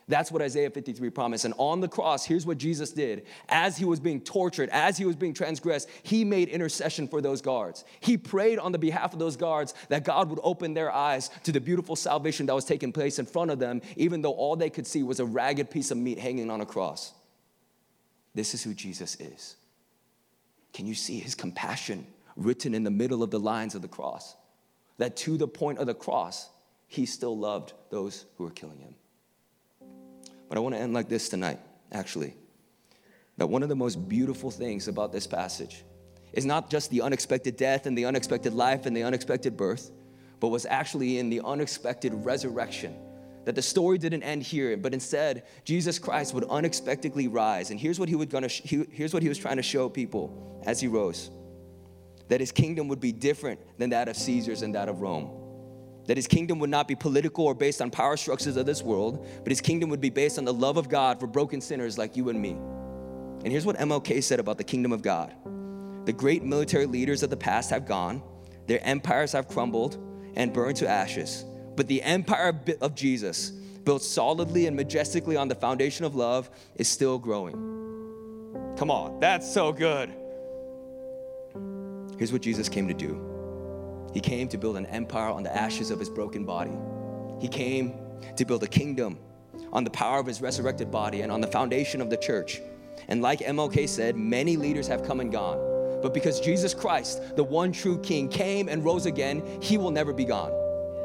That's 0.07 0.31
what 0.31 0.43
Isaiah 0.43 0.71
53 0.71 1.11
promised. 1.11 1.45
And 1.45 1.55
on 1.57 1.81
the 1.81 1.89
cross, 1.89 2.25
here's 2.25 2.45
what 2.45 2.59
Jesus 2.59 2.93
did. 2.93 3.27
As 3.49 3.77
he 3.77 3.85
was 3.85 4.01
being 4.01 4.21
tortured, 4.21 4.69
as 4.71 4.99
he 4.99 5.05
was 5.05 5.17
being 5.17 5.33
transgressed, 5.33 5.89
he 6.03 6.25
made 6.25 6.49
intercession 6.49 7.09
for 7.09 7.21
those 7.21 7.41
guards. 7.41 7.85
He 8.01 8.17
prayed 8.17 8.59
on 8.59 8.73
the 8.73 8.79
behalf 8.79 9.13
of 9.13 9.19
those 9.19 9.37
guards 9.37 9.73
that 9.89 10.05
God 10.05 10.29
would 10.31 10.41
open 10.43 10.75
their 10.75 10.93
eyes 10.93 11.31
to 11.45 11.53
the 11.53 11.61
beautiful 11.61 11.97
salvation 11.97 12.47
that 12.47 12.55
was 12.55 12.65
taking 12.65 12.93
place 12.93 13.19
in 13.19 13.27
front 13.27 13.51
of 13.51 13.59
them, 13.59 13.81
even 13.97 14.21
though 14.21 14.33
all 14.33 14.57
they 14.57 14.71
could 14.71 14.87
see 14.87 15.03
was 15.03 15.21
a 15.21 15.25
ragged 15.25 15.71
piece 15.71 15.91
of 15.91 15.97
meat 15.97 16.19
hanging 16.19 16.51
on 16.51 16.61
a 16.61 16.67
cross. 16.67 17.13
This 18.35 18.53
is 18.53 18.63
who 18.63 18.75
Jesus 18.75 19.17
is. 19.21 19.57
Can 20.73 20.87
you 20.87 20.95
see 20.95 21.19
his 21.19 21.35
compassion 21.35 22.07
written 22.37 22.75
in 22.75 22.85
the 22.85 22.91
middle 22.91 23.23
of 23.23 23.31
the 23.31 23.41
lines 23.41 23.75
of 23.75 23.83
the 23.83 23.89
cross? 23.89 24.35
that 24.99 25.17
to 25.17 25.37
the 25.37 25.49
point 25.49 25.79
of 25.79 25.87
the 25.87 25.95
cross, 25.95 26.49
he 26.87 27.07
still 27.07 27.37
loved 27.37 27.73
those 27.91 28.25
who 28.37 28.45
were 28.45 28.51
killing 28.51 28.79
him. 28.79 28.95
But 30.49 30.59
I 30.59 30.61
want 30.61 30.75
to 30.75 30.81
end 30.81 30.93
like 30.93 31.09
this 31.09 31.29
tonight, 31.29 31.61
actually. 31.93 32.35
That 33.37 33.49
one 33.49 33.63
of 33.63 33.69
the 33.69 33.77
most 33.77 34.09
beautiful 34.09 34.51
things 34.51 34.89
about 34.89 35.13
this 35.13 35.27
passage 35.27 35.85
is 36.33 36.45
not 36.45 36.71
just 36.71 36.91
the 36.91 37.03
unexpected 37.03 37.57
death 37.57 37.87
and 37.87 37.97
the 37.97 38.05
unexpected 38.05 38.53
life 38.53 38.87
and 38.87 38.97
the 38.97 39.03
unexpected 39.03 39.57
birth, 39.57 39.91
but 40.41 40.49
was 40.49 40.67
actually 40.67 41.19
in 41.19 41.31
the 41.31 41.41
unexpected 41.45 42.13
resurrection. 42.15 42.95
That 43.45 43.55
the 43.55 43.63
story 43.63 43.99
didn't 43.99 44.23
end 44.23 44.43
here, 44.43 44.77
but 44.77 44.95
instead, 44.95 45.45
Jesus 45.65 45.99
Christ 45.99 46.33
would 46.35 46.45
unexpectedly 46.45 47.29
rise. 47.29 47.71
And 47.71 47.79
here's 47.79 48.01
what 48.01 48.09
he, 48.09 48.15
would 48.15 48.31
gonna 48.31 48.49
sh- 48.49 48.63
he, 48.65 48.87
here's 48.91 49.13
what 49.13 49.23
he 49.23 49.29
was 49.29 49.39
trying 49.39 49.57
to 49.57 49.63
show 49.63 49.89
people 49.89 50.63
as 50.65 50.81
he 50.81 50.89
rose 50.89 51.31
that 52.29 52.41
his 52.41 52.53
kingdom 52.53 52.89
would 52.89 53.01
be 53.01 53.13
different 53.13 53.61
than 53.79 53.91
that 53.91 54.09
of 54.09 54.17
Caesar's 54.17 54.63
and 54.63 54.75
that 54.75 54.89
of 54.89 55.01
Rome. 55.01 55.31
That 56.07 56.17
his 56.17 56.27
kingdom 56.27 56.59
would 56.59 56.71
not 56.71 56.87
be 56.87 56.95
political 56.95 57.47
or 57.47 57.55
based 57.55 57.81
on 57.81 57.91
power 57.91 58.17
structures 58.17 58.57
of 58.57 58.67
this 58.67 58.83
world, 58.83 59.27
but 59.43 59.51
his 59.51 59.61
kingdom 59.61 59.89
would 59.91 60.01
be 60.01 60.11
based 60.11 60.39
on 60.39 60.45
the 60.45 60.53
love 60.53 60.77
of 60.77 60.89
God 60.89 61.19
for 61.19 61.27
broken 61.27 61.61
sinners 61.61 61.97
like 61.97 62.17
you 62.17 62.29
and 62.29 62.41
me. 62.41 62.51
And 62.51 63.53
here's 63.53 63.67
what 63.67 63.77
MLK 63.77 64.23
said 64.23 64.41
about 64.41 64.59
the 64.59 64.65
kingdom 64.65 64.93
of 64.93 65.03
God 65.03 65.35
The 66.05 66.13
great 66.13 66.43
military 66.43 66.87
leaders 66.87 67.23
of 67.23 67.31
the 67.31 67.37
past 67.37 67.71
have 67.71 67.87
gone, 67.87 68.23
their 68.67 68.85
empires 68.85 69.33
have 69.33 69.49
crumbled 69.49 69.99
and 70.37 70.53
burned 70.53 70.77
to 70.77 70.89
ashes. 70.89 71.45
But 71.77 71.89
the 71.89 72.03
empire 72.03 72.59
of 72.81 72.95
Jesus, 72.95 73.51
built 73.51 74.03
solidly 74.03 74.67
and 74.67 74.77
majestically 74.77 75.37
on 75.37 75.49
the 75.49 75.55
foundation 75.55 76.05
of 76.05 76.15
love, 76.15 76.51
is 76.77 76.89
still 76.89 77.19
growing. 77.19 77.55
Come 78.77 78.91
on, 78.91 79.21
that's 79.21 79.53
so 79.53 79.73
good. 79.73 80.13
Here's 82.19 82.33
what 82.33 82.43
Jesus 82.43 82.69
came 82.69 82.89
to 82.89 82.95
do 82.95 83.34
He 84.15 84.21
came 84.21 84.47
to 84.49 84.57
build 84.57 84.77
an 84.77 84.87
empire 84.87 85.29
on 85.29 85.43
the 85.43 85.55
ashes 85.55 85.91
of 85.91 85.99
his 85.99 86.09
broken 86.09 86.45
body. 86.45 86.71
He 87.41 87.49
came 87.49 87.95
to 88.37 88.45
build 88.45 88.63
a 88.63 88.69
kingdom 88.69 89.19
on 89.73 89.83
the 89.83 89.91
power 89.91 90.21
of 90.21 90.27
his 90.27 90.41
resurrected 90.41 90.89
body 90.89 91.23
and 91.23 91.33
on 91.33 91.41
the 91.41 91.49
foundation 91.49 92.01
of 92.01 92.11
the 92.11 92.17
church. 92.17 92.61
And 93.09 93.21
like 93.21 93.41
MLK 93.41 93.89
said, 93.89 94.17
many 94.17 94.57
leaders 94.57 94.87
have 94.87 95.03
come 95.03 95.19
and 95.19 95.33
gone. 95.33 95.59
But 96.01 96.15
because 96.15 96.39
Jesus 96.39 96.75
Christ, 96.75 97.35
the 97.35 97.43
one 97.43 97.73
true 97.73 97.99
King, 98.03 98.29
came 98.29 98.69
and 98.69 98.85
rose 98.85 99.07
again, 99.07 99.43
he 99.61 99.79
will 99.79 99.91
never 99.91 100.13
be 100.13 100.25
gone. 100.25 100.53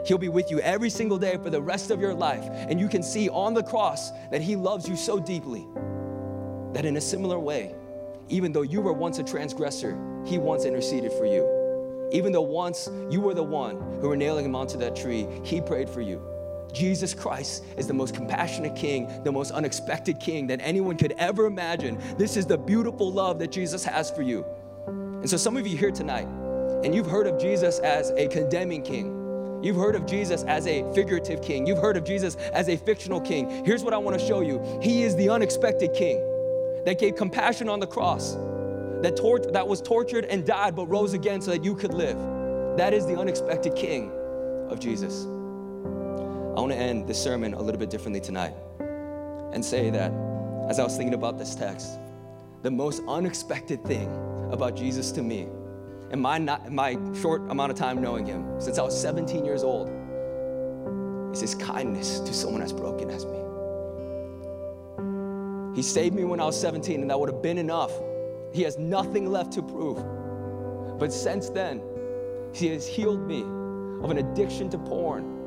He'll 0.05 0.19
be 0.19 0.29
with 0.29 0.51
you 0.51 0.59
every 0.59 0.91
single 0.91 1.17
day 1.17 1.37
for 1.41 1.49
the 1.49 1.61
rest 1.61 1.89
of 1.89 1.99
your 1.99 2.13
life. 2.13 2.43
And 2.51 2.79
you 2.79 2.87
can 2.87 3.01
see 3.01 3.27
on 3.29 3.55
the 3.55 3.63
cross 3.63 4.11
that 4.29 4.41
he 4.41 4.55
loves 4.55 4.87
you 4.87 4.95
so 4.95 5.19
deeply 5.19 5.65
that 6.73 6.85
in 6.85 6.95
a 6.97 7.01
similar 7.01 7.39
way, 7.39 7.73
even 8.29 8.51
though 8.51 8.61
you 8.61 8.81
were 8.81 8.93
once 8.93 9.17
a 9.17 9.23
transgressor, 9.23 9.99
he 10.27 10.37
once 10.37 10.65
interceded 10.65 11.11
for 11.13 11.25
you. 11.25 11.58
Even 12.11 12.31
though 12.31 12.41
once 12.41 12.89
you 13.09 13.21
were 13.21 13.33
the 13.33 13.43
one 13.43 13.75
who 14.01 14.09
were 14.09 14.17
nailing 14.17 14.45
him 14.45 14.55
onto 14.55 14.77
that 14.77 14.95
tree, 14.95 15.27
he 15.43 15.61
prayed 15.61 15.89
for 15.89 16.01
you. 16.01 16.21
Jesus 16.73 17.13
Christ 17.13 17.63
is 17.77 17.87
the 17.87 17.93
most 17.93 18.13
compassionate 18.13 18.75
king, 18.75 19.23
the 19.23 19.31
most 19.31 19.51
unexpected 19.51 20.19
king 20.19 20.47
that 20.47 20.59
anyone 20.61 20.97
could 20.97 21.13
ever 21.17 21.45
imagine. 21.45 21.99
This 22.17 22.37
is 22.37 22.45
the 22.45 22.57
beautiful 22.57 23.11
love 23.11 23.39
that 23.39 23.51
Jesus 23.51 23.83
has 23.83 24.11
for 24.11 24.21
you. 24.21 24.45
And 24.87 25.29
so, 25.29 25.37
some 25.37 25.57
of 25.57 25.67
you 25.67 25.77
here 25.77 25.91
tonight, 25.91 26.27
and 26.83 26.93
you've 26.93 27.07
heard 27.07 27.27
of 27.27 27.39
Jesus 27.39 27.79
as 27.79 28.11
a 28.11 28.27
condemning 28.27 28.83
king. 28.83 29.15
You've 29.61 29.75
heard 29.75 29.95
of 29.95 30.05
Jesus 30.05 30.43
as 30.43 30.67
a 30.67 30.89
figurative 30.93 31.41
king. 31.41 31.67
You've 31.67 31.79
heard 31.79 31.97
of 31.97 32.05
Jesus 32.05 32.35
as 32.53 32.69
a 32.69 32.77
fictional 32.77 33.19
king. 33.19 33.65
Here's 33.65 33.83
what 33.83 33.93
I 33.93 33.97
want 33.97 34.17
to 34.17 34.25
show 34.25 34.41
you 34.41 34.79
He 34.81 35.03
is 35.03 35.15
the 35.15 35.29
unexpected 35.29 35.93
king 35.93 36.23
that 36.85 36.97
gave 36.97 37.15
compassion 37.15 37.67
on 37.67 37.79
the 37.79 37.87
cross, 37.87 38.35
that, 39.01 39.15
tor- 39.15 39.39
that 39.39 39.67
was 39.67 39.81
tortured 39.81 40.25
and 40.25 40.45
died 40.45 40.75
but 40.75 40.87
rose 40.87 41.13
again 41.13 41.41
so 41.41 41.51
that 41.51 41.63
you 41.63 41.75
could 41.75 41.93
live. 41.93 42.17
That 42.77 42.93
is 42.93 43.05
the 43.05 43.17
unexpected 43.17 43.75
king 43.75 44.11
of 44.69 44.79
Jesus. 44.79 45.25
I 45.25 46.61
want 46.61 46.71
to 46.71 46.77
end 46.77 47.07
this 47.07 47.21
sermon 47.21 47.53
a 47.53 47.61
little 47.61 47.79
bit 47.79 47.89
differently 47.89 48.19
tonight 48.19 48.53
and 49.53 49.63
say 49.63 49.89
that 49.89 50.11
as 50.69 50.79
I 50.79 50.83
was 50.83 50.95
thinking 50.97 51.13
about 51.13 51.37
this 51.37 51.55
text, 51.55 51.97
the 52.61 52.71
most 52.71 53.01
unexpected 53.07 53.83
thing 53.85 54.07
about 54.51 54.75
Jesus 54.75 55.11
to 55.13 55.23
me, 55.23 55.47
in 56.11 56.19
my, 56.19 56.37
not, 56.37 56.71
my 56.71 56.97
short 57.21 57.41
amount 57.49 57.71
of 57.71 57.77
time 57.77 58.01
knowing 58.01 58.25
him, 58.25 58.59
since 58.59 58.77
I 58.77 58.83
was 58.83 58.99
17 58.99 59.45
years 59.45 59.63
old, 59.63 59.89
is 61.33 61.41
his 61.41 61.55
kindness 61.55 62.19
to 62.19 62.33
someone 62.33 62.61
as 62.61 62.73
broken 62.73 63.09
as 63.09 63.25
me. 63.25 63.39
He 65.75 65.81
saved 65.81 66.15
me 66.15 66.23
when 66.23 66.39
I 66.39 66.45
was 66.45 66.59
17, 66.59 67.01
and 67.01 67.09
that 67.09 67.19
would 67.19 67.29
have 67.29 67.41
been 67.41 67.57
enough. 67.57 67.91
He 68.53 68.63
has 68.63 68.77
nothing 68.77 69.29
left 69.29 69.53
to 69.53 69.61
prove. 69.61 69.97
But 70.99 71.13
since 71.13 71.49
then, 71.49 71.81
He 72.53 72.67
has 72.67 72.87
healed 72.87 73.25
me 73.25 73.41
of 74.03 74.11
an 74.11 74.17
addiction 74.17 74.69
to 74.71 74.77
porn 74.77 75.39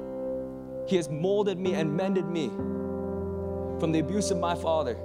he 0.86 0.96
has 0.96 1.08
molded 1.08 1.58
me 1.58 1.74
and 1.74 1.96
mended 1.96 2.26
me 2.26 2.48
from 3.78 3.92
the 3.92 4.00
abuse 4.00 4.30
of 4.30 4.38
my 4.38 4.54
father. 4.54 4.96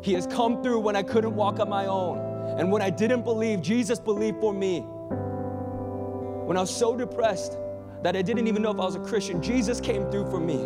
He 0.00 0.12
has 0.14 0.26
come 0.26 0.62
through 0.62 0.80
when 0.80 0.96
I 0.96 1.02
couldn't 1.02 1.34
walk 1.34 1.60
on 1.60 1.68
my 1.68 1.86
own. 1.86 2.18
And 2.58 2.72
when 2.72 2.82
I 2.82 2.90
didn't 2.90 3.22
believe, 3.22 3.60
Jesus 3.60 3.98
believed 3.98 4.40
for 4.40 4.52
me. 4.52 4.80
When 4.80 6.56
I 6.56 6.60
was 6.60 6.74
so 6.74 6.96
depressed 6.96 7.58
that 8.02 8.16
I 8.16 8.22
didn't 8.22 8.46
even 8.46 8.62
know 8.62 8.70
if 8.70 8.78
I 8.78 8.84
was 8.84 8.94
a 8.94 9.00
Christian, 9.00 9.42
Jesus 9.42 9.80
came 9.80 10.10
through 10.10 10.30
for 10.30 10.40
me. 10.40 10.62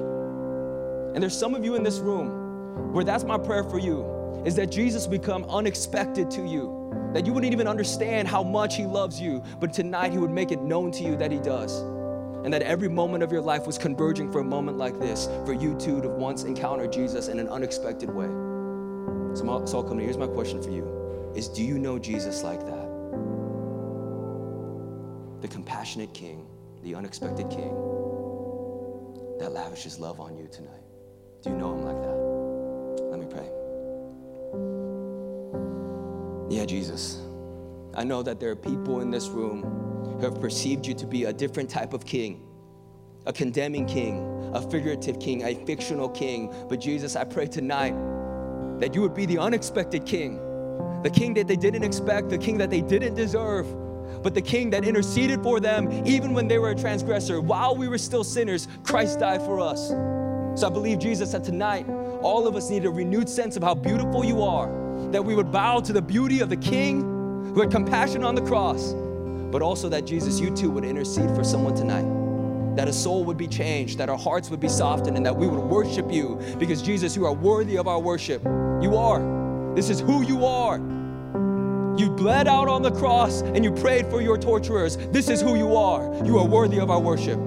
And 1.15 1.23
there's 1.23 1.37
some 1.37 1.55
of 1.55 1.65
you 1.65 1.75
in 1.75 1.83
this 1.83 1.99
room 1.99 2.93
where 2.93 3.05
that's 3.05 3.25
my 3.25 3.39
prayer 3.39 3.65
for 3.65 3.79
you 3.79 4.03
is 4.45 4.55
that 4.57 4.71
Jesus 4.71 5.07
become 5.07 5.45
unexpected 5.45 6.31
to 6.33 6.47
you. 6.47 6.79
That 7.15 7.27
you 7.27 7.33
wouldn't 7.33 7.53
even 7.53 7.67
understand 7.67 8.29
how 8.29 8.43
much 8.43 8.77
he 8.77 8.85
loves 8.85 9.21
you, 9.21 9.43
but 9.61 9.73
tonight 9.73 10.13
he 10.13 10.19
would 10.19 10.31
make 10.31 10.51
it 10.51 10.61
known 10.63 10.91
to 10.93 11.05
you 11.05 11.17
that 11.17 11.31
he 11.31 11.39
does 11.39 11.83
and 12.45 12.53
that 12.53 12.63
every 12.63 12.89
moment 12.89 13.23
of 13.23 13.31
your 13.31 13.41
life 13.41 13.67
was 13.67 13.79
converging 13.79 14.31
for 14.31 14.41
a 14.41 14.45
moment 14.45 14.77
like 14.77 14.99
this 14.99 15.27
for 15.45 15.53
you 15.53 15.75
two 15.79 16.01
to 16.03 16.09
once 16.09 16.43
encounter 16.43 16.87
Jesus 16.87 17.29
in 17.29 17.39
an 17.39 17.49
unexpected 17.49 18.11
way. 18.11 18.27
So, 19.35 19.65
so 19.65 19.79
I'll 19.79 19.85
come 19.85 19.99
to 19.99 20.05
here's 20.05 20.19
my 20.19 20.27
question 20.27 20.63
for 20.63 20.71
you 20.71 21.33
is 21.35 21.49
do 21.49 21.63
you 21.63 21.79
know 21.79 21.99
Jesus 21.99 22.43
like 22.43 22.61
that? 22.61 22.89
The 25.41 25.49
compassionate 25.49 26.13
king, 26.13 26.47
the 26.83 26.95
unexpected 26.95 27.49
king 27.49 27.71
that 29.39 29.51
lavishes 29.51 29.99
love 29.99 30.21
on 30.21 30.37
you 30.37 30.47
tonight. 30.47 30.83
Do 31.43 31.51
you 31.51 31.57
know 31.57 31.73
him 31.73 31.85
like 31.85 32.01
that? 32.03 32.22
Jesus. 36.73 37.21
I 37.95 38.03
know 38.03 38.23
that 38.23 38.41
there 38.41 38.51
are 38.51 38.57
people 38.57 39.03
in 39.03 39.11
this 39.11 39.29
room 39.29 39.61
who 39.63 40.21
have 40.21 40.41
perceived 40.41 40.87
you 40.87 40.95
to 40.95 41.07
be 41.07 41.25
a 41.25 41.33
different 41.33 41.69
type 41.69 41.93
of 41.93 42.07
king, 42.07 42.43
a 43.27 43.33
condemning 43.33 43.85
king, 43.85 44.51
a 44.55 44.63
figurative 44.71 45.21
king, 45.21 45.43
a 45.43 45.55
fictional 45.67 46.09
king. 46.09 46.51
But 46.71 46.81
Jesus, 46.81 47.15
I 47.15 47.25
pray 47.25 47.47
tonight 47.47 47.95
that 48.81 48.95
you 48.95 49.03
would 49.03 49.13
be 49.13 49.27
the 49.27 49.37
unexpected 49.37 50.07
king, 50.07 50.37
the 51.03 51.11
king 51.11 51.35
that 51.35 51.47
they 51.47 51.57
didn't 51.57 51.83
expect, 51.83 52.31
the 52.31 52.39
king 52.39 52.57
that 52.57 52.71
they 52.71 52.81
didn't 52.81 53.17
deserve 53.17 53.67
but 54.23 54.35
the 54.35 54.43
king 54.43 54.71
that 54.71 54.85
interceded 54.85 55.43
for 55.43 55.59
them 55.59 55.91
even 56.07 56.33
when 56.33 56.47
they 56.47 56.59
were 56.59 56.71
a 56.71 56.77
transgressor. 56.77 57.41
While 57.41 57.75
we 57.75 57.89
were 57.89 57.99
still 57.99 58.23
sinners, 58.23 58.69
Christ 58.85 59.19
died 59.19 59.41
for 59.43 59.59
us. 59.59 59.89
So 60.61 60.69
I 60.69 60.71
believe, 60.71 61.01
Jesus, 61.01 61.33
that 61.33 61.43
tonight 61.43 61.89
all 62.21 62.47
of 62.47 62.55
us 62.55 62.71
need 62.71 62.85
a 62.85 62.91
renewed 62.91 63.29
sense 63.29 63.57
of 63.57 63.63
how 63.63 63.75
beautiful 63.75 64.25
you 64.25 64.43
are, 64.43 64.82
that 65.13 65.25
we 65.25 65.35
would 65.35 65.53
bow 65.53 65.81
to 65.81 65.93
the 65.93 66.03
beauty 66.03 66.41
of 66.41 66.49
the 66.49 66.57
king 66.57 67.03
who 67.55 67.61
had 67.61 67.71
compassion 67.71 68.25
on 68.25 68.35
the 68.35 68.41
cross, 68.43 68.95
but 69.53 69.61
also 69.61 69.89
that 69.91 70.07
Jesus, 70.07 70.41
you 70.41 70.55
too 70.55 70.71
would 70.71 70.85
intercede 70.85 71.29
for 71.37 71.45
someone 71.45 71.75
tonight. 71.75 72.07
That 72.77 72.89
a 72.89 72.93
soul 72.93 73.23
would 73.25 73.37
be 73.37 73.47
changed, 73.47 73.99
that 73.99 74.09
our 74.09 74.17
hearts 74.17 74.49
would 74.49 74.61
be 74.61 74.69
softened, 74.69 75.19
and 75.19 75.27
that 75.27 75.37
we 75.37 75.47
would 75.47 75.61
worship 75.61 76.11
you 76.11 76.41
because 76.59 76.81
Jesus, 76.81 77.15
you 77.15 77.27
are 77.27 77.35
worthy 77.35 77.77
of 77.77 77.87
our 77.87 77.99
worship. 77.99 78.43
You 78.45 78.97
are. 78.97 79.75
This 79.75 79.91
is 79.91 80.01
who 80.01 80.23
you 80.23 80.47
are. 80.47 80.79
You 81.99 82.09
bled 82.09 82.49
out 82.49 82.69
on 82.69 82.81
the 82.81 82.91
cross 82.91 83.43
and 83.43 83.63
you 83.63 83.73
prayed 83.73 84.07
for 84.07 84.23
your 84.23 84.39
torturers. 84.39 84.97
This 84.97 85.29
is 85.29 85.43
who 85.43 85.57
you 85.57 85.77
are. 85.77 86.25
You 86.25 86.39
are 86.39 86.47
worthy 86.47 86.81
of 86.81 86.91
our 86.91 87.01
worship. 87.01 87.39